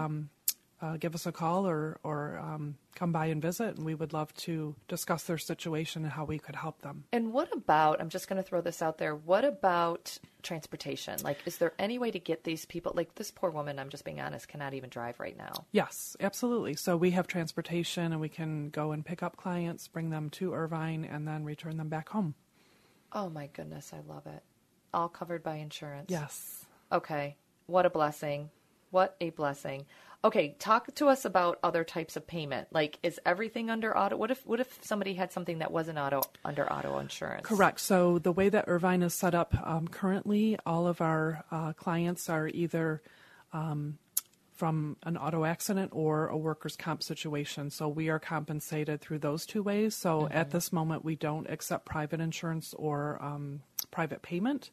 Uh, 0.80 0.96
give 0.96 1.12
us 1.12 1.26
a 1.26 1.32
call 1.32 1.66
or, 1.66 1.98
or 2.04 2.38
um, 2.38 2.76
come 2.94 3.10
by 3.10 3.26
and 3.26 3.42
visit, 3.42 3.76
and 3.76 3.84
we 3.84 3.96
would 3.96 4.12
love 4.12 4.32
to 4.34 4.76
discuss 4.86 5.24
their 5.24 5.36
situation 5.36 6.04
and 6.04 6.12
how 6.12 6.24
we 6.24 6.38
could 6.38 6.54
help 6.54 6.82
them. 6.82 7.02
And 7.12 7.32
what 7.32 7.52
about, 7.52 8.00
I'm 8.00 8.10
just 8.10 8.28
going 8.28 8.40
to 8.40 8.48
throw 8.48 8.60
this 8.60 8.80
out 8.80 8.96
there, 8.96 9.16
what 9.16 9.44
about 9.44 10.16
transportation? 10.44 11.18
Like, 11.24 11.38
is 11.46 11.56
there 11.58 11.72
any 11.80 11.98
way 11.98 12.12
to 12.12 12.20
get 12.20 12.44
these 12.44 12.64
people, 12.64 12.92
like 12.94 13.16
this 13.16 13.32
poor 13.32 13.50
woman, 13.50 13.80
I'm 13.80 13.88
just 13.88 14.04
being 14.04 14.20
honest, 14.20 14.46
cannot 14.46 14.72
even 14.72 14.88
drive 14.88 15.18
right 15.18 15.36
now? 15.36 15.66
Yes, 15.72 16.16
absolutely. 16.20 16.74
So 16.74 16.96
we 16.96 17.10
have 17.10 17.26
transportation, 17.26 18.12
and 18.12 18.20
we 18.20 18.28
can 18.28 18.70
go 18.70 18.92
and 18.92 19.04
pick 19.04 19.20
up 19.20 19.36
clients, 19.36 19.88
bring 19.88 20.10
them 20.10 20.30
to 20.30 20.54
Irvine, 20.54 21.04
and 21.04 21.26
then 21.26 21.44
return 21.44 21.76
them 21.76 21.88
back 21.88 22.10
home. 22.10 22.36
Oh 23.12 23.28
my 23.28 23.48
goodness, 23.48 23.92
I 23.92 23.98
love 24.08 24.28
it. 24.28 24.44
All 24.94 25.08
covered 25.08 25.42
by 25.42 25.56
insurance. 25.56 26.08
Yes. 26.08 26.64
Okay. 26.92 27.36
What 27.66 27.84
a 27.84 27.90
blessing. 27.90 28.50
What 28.90 29.16
a 29.20 29.30
blessing. 29.30 29.84
Okay, 30.24 30.56
talk 30.58 30.92
to 30.96 31.06
us 31.06 31.24
about 31.24 31.60
other 31.62 31.84
types 31.84 32.16
of 32.16 32.26
payment. 32.26 32.66
Like, 32.72 32.98
is 33.04 33.20
everything 33.24 33.70
under 33.70 33.96
auto? 33.96 34.16
What 34.16 34.32
if 34.32 34.44
what 34.44 34.58
if 34.58 34.78
somebody 34.82 35.14
had 35.14 35.32
something 35.32 35.58
that 35.58 35.70
wasn't 35.70 35.98
auto 35.98 36.22
under 36.44 36.70
auto 36.72 36.98
insurance? 36.98 37.46
Correct. 37.46 37.78
So 37.78 38.18
the 38.18 38.32
way 38.32 38.48
that 38.48 38.64
Irvine 38.66 39.02
is 39.02 39.14
set 39.14 39.36
up 39.36 39.54
um, 39.64 39.86
currently, 39.86 40.58
all 40.66 40.88
of 40.88 41.00
our 41.00 41.44
uh, 41.52 41.72
clients 41.74 42.28
are 42.28 42.48
either 42.48 43.00
um, 43.52 43.98
from 44.58 44.96
an 45.04 45.16
auto 45.16 45.44
accident 45.44 45.92
or 45.94 46.26
a 46.26 46.36
workers' 46.36 46.74
comp 46.74 47.00
situation. 47.00 47.70
So 47.70 47.86
we 47.86 48.08
are 48.08 48.18
compensated 48.18 49.00
through 49.00 49.20
those 49.20 49.46
two 49.46 49.62
ways. 49.62 49.94
So 49.94 50.22
mm-hmm. 50.22 50.36
at 50.36 50.50
this 50.50 50.72
moment, 50.72 51.04
we 51.04 51.14
don't 51.14 51.48
accept 51.48 51.86
private 51.86 52.20
insurance 52.20 52.74
or 52.76 53.22
um, 53.22 53.60
private 53.92 54.22
payment, 54.22 54.72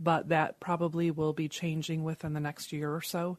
but 0.00 0.30
that 0.30 0.60
probably 0.60 1.10
will 1.10 1.34
be 1.34 1.46
changing 1.46 2.04
within 2.04 2.32
the 2.32 2.40
next 2.40 2.72
year 2.72 2.90
or 2.90 3.02
so. 3.02 3.36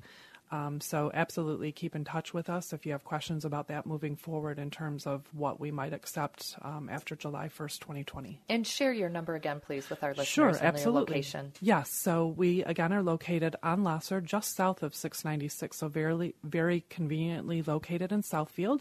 Um, 0.52 0.82
so 0.82 1.12
absolutely 1.14 1.72
keep 1.72 1.96
in 1.96 2.04
touch 2.04 2.34
with 2.34 2.50
us 2.50 2.74
if 2.74 2.86
you 2.86 2.94
have 2.94 3.04
questions 3.04 3.46
about 3.46 3.68
that 3.68 3.86
moving 3.86 4.16
forward 4.16 4.58
in 4.58 4.72
terms 4.72 5.06
of 5.06 5.24
what 5.32 5.60
we 5.60 5.70
might 5.70 5.94
accept 5.94 6.56
um, 6.64 6.90
after 6.92 7.16
July 7.16 7.50
1st, 7.50 7.80
2020. 7.80 8.42
And 8.50 8.66
share 8.66 8.92
your 8.92 9.10
number 9.10 9.36
again, 9.36 9.60
please, 9.60 9.90
with 9.90 10.04
our 10.04 10.10
listeners 10.10 10.28
sure, 10.28 10.48
and 10.48 10.62
absolutely. 10.62 11.18
location. 11.18 11.54
Yes, 11.62 11.92
so 11.92 12.28
we 12.28 12.64
again 12.64 12.92
are 12.94 13.04
located 13.04 13.56
on 13.62 13.84
Lahser, 13.84 14.24
just 14.24 14.56
south 14.56 14.82
of 14.82 14.96
696, 14.96 15.78
so 15.78 15.88
very, 15.88 16.34
very 16.44 16.84
conveniently 16.90 17.62
located 17.62 18.12
in 18.12 18.24
Southfield. 18.24 18.80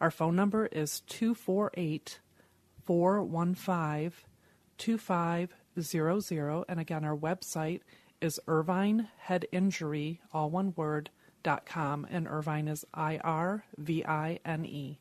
Our 0.00 0.10
phone 0.10 0.36
number 0.36 0.66
is 0.66 1.00
248 1.00 2.20
415 2.84 4.12
2500, 4.78 6.64
and 6.68 6.80
again, 6.80 7.04
our 7.04 7.16
website 7.16 7.82
is 8.20 8.40
Irvine 8.46 9.08
Head 9.18 9.46
Injury, 9.50 10.20
all 10.32 10.50
one 10.50 10.72
word, 10.76 11.10
dot 11.42 11.66
com, 11.66 12.06
and 12.10 12.28
Irvine 12.28 12.68
is 12.68 12.86
I 12.94 13.18
R 13.18 13.64
V 13.76 14.04
I 14.04 14.38
N 14.44 14.64
E. 14.64 14.99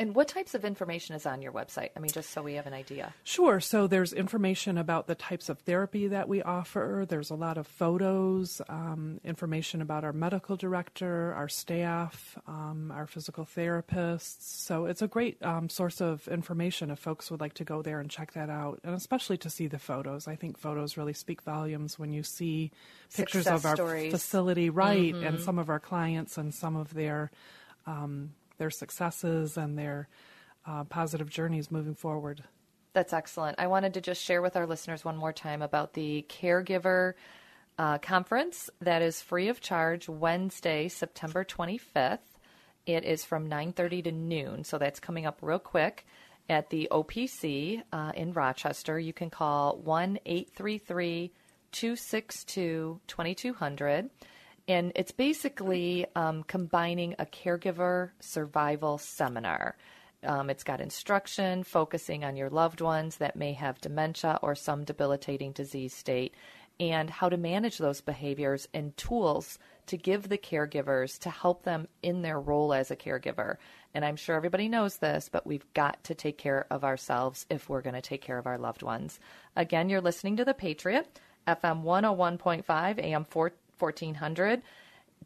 And 0.00 0.14
what 0.14 0.28
types 0.28 0.54
of 0.54 0.64
information 0.64 1.14
is 1.14 1.26
on 1.26 1.42
your 1.42 1.52
website? 1.52 1.90
I 1.94 2.00
mean, 2.00 2.10
just 2.10 2.30
so 2.30 2.40
we 2.42 2.54
have 2.54 2.66
an 2.66 2.72
idea. 2.72 3.12
Sure. 3.22 3.60
So 3.60 3.86
there's 3.86 4.14
information 4.14 4.78
about 4.78 5.06
the 5.08 5.14
types 5.14 5.50
of 5.50 5.58
therapy 5.58 6.06
that 6.08 6.26
we 6.26 6.40
offer. 6.42 7.04
There's 7.06 7.28
a 7.28 7.34
lot 7.34 7.58
of 7.58 7.66
photos, 7.66 8.62
um, 8.70 9.20
information 9.24 9.82
about 9.82 10.02
our 10.02 10.14
medical 10.14 10.56
director, 10.56 11.34
our 11.34 11.50
staff, 11.50 12.38
um, 12.46 12.90
our 12.96 13.06
physical 13.06 13.44
therapists. 13.44 14.40
So 14.40 14.86
it's 14.86 15.02
a 15.02 15.06
great 15.06 15.36
um, 15.44 15.68
source 15.68 16.00
of 16.00 16.26
information 16.28 16.90
if 16.90 16.98
folks 16.98 17.30
would 17.30 17.42
like 17.42 17.52
to 17.54 17.64
go 17.64 17.82
there 17.82 18.00
and 18.00 18.08
check 18.10 18.32
that 18.32 18.48
out, 18.48 18.80
and 18.82 18.94
especially 18.94 19.36
to 19.36 19.50
see 19.50 19.66
the 19.66 19.78
photos. 19.78 20.26
I 20.26 20.34
think 20.34 20.56
photos 20.56 20.96
really 20.96 21.12
speak 21.12 21.42
volumes 21.42 21.98
when 21.98 22.10
you 22.14 22.22
see 22.22 22.72
pictures 23.14 23.44
Success 23.44 23.60
of 23.60 23.66
our 23.66 23.76
stories. 23.76 24.12
facility, 24.12 24.70
right, 24.70 25.12
Mhm. 25.14 25.26
and 25.28 25.40
some 25.40 25.58
of 25.58 25.68
our 25.68 25.78
clients 25.78 26.38
and 26.38 26.54
some 26.54 26.74
of 26.74 26.94
their 26.94 27.30
um, 27.86 28.32
their 28.60 28.70
successes 28.70 29.56
and 29.56 29.76
their 29.76 30.08
uh, 30.66 30.84
positive 30.84 31.28
journeys 31.28 31.70
moving 31.70 31.94
forward. 31.94 32.44
That's 32.92 33.12
excellent. 33.12 33.58
I 33.58 33.66
wanted 33.66 33.94
to 33.94 34.00
just 34.00 34.22
share 34.22 34.42
with 34.42 34.54
our 34.54 34.66
listeners 34.66 35.04
one 35.04 35.16
more 35.16 35.32
time 35.32 35.62
about 35.62 35.94
the 35.94 36.26
caregiver 36.28 37.14
uh, 37.78 37.98
conference 37.98 38.68
that 38.80 39.00
is 39.00 39.22
free 39.22 39.48
of 39.48 39.60
charge 39.60 40.08
Wednesday, 40.08 40.88
September 40.88 41.44
25th. 41.44 42.18
It 42.84 43.04
is 43.04 43.24
from 43.24 43.48
9:30 43.48 44.04
to 44.04 44.12
noon, 44.12 44.64
so 44.64 44.76
that's 44.76 45.00
coming 45.00 45.24
up 45.24 45.38
real 45.40 45.58
quick 45.58 46.06
at 46.48 46.68
the 46.68 46.88
OPC 46.90 47.82
uh, 47.92 48.12
in 48.14 48.32
Rochester. 48.32 48.98
You 48.98 49.12
can 49.12 49.30
call 49.30 49.78
1 49.78 50.18
833 50.26 51.32
262 51.72 53.00
2200. 53.06 54.10
And 54.68 54.92
it's 54.94 55.12
basically 55.12 56.06
um, 56.14 56.42
combining 56.44 57.14
a 57.18 57.26
caregiver 57.26 58.10
survival 58.20 58.98
seminar. 58.98 59.76
Um, 60.22 60.50
it's 60.50 60.64
got 60.64 60.80
instruction 60.80 61.64
focusing 61.64 62.24
on 62.24 62.36
your 62.36 62.50
loved 62.50 62.80
ones 62.80 63.16
that 63.16 63.36
may 63.36 63.54
have 63.54 63.80
dementia 63.80 64.38
or 64.42 64.54
some 64.54 64.84
debilitating 64.84 65.52
disease 65.52 65.94
state 65.94 66.34
and 66.78 67.10
how 67.10 67.28
to 67.28 67.36
manage 67.36 67.78
those 67.78 68.00
behaviors 68.00 68.66
and 68.72 68.96
tools 68.96 69.58
to 69.86 69.98
give 69.98 70.28
the 70.28 70.38
caregivers 70.38 71.18
to 71.18 71.28
help 71.28 71.62
them 71.62 71.86
in 72.02 72.22
their 72.22 72.40
role 72.40 72.72
as 72.72 72.90
a 72.90 72.96
caregiver. 72.96 73.56
And 73.92 74.04
I'm 74.04 74.16
sure 74.16 74.34
everybody 74.34 74.68
knows 74.68 74.96
this, 74.96 75.28
but 75.30 75.46
we've 75.46 75.66
got 75.74 76.02
to 76.04 76.14
take 76.14 76.38
care 76.38 76.66
of 76.70 76.82
ourselves 76.82 77.44
if 77.50 77.68
we're 77.68 77.82
going 77.82 77.94
to 77.94 78.00
take 78.00 78.22
care 78.22 78.38
of 78.38 78.46
our 78.46 78.56
loved 78.56 78.82
ones. 78.82 79.20
Again, 79.56 79.90
you're 79.90 80.00
listening 80.00 80.36
to 80.36 80.44
The 80.44 80.54
Patriot, 80.54 81.20
FM 81.46 81.82
101.5, 81.82 82.98
AM 82.98 83.24
4, 83.24 83.52
1400. 83.80 84.62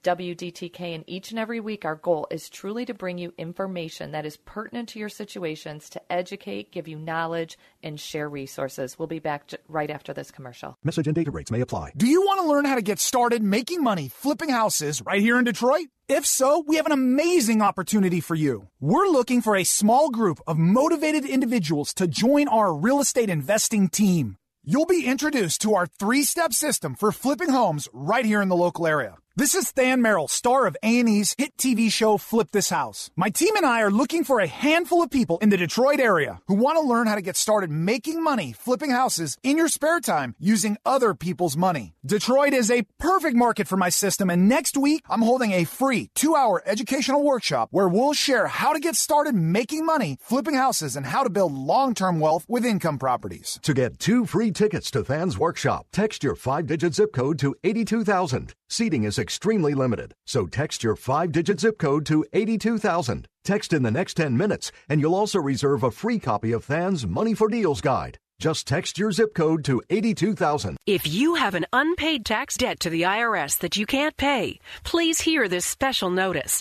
WDTK, 0.03 0.95
and 0.95 1.05
each 1.07 1.31
and 1.31 1.39
every 1.39 1.61
week, 1.61 1.85
our 1.85 1.95
goal 1.95 2.27
is 2.31 2.49
truly 2.51 2.85
to 2.85 2.95
bring 2.95 3.17
you 3.17 3.33
information 3.39 4.13
that 4.13 4.27
is 4.27 4.37
pertinent 4.37 4.91
to 4.91 4.99
your 4.99 5.09
situations, 5.09 5.89
to 5.91 6.13
educate, 6.13 6.73
give 6.73 6.89
you 6.89 6.99
knowledge, 6.99 7.59
and 7.83 7.99
share 7.99 8.29
resources. 8.29 8.99
We'll 8.99 9.09
be 9.09 9.19
back 9.19 9.47
j- 9.47 9.57
right 9.69 9.91
after 9.91 10.13
this 10.13 10.31
commercial. 10.31 10.77
Message 10.85 11.07
and 11.07 11.15
data 11.15 11.31
rates 11.31 11.51
may 11.51 11.61
apply. 11.61 11.93
Do 11.97 12.07
you 12.07 12.23
want 12.23 12.41
to 12.41 12.47
learn 12.47 12.65
how 12.65 12.75
to 12.75 12.83
get 12.83 12.99
started 12.99 13.43
making 13.43 13.83
money 13.83 14.09
flipping 14.09 14.51
houses 14.51 15.01
right 15.01 15.21
here 15.21 15.39
in 15.39 15.45
Detroit? 15.45 15.87
If 16.09 16.27
so, 16.27 16.63
we 16.67 16.77
have 16.77 16.87
an 16.87 16.93
amazing 16.93 17.63
opportunity 17.63 18.21
for 18.21 18.35
you. 18.35 18.69
We're 18.81 19.09
looking 19.09 19.41
for 19.41 19.57
a 19.57 19.65
small 19.65 20.11
group 20.11 20.39
of 20.47 20.59
motivated 20.59 21.25
individuals 21.25 21.95
to 21.95 22.07
join 22.07 22.49
our 22.49 22.75
real 22.75 23.01
estate 23.01 23.31
investing 23.31 23.89
team. 23.89 24.37
You'll 24.67 24.87
be 24.87 25.05
introduced 25.05 25.61
to 25.63 25.75
our 25.75 25.87
three-step 25.87 26.55
system 26.55 26.95
for 26.95 27.13
flipping 27.13 27.51
homes 27.51 27.87
right 27.93 28.25
here 28.25 28.41
in 28.41 28.49
the 28.49 28.57
local 28.57 28.87
area. 28.87 29.19
This 29.37 29.57
is 29.57 29.73
Than 29.73 30.01
Merrill, 30.01 30.29
star 30.29 30.65
of 30.65 30.77
A&E's 30.85 31.35
hit 31.37 31.57
TV 31.57 31.91
show 31.91 32.19
Flip 32.19 32.49
This 32.53 32.71
House. 32.71 33.11
My 33.17 33.31
team 33.31 33.57
and 33.57 33.67
I 33.67 33.81
are 33.81 33.91
looking 33.91 34.23
for 34.23 34.39
a 34.39 34.47
handful 34.47 35.03
of 35.03 35.11
people 35.11 35.39
in 35.39 35.49
the 35.49 35.57
Detroit 35.57 35.99
area 35.99 36.41
who 36.47 36.55
want 36.55 36.77
to 36.77 36.81
learn 36.81 37.09
how 37.09 37.17
to 37.17 37.21
get 37.21 37.37
started 37.37 37.69
making 37.69 38.23
money 38.23 38.53
flipping 38.53 38.93
houses 38.93 39.37
in 39.43 39.57
your 39.57 39.67
spare 39.67 39.99
time 39.99 40.37
using 40.39 40.77
other 40.87 41.15
people's 41.15 41.57
money. 41.57 41.97
Detroit 42.07 42.53
is 42.53 42.71
a 42.71 42.87
perfect 43.01 43.35
market 43.35 43.67
for 43.67 43.77
my 43.77 43.89
system, 43.89 44.31
and 44.31 44.49
next 44.49 44.77
week 44.77 45.03
I'm 45.11 45.23
holding 45.23 45.51
a 45.51 45.65
free 45.65 46.11
two-hour 46.15 46.63
educational 46.65 47.25
workshop 47.25 47.71
where 47.73 47.89
we'll 47.89 48.13
share 48.13 48.47
how 48.47 48.73
to 48.73 48.79
get 48.79 48.95
started 48.95 49.35
making 49.35 49.85
money 49.85 50.17
flipping 50.21 50.55
houses 50.55 50.95
and 50.95 51.07
how 51.07 51.25
to 51.25 51.29
build 51.29 51.53
long-term 51.53 52.21
wealth 52.21 52.45
with 52.47 52.65
income 52.65 53.01
properties. 53.01 53.59
To 53.65 53.75
get 53.75 53.99
two 53.99 54.27
free 54.27 54.53
tickets 54.53 54.93
to 54.93 55.03
Than's 55.03 55.37
workshop, 55.37 55.89
text 55.91 56.23
your 56.23 56.37
five 56.37 56.69
digit 56.69 56.95
zip 56.95 57.13
code 57.13 57.41
to 57.41 57.57
82000. 57.65 58.55
Seating 58.75 59.05
is 59.05 59.21
extremely 59.21 59.73
limited, 59.73 60.17
so 60.27 60.49
text 60.49 60.83
your 60.83 60.97
five 60.97 61.31
digit 61.31 61.61
zip 61.61 61.79
code 61.79 62.05
to 62.07 62.25
82000. 62.33 63.29
Text 63.45 63.73
in 63.73 63.85
the 63.85 63.91
next 63.93 64.15
10 64.15 64.37
minutes, 64.37 64.73
and 64.89 65.01
you'll 65.01 65.15
also 65.15 65.39
reserve 65.39 65.85
a 65.85 65.93
free 65.93 66.19
copy 66.19 66.51
of 66.51 66.65
Than's 66.65 67.07
Money 67.07 67.35
for 67.35 67.47
Deals 67.47 67.81
guide. 67.81 68.19
Just 68.41 68.67
text 68.67 68.99
your 68.99 69.13
zip 69.13 69.33
code 69.33 69.65
to 69.67 69.81
82000. 69.91 70.77
If 70.87 71.07
you 71.07 71.37
have 71.37 71.55
an 71.55 71.67
unpaid 71.73 72.25
tax 72.27 72.57
debt 72.57 72.81
to 72.81 72.91
the 72.91 73.03
IRS 73.03 73.59
that 73.59 73.77
you 73.77 73.87
can't 73.87 74.17
pay, 74.17 74.59
please 74.83 75.21
hear 75.21 75.47
this 75.47 75.65
special 75.65 76.11
notice. 76.11 76.61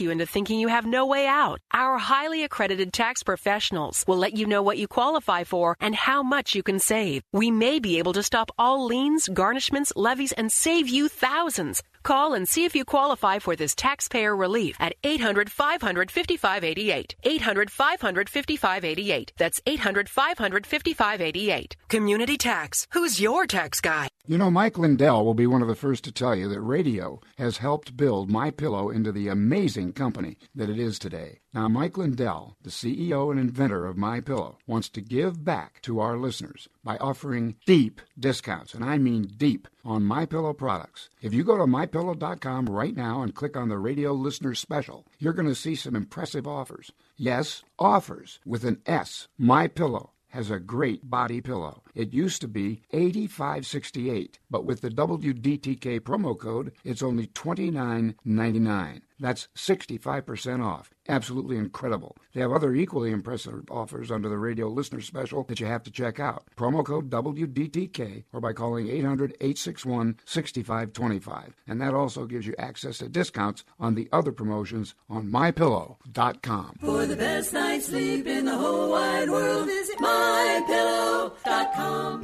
you 0.00 0.10
into 0.10 0.26
thinking 0.26 0.60
you 0.60 0.68
have 0.68 0.86
no 0.86 1.06
way 1.06 1.26
out. 1.26 1.60
Our 1.72 1.98
highly 1.98 2.44
accredited 2.44 2.92
tax 2.92 3.22
professionals 3.22 4.04
will 4.06 4.18
let 4.18 4.36
you 4.36 4.46
know 4.46 4.62
what 4.62 4.78
you 4.78 4.88
qualify 4.88 5.44
for 5.44 5.76
and 5.80 5.94
how 5.94 6.22
much 6.22 6.54
you 6.54 6.62
can 6.62 6.78
save. 6.78 7.22
We 7.32 7.50
may 7.50 7.78
be 7.78 7.98
able 7.98 8.12
to 8.14 8.22
stop 8.22 8.50
all 8.58 8.86
liens, 8.86 9.28
garnishments, 9.28 9.92
levies, 9.96 10.32
and 10.32 10.50
save 10.52 10.88
you 10.88 11.08
thousands. 11.08 11.82
Call 12.02 12.32
and 12.32 12.48
see 12.48 12.64
if 12.64 12.74
you 12.74 12.84
qualify 12.84 13.38
for 13.38 13.56
this 13.56 13.74
taxpayer 13.74 14.34
relief 14.34 14.76
at 14.80 14.94
800 15.04 15.50
500 15.50 16.10
5588. 16.10 17.16
800 17.22 17.70
500 17.70 18.28
5588. 18.28 19.32
That's 19.36 19.60
800 19.66 20.08
500 20.08 20.66
5588. 20.66 21.76
Community 21.88 22.36
Tax. 22.36 22.86
Who's 22.92 23.20
your 23.20 23.46
tax 23.46 23.80
guy? 23.80 24.08
You 24.26 24.38
know, 24.38 24.50
Mike 24.50 24.78
Lindell 24.78 25.24
will 25.24 25.34
be 25.34 25.46
one 25.46 25.62
of 25.62 25.68
the 25.68 25.74
first 25.74 26.04
to 26.04 26.12
tell 26.12 26.34
you 26.34 26.48
that 26.48 26.60
radio 26.60 27.20
has 27.38 27.58
helped 27.58 27.96
build 27.96 28.30
My 28.30 28.50
Pillow 28.50 28.90
into 28.90 29.10
the 29.10 29.28
amazing 29.28 29.87
company 29.92 30.36
that 30.54 30.70
it 30.70 30.78
is 30.78 30.98
today. 30.98 31.40
Now, 31.52 31.68
Mike 31.68 31.96
Lindell, 31.96 32.56
the 32.62 32.70
CEO 32.70 33.30
and 33.30 33.40
inventor 33.40 33.86
of 33.86 33.96
My 33.96 34.20
Pillow, 34.20 34.58
wants 34.66 34.88
to 34.90 35.00
give 35.00 35.44
back 35.44 35.80
to 35.82 36.00
our 36.00 36.16
listeners 36.16 36.68
by 36.84 36.96
offering 36.98 37.56
deep 37.66 38.00
discounts, 38.18 38.74
and 38.74 38.84
I 38.84 38.98
mean 38.98 39.22
deep, 39.36 39.68
on 39.84 40.04
My 40.04 40.26
Pillow 40.26 40.52
products. 40.52 41.08
If 41.20 41.32
you 41.32 41.44
go 41.44 41.56
to 41.56 41.64
mypillow.com 41.64 42.66
right 42.66 42.96
now 42.96 43.22
and 43.22 43.34
click 43.34 43.56
on 43.56 43.68
the 43.68 43.78
radio 43.78 44.12
listener 44.12 44.54
special, 44.54 45.06
you're 45.18 45.32
going 45.32 45.48
to 45.48 45.54
see 45.54 45.74
some 45.74 45.96
impressive 45.96 46.46
offers. 46.46 46.92
Yes, 47.16 47.62
offers 47.78 48.40
with 48.44 48.64
an 48.64 48.80
S. 48.86 49.28
My 49.38 49.66
Pillow 49.66 50.12
has 50.28 50.50
a 50.50 50.60
great 50.60 51.08
body 51.08 51.40
pillow. 51.40 51.82
It 51.98 52.14
used 52.14 52.40
to 52.42 52.48
be 52.48 52.82
8568, 52.92 54.38
but 54.48 54.64
with 54.64 54.82
the 54.82 54.88
WDTK 54.88 55.98
promo 55.98 56.38
code, 56.38 56.70
it's 56.84 57.02
only 57.02 57.26
$29.99. 57.26 59.00
That's 59.18 59.48
65% 59.56 60.64
off. 60.64 60.90
Absolutely 61.08 61.56
incredible. 61.56 62.16
They 62.34 62.40
have 62.40 62.52
other 62.52 62.72
equally 62.72 63.10
impressive 63.10 63.64
offers 63.68 64.12
under 64.12 64.28
the 64.28 64.38
radio 64.38 64.68
listener 64.68 65.00
special 65.00 65.42
that 65.48 65.58
you 65.58 65.66
have 65.66 65.82
to 65.82 65.90
check 65.90 66.20
out. 66.20 66.44
Promo 66.56 66.84
code 66.84 67.10
WDTK 67.10 68.26
or 68.32 68.40
by 68.40 68.52
calling 68.52 68.88
800 68.88 69.32
861 69.40 70.20
6525. 70.24 71.56
And 71.66 71.80
that 71.80 71.94
also 71.94 72.26
gives 72.26 72.46
you 72.46 72.54
access 72.60 72.98
to 72.98 73.08
discounts 73.08 73.64
on 73.80 73.96
the 73.96 74.08
other 74.12 74.30
promotions 74.30 74.94
on 75.10 75.32
mypillow.com. 75.32 76.76
For 76.80 77.06
the 77.06 77.16
best 77.16 77.52
night's 77.52 77.86
sleep 77.86 78.24
in 78.28 78.44
the 78.44 78.56
whole 78.56 78.92
wide 78.92 79.28
world, 79.28 79.66
visit 79.66 79.98
mypillow.com. 79.98 80.27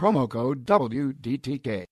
Promo 0.05 0.29
code 0.29 0.67
WDTK. 0.67 1.87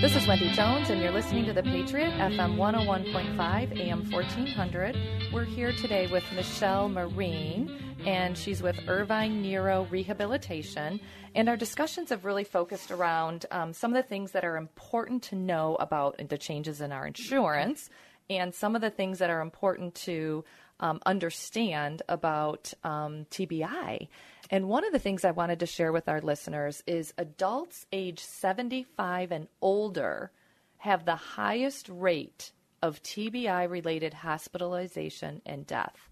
This 0.00 0.16
is 0.16 0.26
Wendy 0.26 0.50
Jones, 0.52 0.88
and 0.88 1.02
you're 1.02 1.12
listening 1.12 1.44
to 1.44 1.52
The 1.52 1.62
Patriot, 1.64 2.12
FM 2.12 2.56
101.5, 2.56 3.78
AM 3.78 4.10
1400. 4.10 4.96
We're 5.30 5.44
here 5.44 5.72
today 5.72 6.06
with 6.06 6.24
Michele 6.32 6.88
Marine, 6.88 7.78
and 8.06 8.34
she's 8.34 8.62
with 8.62 8.78
Irvine 8.88 9.42
Neuro 9.42 9.86
Rehabilitation. 9.90 10.98
And 11.34 11.50
our 11.50 11.58
discussions 11.58 12.08
have 12.08 12.24
really 12.24 12.44
focused 12.44 12.90
around 12.90 13.44
um, 13.50 13.74
some 13.74 13.94
of 13.94 14.02
the 14.02 14.08
things 14.08 14.32
that 14.32 14.46
are 14.46 14.56
important 14.56 15.24
to 15.24 15.36
know 15.36 15.76
about 15.78 16.26
the 16.26 16.38
changes 16.38 16.80
in 16.80 16.90
our 16.90 17.06
insurance, 17.06 17.90
and 18.30 18.54
some 18.54 18.74
of 18.74 18.80
the 18.80 18.90
things 18.90 19.18
that 19.18 19.28
are 19.28 19.42
important 19.42 19.94
to 19.94 20.42
um, 20.80 21.00
understand 21.06 22.02
about 22.08 22.72
um, 22.84 23.26
TBI. 23.30 24.08
And 24.50 24.68
one 24.68 24.84
of 24.84 24.92
the 24.92 24.98
things 24.98 25.24
I 25.24 25.32
wanted 25.32 25.60
to 25.60 25.66
share 25.66 25.92
with 25.92 26.08
our 26.08 26.20
listeners 26.20 26.82
is 26.86 27.12
adults 27.18 27.86
age 27.92 28.20
75 28.20 29.32
and 29.32 29.48
older 29.60 30.30
have 30.78 31.04
the 31.04 31.16
highest 31.16 31.88
rate 31.88 32.52
of 32.82 33.02
TBI 33.02 33.68
related 33.68 34.14
hospitalization 34.14 35.42
and 35.44 35.66
death. 35.66 36.08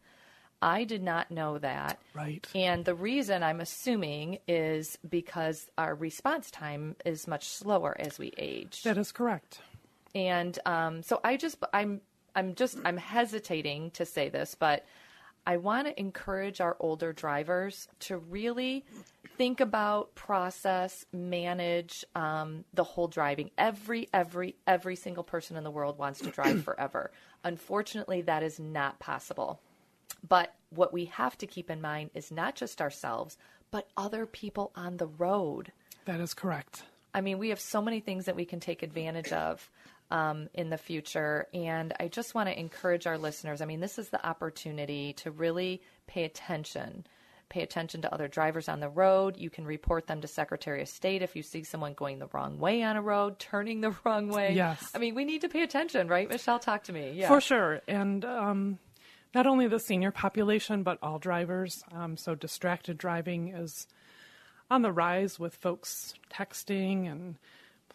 I 0.60 0.84
did 0.84 1.02
not 1.02 1.30
know 1.30 1.58
that. 1.58 2.00
Right. 2.14 2.46
And 2.54 2.84
the 2.84 2.94
reason 2.94 3.42
I'm 3.42 3.60
assuming 3.60 4.38
is 4.48 4.98
because 5.08 5.68
our 5.76 5.94
response 5.94 6.50
time 6.50 6.96
is 7.04 7.28
much 7.28 7.46
slower 7.46 7.94
as 7.98 8.18
we 8.18 8.32
age. 8.38 8.82
That 8.82 8.98
is 8.98 9.12
correct. 9.12 9.60
And 10.14 10.58
um, 10.64 11.02
so 11.02 11.20
I 11.22 11.36
just 11.36 11.58
I'm 11.72 12.00
I'm 12.36 12.54
just 12.54 12.78
I'm 12.84 12.98
hesitating 12.98 13.90
to 13.92 14.04
say 14.04 14.28
this, 14.28 14.54
but 14.54 14.84
I 15.46 15.58
want 15.58 15.86
to 15.86 15.98
encourage 15.98 16.60
our 16.60 16.76
older 16.80 17.12
drivers 17.12 17.86
to 18.00 18.18
really 18.18 18.84
think 19.36 19.60
about, 19.60 20.14
process, 20.16 21.06
manage 21.12 22.04
um, 22.16 22.64
the 22.74 22.82
whole 22.82 23.06
driving. 23.06 23.50
Every, 23.56 24.08
every, 24.12 24.56
every 24.66 24.96
single 24.96 25.22
person 25.22 25.56
in 25.56 25.62
the 25.62 25.70
world 25.70 25.98
wants 25.98 26.20
to 26.20 26.30
drive 26.30 26.62
forever. 26.64 27.12
Unfortunately, 27.44 28.22
that 28.22 28.42
is 28.42 28.58
not 28.58 28.98
possible. 28.98 29.60
But 30.28 30.52
what 30.70 30.92
we 30.92 31.04
have 31.06 31.38
to 31.38 31.46
keep 31.46 31.70
in 31.70 31.80
mind 31.80 32.10
is 32.14 32.32
not 32.32 32.56
just 32.56 32.80
ourselves, 32.80 33.38
but 33.70 33.88
other 33.96 34.26
people 34.26 34.72
on 34.74 34.96
the 34.96 35.06
road. 35.06 35.70
That 36.06 36.20
is 36.20 36.34
correct. 36.34 36.82
I 37.14 37.20
mean, 37.20 37.38
we 37.38 37.50
have 37.50 37.60
so 37.60 37.80
many 37.80 38.00
things 38.00 38.24
that 38.24 38.36
we 38.36 38.44
can 38.44 38.58
take 38.58 38.82
advantage 38.82 39.32
of 39.32 39.70
um, 40.10 40.48
in 40.54 40.70
the 40.70 40.78
future. 40.78 41.46
And 41.52 41.92
I 41.98 42.08
just 42.08 42.34
want 42.34 42.48
to 42.48 42.58
encourage 42.58 43.06
our 43.06 43.18
listeners. 43.18 43.60
I 43.60 43.64
mean, 43.64 43.80
this 43.80 43.98
is 43.98 44.08
the 44.08 44.24
opportunity 44.26 45.14
to 45.14 45.30
really 45.30 45.82
pay 46.06 46.24
attention. 46.24 47.06
Pay 47.48 47.62
attention 47.62 48.02
to 48.02 48.12
other 48.12 48.26
drivers 48.26 48.68
on 48.68 48.80
the 48.80 48.88
road. 48.88 49.36
You 49.36 49.50
can 49.50 49.64
report 49.64 50.08
them 50.08 50.20
to 50.20 50.26
Secretary 50.26 50.82
of 50.82 50.88
State 50.88 51.22
if 51.22 51.36
you 51.36 51.42
see 51.42 51.62
someone 51.62 51.94
going 51.94 52.18
the 52.18 52.28
wrong 52.32 52.58
way 52.58 52.82
on 52.82 52.96
a 52.96 53.02
road, 53.02 53.38
turning 53.38 53.80
the 53.80 53.94
wrong 54.04 54.28
way. 54.28 54.54
Yes. 54.54 54.84
I 54.94 54.98
mean, 54.98 55.14
we 55.14 55.24
need 55.24 55.42
to 55.42 55.48
pay 55.48 55.62
attention, 55.62 56.08
right, 56.08 56.28
Michele? 56.28 56.58
Talk 56.58 56.84
to 56.84 56.92
me. 56.92 57.12
Yeah. 57.14 57.28
For 57.28 57.40
sure. 57.40 57.82
And 57.86 58.24
um, 58.24 58.78
not 59.32 59.46
only 59.46 59.68
the 59.68 59.78
senior 59.78 60.10
population, 60.10 60.82
but 60.82 60.98
all 61.02 61.20
drivers. 61.20 61.84
Um, 61.92 62.16
so 62.16 62.34
distracted 62.34 62.98
driving 62.98 63.48
is 63.48 63.86
on 64.68 64.82
the 64.82 64.90
rise 64.90 65.38
with 65.38 65.54
folks 65.54 66.14
texting 66.32 67.10
and 67.10 67.36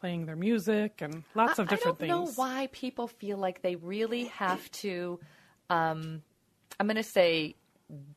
playing 0.01 0.25
their 0.25 0.35
music 0.35 1.01
and 1.01 1.23
lots 1.35 1.59
of 1.59 1.69
different 1.69 1.99
things. 1.99 2.09
I 2.09 2.13
don't 2.13 2.25
things. 2.25 2.37
know 2.37 2.43
why 2.43 2.67
people 2.71 3.07
feel 3.07 3.37
like 3.37 3.61
they 3.61 3.75
really 3.77 4.25
have 4.25 4.69
to. 4.71 5.19
Um, 5.69 6.23
I'm 6.79 6.87
going 6.87 6.97
to 6.97 7.03
say, 7.03 7.55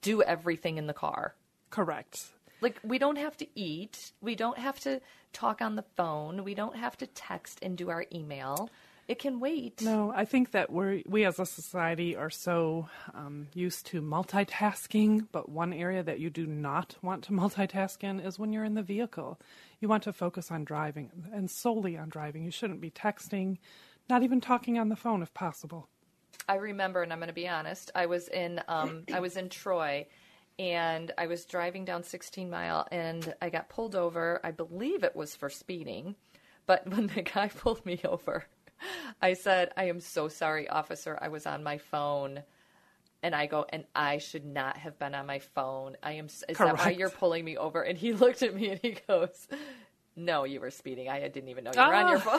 do 0.01 0.23
everything 0.23 0.79
in 0.79 0.87
the 0.87 0.95
car. 0.95 1.35
Correct. 1.71 2.25
Like 2.61 2.79
we 2.83 2.99
don't 2.99 3.19
have 3.19 3.37
to 3.39 3.47
eat. 3.55 4.13
We 4.21 4.35
don't 4.35 4.59
have 4.59 4.81
to 4.81 5.01
talk 5.33 5.61
on 5.61 5.77
the 5.77 5.85
phone. 5.97 6.45
We 6.45 6.55
don't 6.55 6.77
have 6.77 6.97
to 6.99 7.07
text 7.07 7.59
and 7.63 7.77
do 7.77 7.91
our 7.91 8.07
email. 8.13 8.71
It 9.07 9.19
can 9.19 9.39
wait. 9.39 9.83
No, 9.83 10.13
I 10.15 10.25
think 10.25 10.53
that 10.53 10.73
we 10.73 11.05
we 11.07 11.25
as 11.25 11.39
a 11.39 11.45
society 11.45 12.17
are 12.17 12.31
so 12.31 12.89
um, 13.13 13.49
used 13.53 13.87
to 13.87 14.01
multitasking, 14.01 15.27
but 15.31 15.49
one 15.49 15.75
area 15.75 16.03
that 16.03 16.21
you 16.21 16.31
do 16.31 16.47
not 16.47 16.97
want 17.03 17.25
to 17.25 17.33
multitask 17.33 18.03
in 18.03 18.19
is 18.19 18.39
when 18.39 18.53
you're 18.53 18.65
in 18.65 18.75
the 18.75 18.83
vehicle. 18.83 19.39
You 19.81 19.89
want 19.89 20.05
to 20.05 20.13
focus 20.13 20.51
on 20.51 20.65
driving 20.65 21.11
and 21.33 21.51
solely 21.51 21.99
on 21.99 22.09
driving. 22.09 22.45
You 22.45 22.51
shouldn't 22.51 22.81
be 22.81 22.91
texting, 22.91 23.59
not 24.09 24.23
even 24.23 24.41
talking 24.41 24.79
on 24.79 24.89
the 24.89 24.97
phone 24.97 25.23
if 25.23 25.35
possible. 25.35 25.89
I 26.49 26.57
remember, 26.57 27.03
and 27.03 27.13
I'm 27.13 27.19
going 27.19 27.29
to 27.29 27.35
be 27.35 27.49
honest. 27.49 27.91
I 27.95 28.07
was 28.07 28.29
in 28.29 28.63
um, 28.69 29.05
I 29.13 29.21
was 29.21 29.37
in 29.37 29.51
Troy, 29.51 30.07
and 30.59 31.13
I 31.19 31.27
was 31.27 31.45
driving 31.45 31.85
down 31.85 32.05
16 32.05 32.49
Mile, 32.49 32.87
and 32.91 33.35
I 33.43 33.51
got 33.51 33.69
pulled 33.69 33.95
over. 33.95 34.41
I 34.45 34.51
believe 34.51 35.05
it 35.05 35.17
was 35.17 35.37
for 35.37 35.51
speeding, 35.51 36.17
but 36.67 36.87
when 36.91 37.09
the 37.09 37.23
guy 37.23 37.49
pulled 37.49 37.85
me 37.85 38.01
over, 38.05 38.47
I 39.21 39.35
said, 39.35 39.73
"I 39.77 39.85
am 39.85 40.01
so 40.01 40.29
sorry, 40.29 40.69
officer. 40.69 41.19
I 41.21 41.29
was 41.29 41.47
on 41.47 41.63
my 41.63 41.79
phone." 41.79 42.43
And 43.23 43.35
I 43.35 43.47
go, 43.47 43.65
and 43.71 43.85
I 43.95 44.19
should 44.19 44.45
not 44.45 44.77
have 44.77 44.99
been 44.99 45.15
on 45.15 45.25
my 45.27 45.39
phone. 45.39 45.97
I 46.03 46.13
am. 46.13 46.27
Is 46.27 46.43
that 46.59 46.77
why 46.77 46.91
you're 46.91 47.09
pulling 47.09 47.43
me 47.43 47.57
over? 47.57 47.81
And 47.81 47.97
he 47.97 48.13
looked 48.23 48.43
at 48.43 48.55
me 48.55 48.69
and 48.69 48.81
he 48.83 48.99
goes, 49.09 49.49
"No, 50.15 50.45
you 50.45 50.61
were 50.61 50.71
speeding. 50.71 51.09
I 51.09 51.27
didn't 51.29 51.49
even 51.49 51.65
know 51.65 51.71
you 51.75 51.81
were 51.81 51.95
on 51.95 52.09
your 52.11 52.23
Ah. 52.27 52.39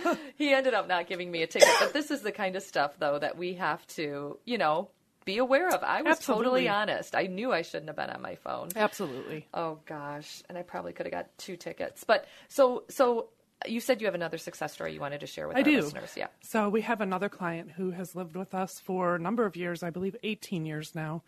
phone." 0.00 0.18
he 0.36 0.54
ended 0.54 0.72
up 0.72 0.88
not 0.88 1.06
giving 1.06 1.30
me 1.30 1.42
a 1.42 1.46
ticket. 1.46 1.68
But 1.78 1.92
this 1.92 2.10
is 2.10 2.22
the 2.22 2.32
kind 2.32 2.56
of 2.56 2.62
stuff, 2.62 2.98
though, 2.98 3.18
that 3.18 3.36
we 3.36 3.54
have 3.54 3.86
to, 3.88 4.38
you 4.46 4.56
know, 4.56 4.88
be 5.26 5.36
aware 5.36 5.68
of. 5.68 5.82
I 5.82 6.00
was 6.00 6.18
totally 6.20 6.66
honest. 6.68 7.14
I 7.14 7.24
knew 7.26 7.52
I 7.52 7.60
shouldn't 7.60 7.88
have 7.88 7.96
been 7.96 8.08
on 8.08 8.22
my 8.22 8.36
phone. 8.36 8.68
Absolutely. 8.74 9.46
Oh 9.52 9.80
gosh, 9.84 10.42
and 10.48 10.56
I 10.56 10.62
probably 10.62 10.94
could 10.94 11.04
have 11.04 11.12
got 11.12 11.36
two 11.36 11.56
tickets. 11.56 12.04
But 12.04 12.24
so 12.48 12.84
so 12.88 13.28
you 13.66 13.80
said 13.80 14.00
you 14.00 14.06
have 14.06 14.14
another 14.14 14.38
success 14.38 14.74
story 14.74 14.92
you 14.92 15.00
wanted 15.00 15.20
to 15.20 15.26
share 15.26 15.48
with 15.48 15.56
I 15.56 15.60
our 15.60 15.64
do. 15.64 15.76
listeners. 15.76 16.12
Yeah. 16.16 16.28
So 16.40 16.68
we 16.68 16.82
have 16.82 17.00
another 17.00 17.28
client 17.28 17.72
who 17.72 17.92
has 17.92 18.14
lived 18.14 18.36
with 18.36 18.54
us 18.54 18.78
for 18.78 19.14
a 19.14 19.18
number 19.18 19.46
of 19.46 19.56
years, 19.56 19.82
I 19.82 19.90
believe 19.90 20.16
18 20.22 20.66
years 20.66 20.94
now. 20.94 21.22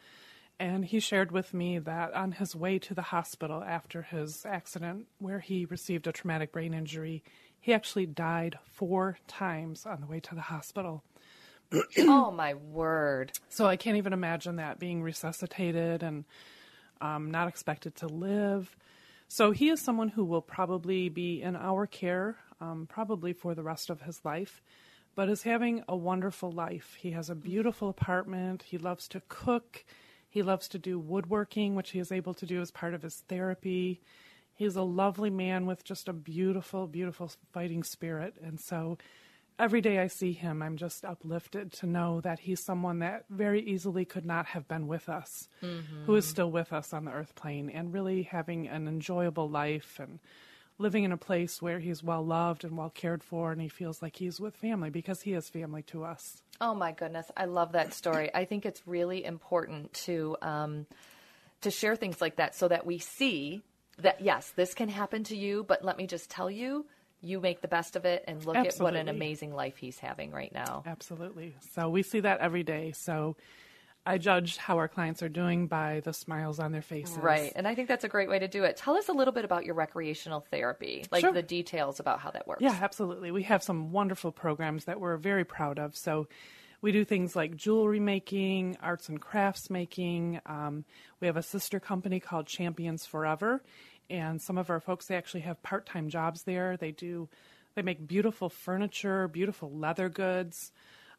And 0.61 0.85
he 0.85 0.99
shared 0.99 1.31
with 1.31 1.55
me 1.55 1.79
that 1.79 2.13
on 2.15 2.33
his 2.33 2.55
way 2.55 2.79
to 2.81 2.95
the 2.95 3.03
hospital 3.03 3.63
after 3.63 4.03
his 4.03 4.45
accident, 4.45 5.07
where 5.19 5.39
he 5.39 5.65
received 5.65 6.07
a 6.07 6.13
traumatic 6.13 6.53
brain 6.53 6.75
injury, 6.75 7.23
he 7.61 7.73
actually 7.73 8.07
died 8.07 8.59
four 8.65 9.19
times 9.29 9.87
on 9.87 10.01
the 10.01 10.07
way 10.07 10.21
to 10.21 10.35
the 10.35 10.41
hospital. 10.41 11.05
oh 11.99 12.31
my 12.33 12.55
word. 12.55 13.33
So 13.49 13.67
I 13.67 13.77
can't 13.77 13.99
even 13.99 14.13
imagine 14.13 14.57
that 14.57 14.79
being 14.79 15.03
resuscitated 15.03 16.03
and 16.03 16.25
um, 17.01 17.31
not 17.31 17.49
expected 17.49 17.95
to 17.97 18.09
live. 18.09 18.75
So 19.31 19.51
he 19.51 19.69
is 19.69 19.81
someone 19.81 20.09
who 20.09 20.25
will 20.25 20.41
probably 20.41 21.11
be 21.11 21.43
in 21.43 21.55
our 21.55 21.87
care, 21.87 22.39
um, 22.61 22.87
probably 22.89 23.35
for 23.35 23.55
the 23.55 23.63
rest 23.63 23.91
of 23.91 24.01
his 24.01 24.25
life, 24.25 24.63
but 25.15 25.29
is 25.29 25.43
having 25.43 25.85
a 25.87 25.95
wonderful 25.95 26.51
life. 26.51 26.97
He 26.99 27.11
has 27.11 27.29
a 27.29 27.35
beautiful 27.35 27.91
apartment. 27.91 28.63
He 28.63 28.79
loves 28.79 29.07
to 29.09 29.23
cook. 29.29 29.85
He 30.31 30.43
loves 30.43 30.67
to 30.69 30.79
do 30.79 30.99
woodworking, 30.99 31.75
which 31.75 31.91
he 31.91 31.99
is 31.99 32.11
able 32.11 32.33
to 32.35 32.47
do 32.47 32.63
as 32.63 32.71
part 32.71 32.95
of 32.95 33.03
his 33.03 33.23
therapy. 33.29 34.01
He's 34.55 34.77
a 34.77 34.83
lovely 34.83 35.31
man 35.31 35.67
with 35.67 35.85
just 35.85 36.09
a 36.09 36.13
beautiful, 36.15 36.87
beautiful 36.87 37.31
fighting 37.53 37.83
spirit. 37.83 38.35
And 38.43 38.59
so 38.59 38.97
every 39.59 39.81
day 39.81 39.99
I 39.99 40.07
see 40.07 40.33
him, 40.33 40.63
I'm 40.63 40.77
just 40.77 41.05
uplifted 41.05 41.73
to 41.75 41.87
know 41.87 42.21
that 42.21 42.41
he's 42.41 42.65
someone 42.65 43.01
that 43.01 43.25
very 43.29 43.61
easily 43.63 44.05
could 44.05 44.25
not 44.25 44.47
have 44.47 44.69
been 44.69 44.87
with 44.87 45.09
us, 45.09 45.49
Mhm. 45.63 46.05
who 46.07 46.15
is 46.15 46.27
still 46.27 46.51
with 46.51 46.73
us 46.73 46.93
on 46.93 47.05
the 47.05 47.13
earth 47.13 47.35
plane 47.35 47.69
and 47.71 47.93
really 47.93 48.23
having 48.23 48.69
an 48.69 48.87
enjoyable 48.89 49.49
life 49.49 49.99
and 49.99 50.21
living 50.79 51.03
in 51.05 51.11
a 51.11 51.17
place 51.17 51.61
where 51.61 51.81
he's 51.81 52.05
well 52.05 52.25
loved 52.25 52.63
and 52.65 52.77
well 52.77 52.91
cared 52.91 53.25
for 53.25 53.51
and 53.51 53.61
he 53.61 53.69
feels 53.69 54.01
like 54.01 54.17
he's 54.17 54.39
with 54.41 54.55
family 54.57 54.91
because 54.91 55.23
he 55.23 55.33
is 55.33 55.49
family 55.49 55.83
to 55.83 56.05
us. 56.05 56.43
Oh 56.61 56.75
my 56.75 56.93
goodness, 56.93 57.31
I 57.37 57.47
love 57.47 57.73
that 57.73 57.93
story. 57.95 58.33
I 58.35 58.45
think 58.45 58.65
it's 58.65 58.87
really 58.87 59.25
important 59.25 59.93
to 60.05 60.37
um, 60.43 60.87
to 61.63 61.71
share 61.73 61.97
things 61.97 62.21
like 62.21 62.37
that 62.37 62.55
so 62.55 62.69
that 62.69 62.87
we 62.87 62.99
see 62.99 63.63
that 63.99 64.21
yes, 64.21 64.53
this 64.55 64.75
can 64.75 64.89
happen 64.89 65.25
to 65.25 65.37
you, 65.37 65.65
but 65.65 65.85
let 65.85 65.97
me 65.97 66.07
just 66.07 66.31
tell 66.31 66.49
you, 66.49 66.87
you 67.21 67.41
make 67.41 67.61
the 67.61 67.69
best 67.69 67.97
of 67.97 68.05
it 68.05 68.25
and 68.27 68.45
look 68.45 68.57
at 68.57 68.77
what 68.77 68.95
an 68.95 69.09
amazing 69.09 69.53
life 69.55 69.77
he's 69.77 69.99
having 69.99 70.31
right 70.31 70.53
now. 70.53 70.83
Absolutely. 70.87 71.57
So 71.75 71.89
we 71.91 72.03
see 72.03 72.21
that 72.21 72.41
every 72.41 72.63
day. 72.63 72.93
So 72.93 73.37
I 74.07 74.17
judge 74.17 74.57
how 74.57 74.79
our 74.79 74.89
clients 74.89 75.23
are 75.23 75.29
doing 75.29 75.67
by 75.67 76.01
the 76.05 76.13
smiles 76.13 76.59
on 76.59 76.73
their 76.73 76.81
faces. 76.83 77.19
Right, 77.19 77.53
and 77.55 77.69
I 77.69 77.75
think 77.75 77.89
that's 77.89 78.05
a 78.05 78.09
great 78.09 78.29
way 78.29 78.39
to 78.39 78.49
do 78.49 78.65
it. 78.65 78.77
Tell 78.77 78.97
us 78.97 79.09
a 79.09 79.13
little 79.13 79.35
bit 79.35 79.45
about 79.45 79.67
your 79.67 79.75
recreational 79.75 80.41
therapy, 80.51 81.05
like 81.11 81.21
Sure. 81.21 81.33
the 81.33 81.43
details 81.43 82.01
about 82.01 82.21
how 82.21 82.31
that 82.31 82.47
works. 82.47 82.63
Yeah, 82.63 82.79
absolutely. 82.81 83.31
We 83.33 83.43
have 83.43 83.63
some 83.63 83.93
wonderful 83.93 84.33
programs 84.33 84.87
that 84.87 84.99
we're 84.99 85.17
very 85.19 85.45
proud 85.45 85.79
of. 85.79 85.95
So 85.95 86.27
we 86.81 86.93
do 86.93 87.05
things 87.05 87.37
like 87.37 87.57
jewelry 87.57 88.01
making, 88.01 88.79
arts 88.81 89.09
and 89.11 89.21
crafts 89.21 89.69
making. 89.69 90.41
Um, 90.47 90.85
we 91.21 91.27
have 91.27 91.37
a 91.37 91.43
sister 91.43 91.79
company 91.81 92.19
called 92.21 92.47
Champions 92.47 93.05
Forever, 93.05 93.63
and 94.11 94.41
some 94.41 94.59
of 94.59 94.71
our 94.71 94.81
folks 94.81 95.07
they 95.07 95.17
actually 95.17 95.41
have 95.41 95.63
part-time 95.63 96.09
jobs 96.09 96.43
there. 96.43 96.77
They 96.77 96.93
do 96.93 97.29
they 97.75 97.83
make 97.83 98.09
beautiful 98.09 98.49
furniture, 98.49 99.29
beautiful 99.29 99.71
leather 99.71 100.09
goods. 100.09 100.73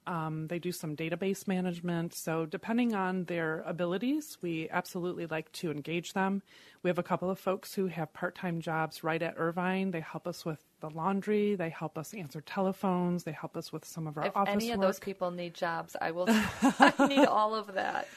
Um, 0.07 0.47
they 0.47 0.59
do 0.59 0.71
some 0.71 0.95
database 0.95 1.47
management. 1.47 2.15
So, 2.15 2.45
depending 2.45 2.95
on 2.95 3.25
their 3.25 3.61
abilities, 3.65 4.37
we 4.41 4.67
absolutely 4.69 5.27
like 5.27 5.51
to 5.53 5.71
engage 5.71 6.13
them. 6.13 6.41
We 6.81 6.89
have 6.89 6.97
a 6.97 7.03
couple 7.03 7.29
of 7.29 7.37
folks 7.37 7.73
who 7.75 7.87
have 7.87 8.11
part 8.11 8.35
time 8.35 8.59
jobs 8.59 9.03
right 9.03 9.21
at 9.21 9.35
Irvine. 9.37 9.91
They 9.91 9.99
help 9.99 10.27
us 10.27 10.43
with 10.43 10.63
the 10.81 10.89
laundry, 10.89 11.55
they 11.55 11.69
help 11.69 11.97
us 11.97 12.13
answer 12.13 12.41
telephones, 12.41 13.23
they 13.23 13.33
help 13.33 13.55
us 13.55 13.71
with 13.71 13.85
some 13.85 14.07
of 14.07 14.17
our 14.17 14.25
If 14.25 14.35
office 14.35 14.53
any 14.53 14.71
of 14.71 14.79
work. 14.79 14.87
those 14.87 14.99
people 14.99 15.31
need 15.31 15.53
jobs, 15.53 15.95
I 16.01 16.11
will. 16.11 16.25
I 16.61 17.07
need 17.07 17.25
all 17.25 17.53
of 17.53 17.73
that. 17.75 18.07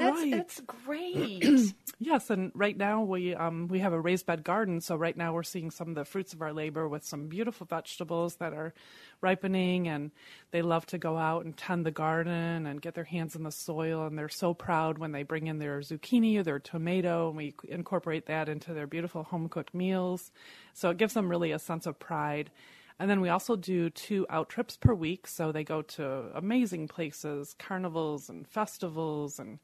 That's 0.00 0.20
Right. 0.22 0.30
that's 0.30 0.60
great. 0.60 1.74
yes, 1.98 2.30
and 2.30 2.52
right 2.54 2.76
now 2.76 3.02
we 3.02 3.34
um, 3.34 3.68
we 3.68 3.80
have 3.80 3.92
a 3.92 4.00
raised 4.00 4.26
bed 4.26 4.42
garden. 4.44 4.80
So 4.80 4.96
right 4.96 5.16
now 5.16 5.32
we're 5.34 5.42
seeing 5.42 5.70
some 5.70 5.90
of 5.90 5.94
the 5.94 6.04
fruits 6.04 6.32
of 6.32 6.40
our 6.40 6.52
labor 6.52 6.88
with 6.88 7.04
some 7.04 7.28
beautiful 7.28 7.66
vegetables 7.66 8.36
that 8.36 8.54
are 8.54 8.72
ripening, 9.20 9.88
and 9.88 10.10
they 10.52 10.62
love 10.62 10.86
to 10.86 10.98
go 10.98 11.18
out 11.18 11.44
and 11.44 11.56
tend 11.56 11.84
the 11.84 11.90
garden 11.90 12.66
and 12.66 12.80
get 12.80 12.94
their 12.94 13.04
hands 13.04 13.36
in 13.36 13.42
the 13.42 13.52
soil. 13.52 14.06
And 14.06 14.18
they're 14.18 14.28
so 14.30 14.54
proud 14.54 14.98
when 14.98 15.12
they 15.12 15.22
bring 15.22 15.46
in 15.46 15.58
their 15.58 15.80
zucchini 15.80 16.38
or 16.38 16.42
their 16.42 16.58
tomato, 16.58 17.28
and 17.28 17.36
we 17.36 17.54
incorporate 17.68 18.26
that 18.26 18.48
into 18.48 18.72
their 18.72 18.86
beautiful 18.86 19.24
home 19.24 19.48
cooked 19.48 19.74
meals. 19.74 20.32
So 20.72 20.90
it 20.90 20.96
gives 20.96 21.14
them 21.14 21.28
really 21.28 21.52
a 21.52 21.58
sense 21.58 21.86
of 21.86 21.98
pride. 21.98 22.50
And 23.00 23.08
then 23.08 23.22
we 23.22 23.30
also 23.30 23.56
do 23.56 23.88
two 23.88 24.26
out 24.28 24.50
trips 24.50 24.76
per 24.76 24.92
week. 24.92 25.26
So 25.26 25.52
they 25.52 25.64
go 25.64 25.80
to 25.80 26.30
amazing 26.34 26.88
places, 26.88 27.56
carnivals 27.58 28.28
and 28.28 28.46
festivals 28.46 29.38
and 29.38 29.58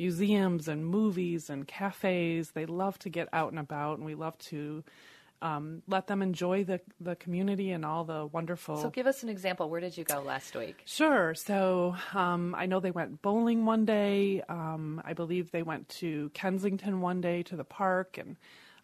museums 0.00 0.66
and 0.66 0.86
movies 0.86 1.50
and 1.50 1.68
cafes. 1.68 2.52
They 2.52 2.64
love 2.64 2.98
to 3.00 3.10
get 3.10 3.28
out 3.34 3.50
and 3.50 3.58
about, 3.58 3.98
and 3.98 4.06
we 4.06 4.14
love 4.14 4.36
to 4.38 4.82
um, 5.42 5.82
let 5.86 6.06
them 6.06 6.22
enjoy 6.22 6.64
the, 6.64 6.80
the 7.00 7.16
community 7.16 7.70
and 7.70 7.84
all 7.84 8.04
the 8.04 8.24
wonderful. 8.24 8.78
So 8.78 8.88
give 8.88 9.06
us 9.06 9.22
an 9.22 9.28
example. 9.28 9.68
Where 9.68 9.80
did 9.80 9.98
you 9.98 10.04
go 10.04 10.22
last 10.22 10.56
week? 10.56 10.82
Sure. 10.86 11.34
So 11.34 11.94
um, 12.14 12.54
I 12.56 12.64
know 12.64 12.80
they 12.80 12.90
went 12.90 13.20
bowling 13.20 13.66
one 13.66 13.84
day. 13.84 14.42
Um, 14.48 15.02
I 15.04 15.12
believe 15.12 15.50
they 15.50 15.62
went 15.62 15.88
to 16.00 16.30
Kensington 16.32 17.02
one 17.02 17.20
day 17.20 17.42
to 17.44 17.56
the 17.56 17.64
park 17.64 18.16
and 18.16 18.36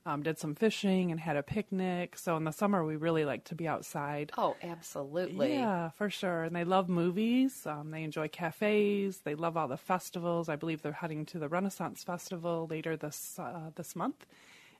um, 0.06 0.22
did 0.22 0.38
some 0.38 0.54
fishing 0.54 1.10
and 1.10 1.18
had 1.18 1.36
a 1.36 1.42
picnic. 1.42 2.16
So 2.16 2.36
in 2.36 2.44
the 2.44 2.52
summer, 2.52 2.84
we 2.84 2.94
really 2.94 3.24
like 3.24 3.44
to 3.46 3.56
be 3.56 3.66
outside. 3.66 4.30
Oh, 4.38 4.56
absolutely. 4.62 5.54
Yeah, 5.54 5.90
for 5.90 6.08
sure. 6.08 6.44
And 6.44 6.54
they 6.54 6.62
love 6.62 6.88
movies. 6.88 7.66
Um, 7.66 7.90
they 7.90 8.04
enjoy 8.04 8.28
cafes. 8.28 9.18
They 9.24 9.34
love 9.34 9.56
all 9.56 9.66
the 9.66 9.76
festivals. 9.76 10.48
I 10.48 10.54
believe 10.54 10.80
they're 10.80 10.92
heading 10.92 11.26
to 11.26 11.40
the 11.40 11.48
Renaissance 11.48 12.04
Festival 12.04 12.68
later 12.70 12.96
this 12.96 13.38
uh, 13.38 13.70
this 13.74 13.96
month. 13.96 14.24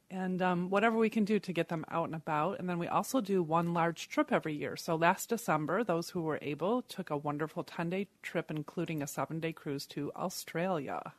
And 0.09 0.41
um, 0.41 0.71
whatever 0.71 0.97
we 0.97 1.11
can 1.11 1.25
do 1.25 1.41
to 1.41 1.53
get 1.53 1.69
them 1.69 1.85
out 1.91 2.05
and 2.05 2.15
about. 2.15 2.61
And 2.61 2.69
then 2.69 2.79
we 2.79 2.87
also 2.87 3.21
do 3.21 3.43
one 3.43 3.75
large 3.75 4.09
trip 4.09 4.31
every 4.31 4.55
year. 4.55 4.77
So 4.77 4.95
last 4.95 5.29
December, 5.29 5.83
those 5.83 6.11
who 6.11 6.23
were 6.23 6.39
able 6.41 6.83
took 6.83 7.11
a 7.11 7.17
wonderful 7.17 7.65
10 7.65 7.91
day 7.91 8.07
trip, 8.23 8.49
including 8.49 9.03
a 9.03 9.09
seven 9.09 9.41
day 9.41 9.53
cruise 9.53 9.87
to 9.87 10.13
Australia. 10.15 11.13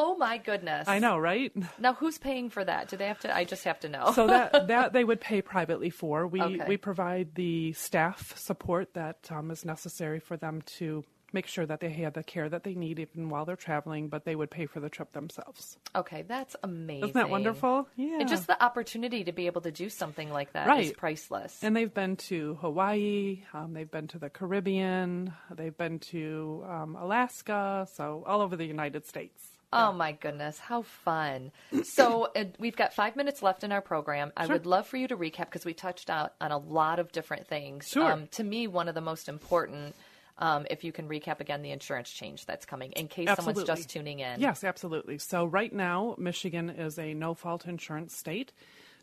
Oh 0.00 0.16
my 0.16 0.38
goodness. 0.38 0.86
I 0.86 0.98
know, 1.00 1.18
right? 1.18 1.52
Now 1.78 1.94
who's 1.94 2.18
paying 2.18 2.50
for 2.50 2.64
that? 2.64 2.88
Do 2.88 2.96
they 2.96 3.06
have 3.08 3.18
to? 3.20 3.34
I 3.34 3.44
just 3.44 3.64
have 3.64 3.80
to 3.80 3.88
know. 3.88 4.12
so 4.14 4.26
that 4.28 4.66
that 4.68 4.92
they 4.92 5.02
would 5.04 5.20
pay 5.20 5.42
privately 5.42 5.90
for. 5.90 6.26
We 6.26 6.40
Okay. 6.42 6.64
we 6.68 6.76
provide 6.76 7.34
the 7.34 7.72
staff 7.72 8.36
support 8.38 8.94
that 8.94 9.28
um, 9.30 9.50
is 9.50 9.64
necessary 9.64 10.20
for 10.20 10.36
them 10.36 10.62
to 10.78 11.04
make 11.30 11.46
sure 11.46 11.66
that 11.66 11.80
they 11.80 11.90
have 11.90 12.14
the 12.14 12.22
care 12.22 12.48
that 12.48 12.64
they 12.64 12.74
need 12.74 12.98
even 12.98 13.28
while 13.28 13.44
they're 13.44 13.54
traveling, 13.54 14.08
but 14.08 14.24
they 14.24 14.34
would 14.34 14.50
pay 14.50 14.64
for 14.64 14.80
the 14.80 14.88
trip 14.88 15.12
themselves. 15.12 15.76
Okay, 15.94 16.22
that's 16.22 16.56
amazing. 16.62 17.02
Isn't 17.10 17.14
that 17.14 17.28
wonderful? 17.28 17.86
Yeah. 17.96 18.20
And 18.20 18.28
just 18.30 18.46
the 18.46 18.62
opportunity 18.64 19.24
to 19.24 19.32
be 19.32 19.44
able 19.44 19.60
to 19.60 19.70
do 19.70 19.90
something 19.90 20.30
like 20.32 20.54
that 20.54 20.62
is 20.80 20.86
Right. 20.88 20.96
priceless. 20.96 21.62
And 21.62 21.76
they've 21.76 21.92
been 21.92 22.16
to 22.32 22.54
Hawaii, 22.62 23.42
um, 23.52 23.74
they've 23.74 23.90
been 23.90 24.08
to 24.08 24.18
the 24.18 24.30
Caribbean, 24.30 25.34
they've 25.54 25.76
been 25.76 25.98
to 26.14 26.64
um, 26.66 26.96
Alaska, 26.96 27.86
so 27.92 28.24
all 28.26 28.40
over 28.40 28.56
the 28.56 28.64
United 28.64 29.06
States. 29.06 29.50
Oh 29.72 29.92
my 29.92 30.12
goodness, 30.12 30.58
how 30.58 30.82
fun! 30.82 31.52
So 31.82 32.28
uh, 32.36 32.44
we've 32.58 32.76
got 32.76 32.94
five 32.94 33.16
minutes 33.16 33.42
left 33.42 33.64
in 33.64 33.72
our 33.72 33.82
program. 33.82 34.32
I 34.36 34.46
Sure. 34.46 34.54
would 34.54 34.66
love 34.66 34.86
for 34.86 34.96
you 34.96 35.08
to 35.08 35.16
recap 35.16 35.46
because 35.46 35.64
we 35.64 35.74
touched 35.74 36.08
out 36.08 36.32
on 36.40 36.50
a 36.52 36.58
lot 36.58 36.98
of 36.98 37.12
different 37.12 37.46
things. 37.46 37.86
Sure. 37.86 38.10
Um, 38.10 38.26
to 38.28 38.44
me, 38.44 38.66
one 38.66 38.88
of 38.88 38.94
the 38.94 39.00
most 39.02 39.28
important, 39.28 39.94
um, 40.38 40.66
if 40.70 40.84
you 40.84 40.92
can 40.92 41.08
recap 41.08 41.40
again, 41.40 41.62
the 41.62 41.70
insurance 41.70 42.10
change 42.10 42.46
that's 42.46 42.64
coming 42.64 42.92
in 42.92 43.08
case 43.08 43.28
someone's 43.36 43.64
just 43.64 43.90
tuning 43.90 44.20
in. 44.20 44.40
Yes, 44.40 44.64
absolutely. 44.64 45.18
So 45.18 45.44
right 45.44 45.72
now, 45.72 46.14
Michigan 46.16 46.70
is 46.70 46.98
a 46.98 47.12
no-fault 47.12 47.66
insurance 47.66 48.16
state. 48.16 48.52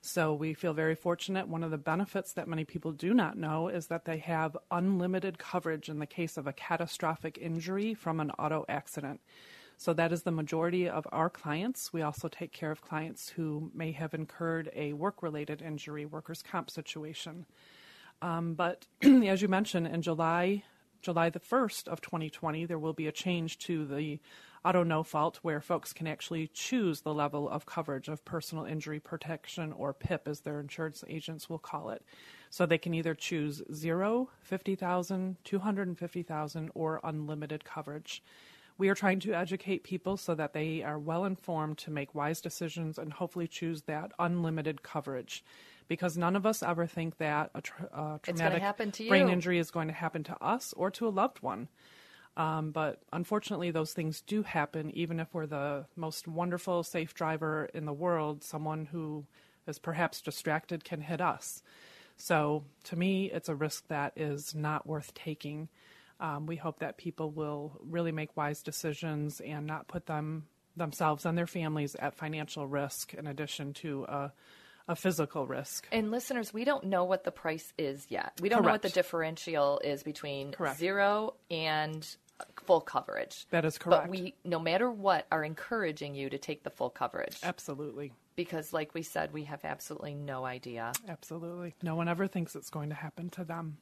So 0.01 0.33
we 0.33 0.53
feel 0.53 0.73
very 0.73 0.93
fortunate. 0.93 1.47
One 1.47 1.63
of 1.63 1.71
the 1.71 1.79
benefits 1.79 2.33
that 2.33 2.47
many 2.47 2.63
people 2.63 2.91
do 2.91 3.11
not 3.13 3.37
know 3.37 3.69
is 3.69 3.87
that 3.87 4.05
they 4.05 4.19
have 4.19 4.55
unlimited 4.69 5.39
coverage 5.39 5.89
in 5.89 5.97
the 5.97 6.05
case 6.05 6.37
of 6.37 6.45
a 6.45 6.53
catastrophic 6.53 7.39
injury 7.41 7.95
from 7.95 8.19
an 8.19 8.29
auto 8.31 8.65
accident. 8.69 9.19
So 9.77 9.93
that 9.93 10.11
is 10.11 10.23
the 10.23 10.31
majority 10.31 10.87
of 10.87 11.05
our 11.11 11.29
clients. 11.29 11.91
We 11.91 12.01
also 12.01 12.27
take 12.27 12.51
care 12.51 12.71
of 12.71 12.81
clients 12.81 13.29
who 13.29 13.71
may 13.73 13.91
have 13.91 14.13
incurred 14.13 14.71
a 14.75 14.93
work-related 14.93 15.61
injury, 15.61 16.05
workers' 16.05 16.41
comp 16.41 16.69
situation. 16.69 17.45
Um, 18.21 18.53
but 18.53 18.85
as 19.01 19.41
you 19.41 19.47
mentioned, 19.47 19.87
in 19.87 20.01
July, 20.01 20.63
July 21.01 21.29
the 21.29 21.39
1st 21.39 21.87
of 21.87 22.01
2020, 22.01 22.65
there 22.65 22.79
will 22.79 22.93
be 22.93 23.07
a 23.07 23.11
change 23.11 23.59
to 23.59 23.85
the 23.85 24.19
auto 24.65 24.81
no 24.81 25.03
fault 25.03 25.37
where 25.43 25.61
folks 25.61 25.93
can 25.93 26.07
actually 26.07 26.47
choose 26.47 27.01
the 27.01 27.13
level 27.13 27.47
of 27.47 27.67
coverage 27.67 28.07
of 28.07 28.25
personal 28.25 28.65
injury 28.65 28.99
protection 28.99 29.71
or 29.73 29.93
PIP 29.93 30.27
as 30.27 30.39
their 30.39 30.59
insurance 30.59 31.03
agents 31.07 31.47
will 31.47 31.59
call 31.59 31.91
it. 31.91 32.03
So 32.49 32.65
they 32.65 32.79
can 32.79 32.95
either 32.95 33.13
choose 33.13 33.61
zero, 33.71 34.29
50,000, 34.39 35.37
250,000 35.43 36.71
or 36.73 36.99
unlimited 37.03 37.63
coverage. 37.63 38.23
We 38.77 38.89
are 38.89 38.95
trying 38.95 39.19
to 39.21 39.33
educate 39.33 39.83
people 39.83 40.17
so 40.17 40.35
that 40.35 40.53
they 40.53 40.83
are 40.83 40.99
well 40.99 41.25
informed 41.25 41.77
to 41.79 41.91
make 41.91 42.13
wise 42.13 42.41
decisions 42.41 42.97
and 42.97 43.13
hopefully 43.13 43.47
choose 43.47 43.83
that 43.83 44.11
unlimited 44.19 44.83
coverage. 44.83 45.43
Because 45.87 46.17
none 46.17 46.35
of 46.35 46.45
us 46.45 46.63
ever 46.63 46.87
think 46.87 47.17
that 47.19 47.51
a 47.53 47.61
tra- 47.61 47.89
uh, 47.93 48.17
traumatic 48.21 48.59
to 48.91 49.07
brain 49.07 49.29
injury 49.29 49.59
is 49.59 49.69
going 49.71 49.87
to 49.87 49.93
happen 49.93 50.23
to 50.23 50.43
us 50.43 50.73
or 50.75 50.89
to 50.91 51.07
a 51.07 51.09
loved 51.09 51.41
one. 51.41 51.67
Um, 52.37 52.71
but 52.71 53.01
unfortunately, 53.13 53.71
those 53.71 53.93
things 53.93 54.21
do 54.21 54.43
happen, 54.43 54.91
even 54.91 55.19
if 55.19 55.33
we're 55.33 55.45
the 55.45 55.85
most 55.95 56.27
wonderful, 56.27 56.83
safe 56.83 57.13
driver 57.13 57.69
in 57.73 57.85
the 57.85 57.93
world. 57.93 58.43
Someone 58.43 58.87
who 58.87 59.25
is 59.67 59.79
perhaps 59.79 60.21
distracted 60.21 60.83
can 60.83 61.01
hit 61.01 61.21
us. 61.21 61.61
So, 62.17 62.63
to 62.85 62.95
me, 62.95 63.31
it's 63.31 63.49
a 63.49 63.55
risk 63.55 63.87
that 63.87 64.13
is 64.15 64.55
not 64.55 64.87
worth 64.87 65.13
taking. 65.13 65.69
Um, 66.19 66.45
we 66.45 66.55
hope 66.55 66.79
that 66.79 66.97
people 66.97 67.29
will 67.31 67.79
really 67.81 68.11
make 68.11 68.35
wise 68.37 68.61
decisions 68.61 69.41
and 69.41 69.65
not 69.67 69.87
put 69.87 70.05
them 70.05 70.47
themselves 70.77 71.25
and 71.25 71.37
their 71.37 71.47
families 71.47 71.95
at 71.95 72.15
financial 72.15 72.67
risk, 72.67 73.13
in 73.13 73.27
addition 73.27 73.73
to 73.73 74.03
a, 74.03 74.33
a 74.87 74.95
physical 74.95 75.45
risk. 75.45 75.87
And 75.91 76.11
listeners, 76.11 76.53
we 76.53 76.63
don't 76.63 76.85
know 76.85 77.03
what 77.05 77.23
the 77.23 77.31
price 77.31 77.73
is 77.77 78.05
yet. 78.09 78.33
We 78.41 78.49
don't 78.49 78.63
know 78.63 78.71
what 78.71 78.81
the 78.81 78.89
differential 78.89 79.79
is 79.83 80.03
between 80.03 80.51
Correct. 80.51 80.79
zero 80.79 81.35
and 81.49 82.05
full 82.65 82.81
coverage. 82.81 83.47
That 83.51 83.65
is 83.65 83.77
correct. 83.77 84.03
But 84.03 84.09
we, 84.09 84.35
no 84.43 84.59
matter 84.59 84.89
what, 84.89 85.25
are 85.31 85.43
encouraging 85.43 86.15
you 86.15 86.29
to 86.29 86.37
take 86.37 86.63
the 86.63 86.69
full 86.69 86.89
coverage. 86.89 87.37
Absolutely. 87.43 88.13
Because, 88.35 88.73
like 88.73 88.93
we 88.93 89.01
said, 89.01 89.31
we 89.31 89.45
have 89.45 89.63
absolutely 89.63 90.13
no 90.13 90.45
idea. 90.45 90.91
Absolutely. 91.07 91.73
No 91.81 91.95
one 91.95 92.09
ever 92.09 92.27
thinks 92.27 92.55
it's 92.55 92.69
going 92.69 92.89
to 92.89 92.95
happen 92.95 93.29
to 93.31 93.45
them. 93.45 93.77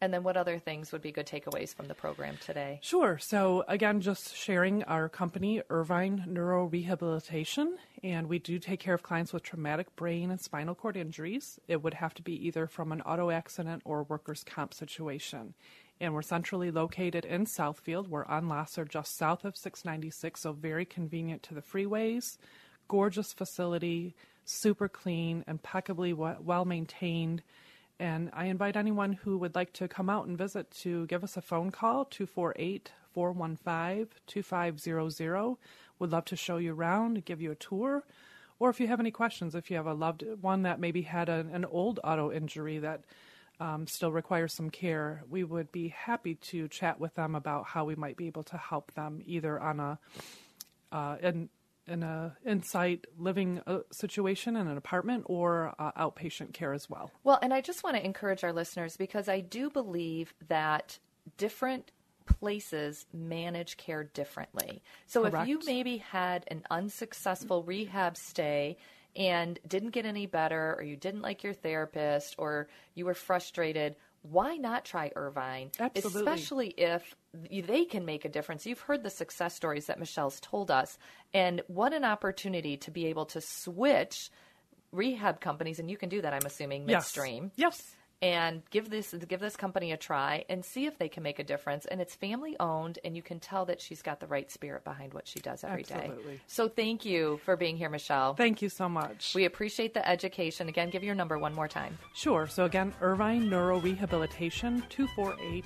And 0.00 0.12
then 0.12 0.22
what 0.22 0.36
other 0.36 0.58
things 0.58 0.92
would 0.92 1.00
be 1.00 1.10
good 1.10 1.26
takeaways 1.26 1.74
from 1.74 1.88
the 1.88 1.94
program 1.94 2.36
today? 2.38 2.80
Sure. 2.82 3.16
So, 3.18 3.64
again, 3.66 4.02
just 4.02 4.36
sharing 4.36 4.84
our 4.84 5.08
company, 5.08 5.62
Irvine 5.70 6.24
Neuro 6.26 6.66
Rehabilitation, 6.66 7.78
and 8.02 8.28
we 8.28 8.38
do 8.38 8.58
take 8.58 8.78
care 8.78 8.92
of 8.92 9.02
clients 9.02 9.32
with 9.32 9.42
traumatic 9.42 9.96
brain 9.96 10.30
and 10.30 10.38
spinal 10.38 10.74
cord 10.74 10.98
injuries. 10.98 11.58
It 11.66 11.82
would 11.82 11.94
have 11.94 12.12
to 12.14 12.22
be 12.22 12.46
either 12.46 12.66
from 12.66 12.92
an 12.92 13.00
auto 13.02 13.30
accident 13.30 13.82
or 13.86 14.02
workers' 14.02 14.44
comp 14.44 14.74
situation. 14.74 15.54
And 15.98 16.12
we're 16.12 16.20
centrally 16.20 16.70
located 16.70 17.24
in 17.24 17.46
Southfield. 17.46 18.08
We're 18.08 18.26
on 18.26 18.48
Lahser, 18.48 18.86
just 18.86 19.16
south 19.16 19.46
of 19.46 19.56
696, 19.56 20.42
so 20.42 20.52
very 20.52 20.84
convenient 20.84 21.42
to 21.44 21.54
the 21.54 21.62
freeways. 21.62 22.36
Gorgeous 22.86 23.32
facility, 23.32 24.14
super 24.44 24.90
clean, 24.90 25.42
impeccably 25.48 26.12
well 26.12 26.66
maintained. 26.66 27.42
And 27.98 28.30
I 28.32 28.46
invite 28.46 28.76
anyone 28.76 29.14
who 29.14 29.38
would 29.38 29.54
like 29.54 29.72
to 29.74 29.88
come 29.88 30.10
out 30.10 30.26
and 30.26 30.36
visit 30.36 30.70
to 30.82 31.06
give 31.06 31.24
us 31.24 31.36
a 31.36 31.42
phone 31.42 31.70
call, 31.70 32.04
248 32.04 32.92
415 33.12 34.08
2500. 34.26 35.56
Would 35.98 36.12
love 36.12 36.24
to 36.26 36.36
show 36.36 36.58
you 36.58 36.74
around, 36.74 37.24
give 37.24 37.40
you 37.40 37.50
a 37.50 37.56
tour. 37.56 38.04
Or 38.58 38.70
if 38.70 38.80
you 38.80 38.86
have 38.88 39.00
any 39.00 39.10
questions, 39.10 39.54
if 39.54 39.70
you 39.70 39.76
have 39.76 39.86
a 39.86 39.94
loved 39.94 40.24
one 40.40 40.62
that 40.62 40.80
maybe 40.80 41.02
had 41.02 41.28
an 41.28 41.64
old 41.64 42.00
auto 42.04 42.30
injury 42.30 42.78
that 42.78 43.02
um, 43.60 43.86
still 43.86 44.12
requires 44.12 44.52
some 44.52 44.70
care, 44.70 45.22
we 45.30 45.44
would 45.44 45.72
be 45.72 45.88
happy 45.88 46.34
to 46.34 46.68
chat 46.68 47.00
with 47.00 47.14
them 47.14 47.34
about 47.34 47.64
how 47.64 47.84
we 47.84 47.94
might 47.94 48.16
be 48.16 48.26
able 48.26 48.42
to 48.44 48.56
help 48.56 48.92
them 48.94 49.22
either 49.24 49.58
on 49.58 49.80
a 49.80 49.98
uh, 50.92 51.16
in 51.20 51.48
in 51.86 52.02
a 52.02 52.36
insight 52.44 53.06
living 53.18 53.60
uh, 53.66 53.78
situation 53.90 54.56
in 54.56 54.66
an 54.66 54.76
apartment 54.76 55.24
or 55.26 55.74
uh, 55.78 55.92
outpatient 55.92 56.52
care 56.52 56.72
as 56.72 56.90
well. 56.90 57.10
Well, 57.24 57.38
and 57.42 57.54
I 57.54 57.60
just 57.60 57.84
want 57.84 57.96
to 57.96 58.04
encourage 58.04 58.44
our 58.44 58.52
listeners 58.52 58.96
because 58.96 59.28
I 59.28 59.40
do 59.40 59.70
believe 59.70 60.34
that 60.48 60.98
different 61.36 61.92
places 62.26 63.06
manage 63.12 63.76
care 63.76 64.04
differently. 64.04 64.82
So 65.06 65.22
Correct. 65.22 65.42
if 65.42 65.48
you 65.48 65.60
maybe 65.64 65.98
had 65.98 66.44
an 66.48 66.64
unsuccessful 66.70 67.62
rehab 67.62 68.16
stay 68.16 68.76
and 69.14 69.58
didn't 69.66 69.90
get 69.90 70.04
any 70.04 70.26
better 70.26 70.74
or 70.78 70.82
you 70.82 70.96
didn't 70.96 71.22
like 71.22 71.42
your 71.42 71.54
therapist 71.54 72.34
or 72.38 72.68
you 72.94 73.06
were 73.06 73.14
frustrated, 73.14 73.96
why 74.22 74.56
not 74.56 74.84
try 74.84 75.10
Irvine? 75.14 75.70
Absolutely. 75.78 76.20
Especially 76.20 76.68
if 76.76 77.14
they 77.50 77.84
can 77.84 78.04
make 78.04 78.24
a 78.24 78.28
difference. 78.28 78.66
You've 78.66 78.80
heard 78.80 79.02
the 79.02 79.10
success 79.10 79.54
stories 79.54 79.86
that 79.86 79.98
Michele's 79.98 80.40
told 80.40 80.70
us, 80.70 80.98
and 81.32 81.62
what 81.68 81.92
an 81.92 82.04
opportunity 82.04 82.76
to 82.78 82.90
be 82.90 83.06
able 83.06 83.26
to 83.26 83.40
switch 83.40 84.30
rehab 84.92 85.40
companies, 85.40 85.78
and 85.78 85.90
you 85.90 85.96
can 85.96 86.08
do 86.08 86.22
that, 86.22 86.32
I'm 86.32 86.46
assuming, 86.46 86.86
midstream. 86.86 87.52
Yes. 87.56 87.78
yes 87.78 87.95
and 88.22 88.62
give 88.70 88.88
this 88.88 89.14
give 89.28 89.40
this 89.40 89.56
company 89.56 89.92
a 89.92 89.96
try 89.96 90.44
and 90.48 90.64
see 90.64 90.86
if 90.86 90.98
they 90.98 91.08
can 91.08 91.22
make 91.22 91.38
a 91.38 91.44
difference. 91.44 91.84
And 91.86 92.00
it's 92.00 92.14
family 92.14 92.56
owned, 92.58 92.98
and 93.04 93.16
you 93.16 93.22
can 93.22 93.40
tell 93.40 93.66
that 93.66 93.80
she's 93.80 94.02
got 94.02 94.20
the 94.20 94.26
right 94.26 94.50
spirit 94.50 94.84
behind 94.84 95.12
what 95.12 95.28
she 95.28 95.40
does 95.40 95.64
every 95.64 95.84
Absolutely. 95.90 96.34
day. 96.34 96.40
So 96.46 96.68
thank 96.68 97.04
you 97.04 97.40
for 97.44 97.56
being 97.56 97.76
here, 97.76 97.90
Michele. 97.90 98.34
Thank 98.34 98.62
you 98.62 98.68
so 98.68 98.88
much. 98.88 99.34
We 99.34 99.44
appreciate 99.44 99.94
the 99.94 100.06
education. 100.08 100.68
Again, 100.68 100.90
give 100.90 101.04
your 101.04 101.14
number 101.14 101.38
one 101.38 101.54
more 101.54 101.68
time. 101.68 101.98
Sure. 102.14 102.46
So 102.46 102.64
again, 102.64 102.94
Irvine 103.00 103.50
Neuro 103.50 103.80
Rehabilitation, 103.80 104.82
248 104.88 105.64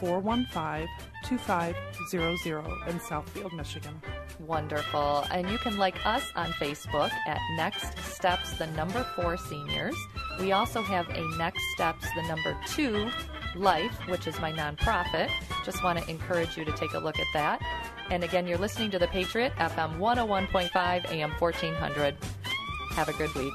415 0.00 0.88
2500 1.24 2.88
in 2.88 2.98
Southfield, 2.98 3.52
Michigan. 3.52 4.00
Wonderful. 4.40 5.24
And 5.30 5.48
you 5.48 5.58
can 5.58 5.78
like 5.78 6.04
us 6.04 6.24
on 6.34 6.48
Facebook 6.52 7.10
at 7.26 7.38
Next 7.56 7.96
Steps, 7.98 8.54
the 8.58 8.66
number 8.68 9.04
four 9.14 9.36
seniors. 9.36 9.94
We 10.42 10.50
also 10.50 10.82
have 10.82 11.08
a 11.08 11.38
Next 11.38 11.62
Steps, 11.72 12.04
the 12.16 12.22
number 12.24 12.58
two 12.66 13.08
Life, 13.54 13.96
which 14.08 14.26
is 14.26 14.40
my 14.40 14.50
nonprofit. 14.50 15.30
Just 15.64 15.84
want 15.84 16.00
to 16.00 16.10
encourage 16.10 16.56
you 16.56 16.64
to 16.64 16.72
take 16.72 16.94
a 16.94 16.98
look 16.98 17.16
at 17.20 17.26
that. 17.32 17.62
And 18.10 18.24
again, 18.24 18.48
you're 18.48 18.58
listening 18.58 18.90
to 18.90 18.98
The 18.98 19.06
Patriot, 19.06 19.52
FM 19.56 19.98
101.5, 19.98 21.12
AM 21.12 21.30
1400. 21.38 22.16
Have 22.90 23.08
a 23.08 23.12
good 23.12 23.32
week. 23.36 23.54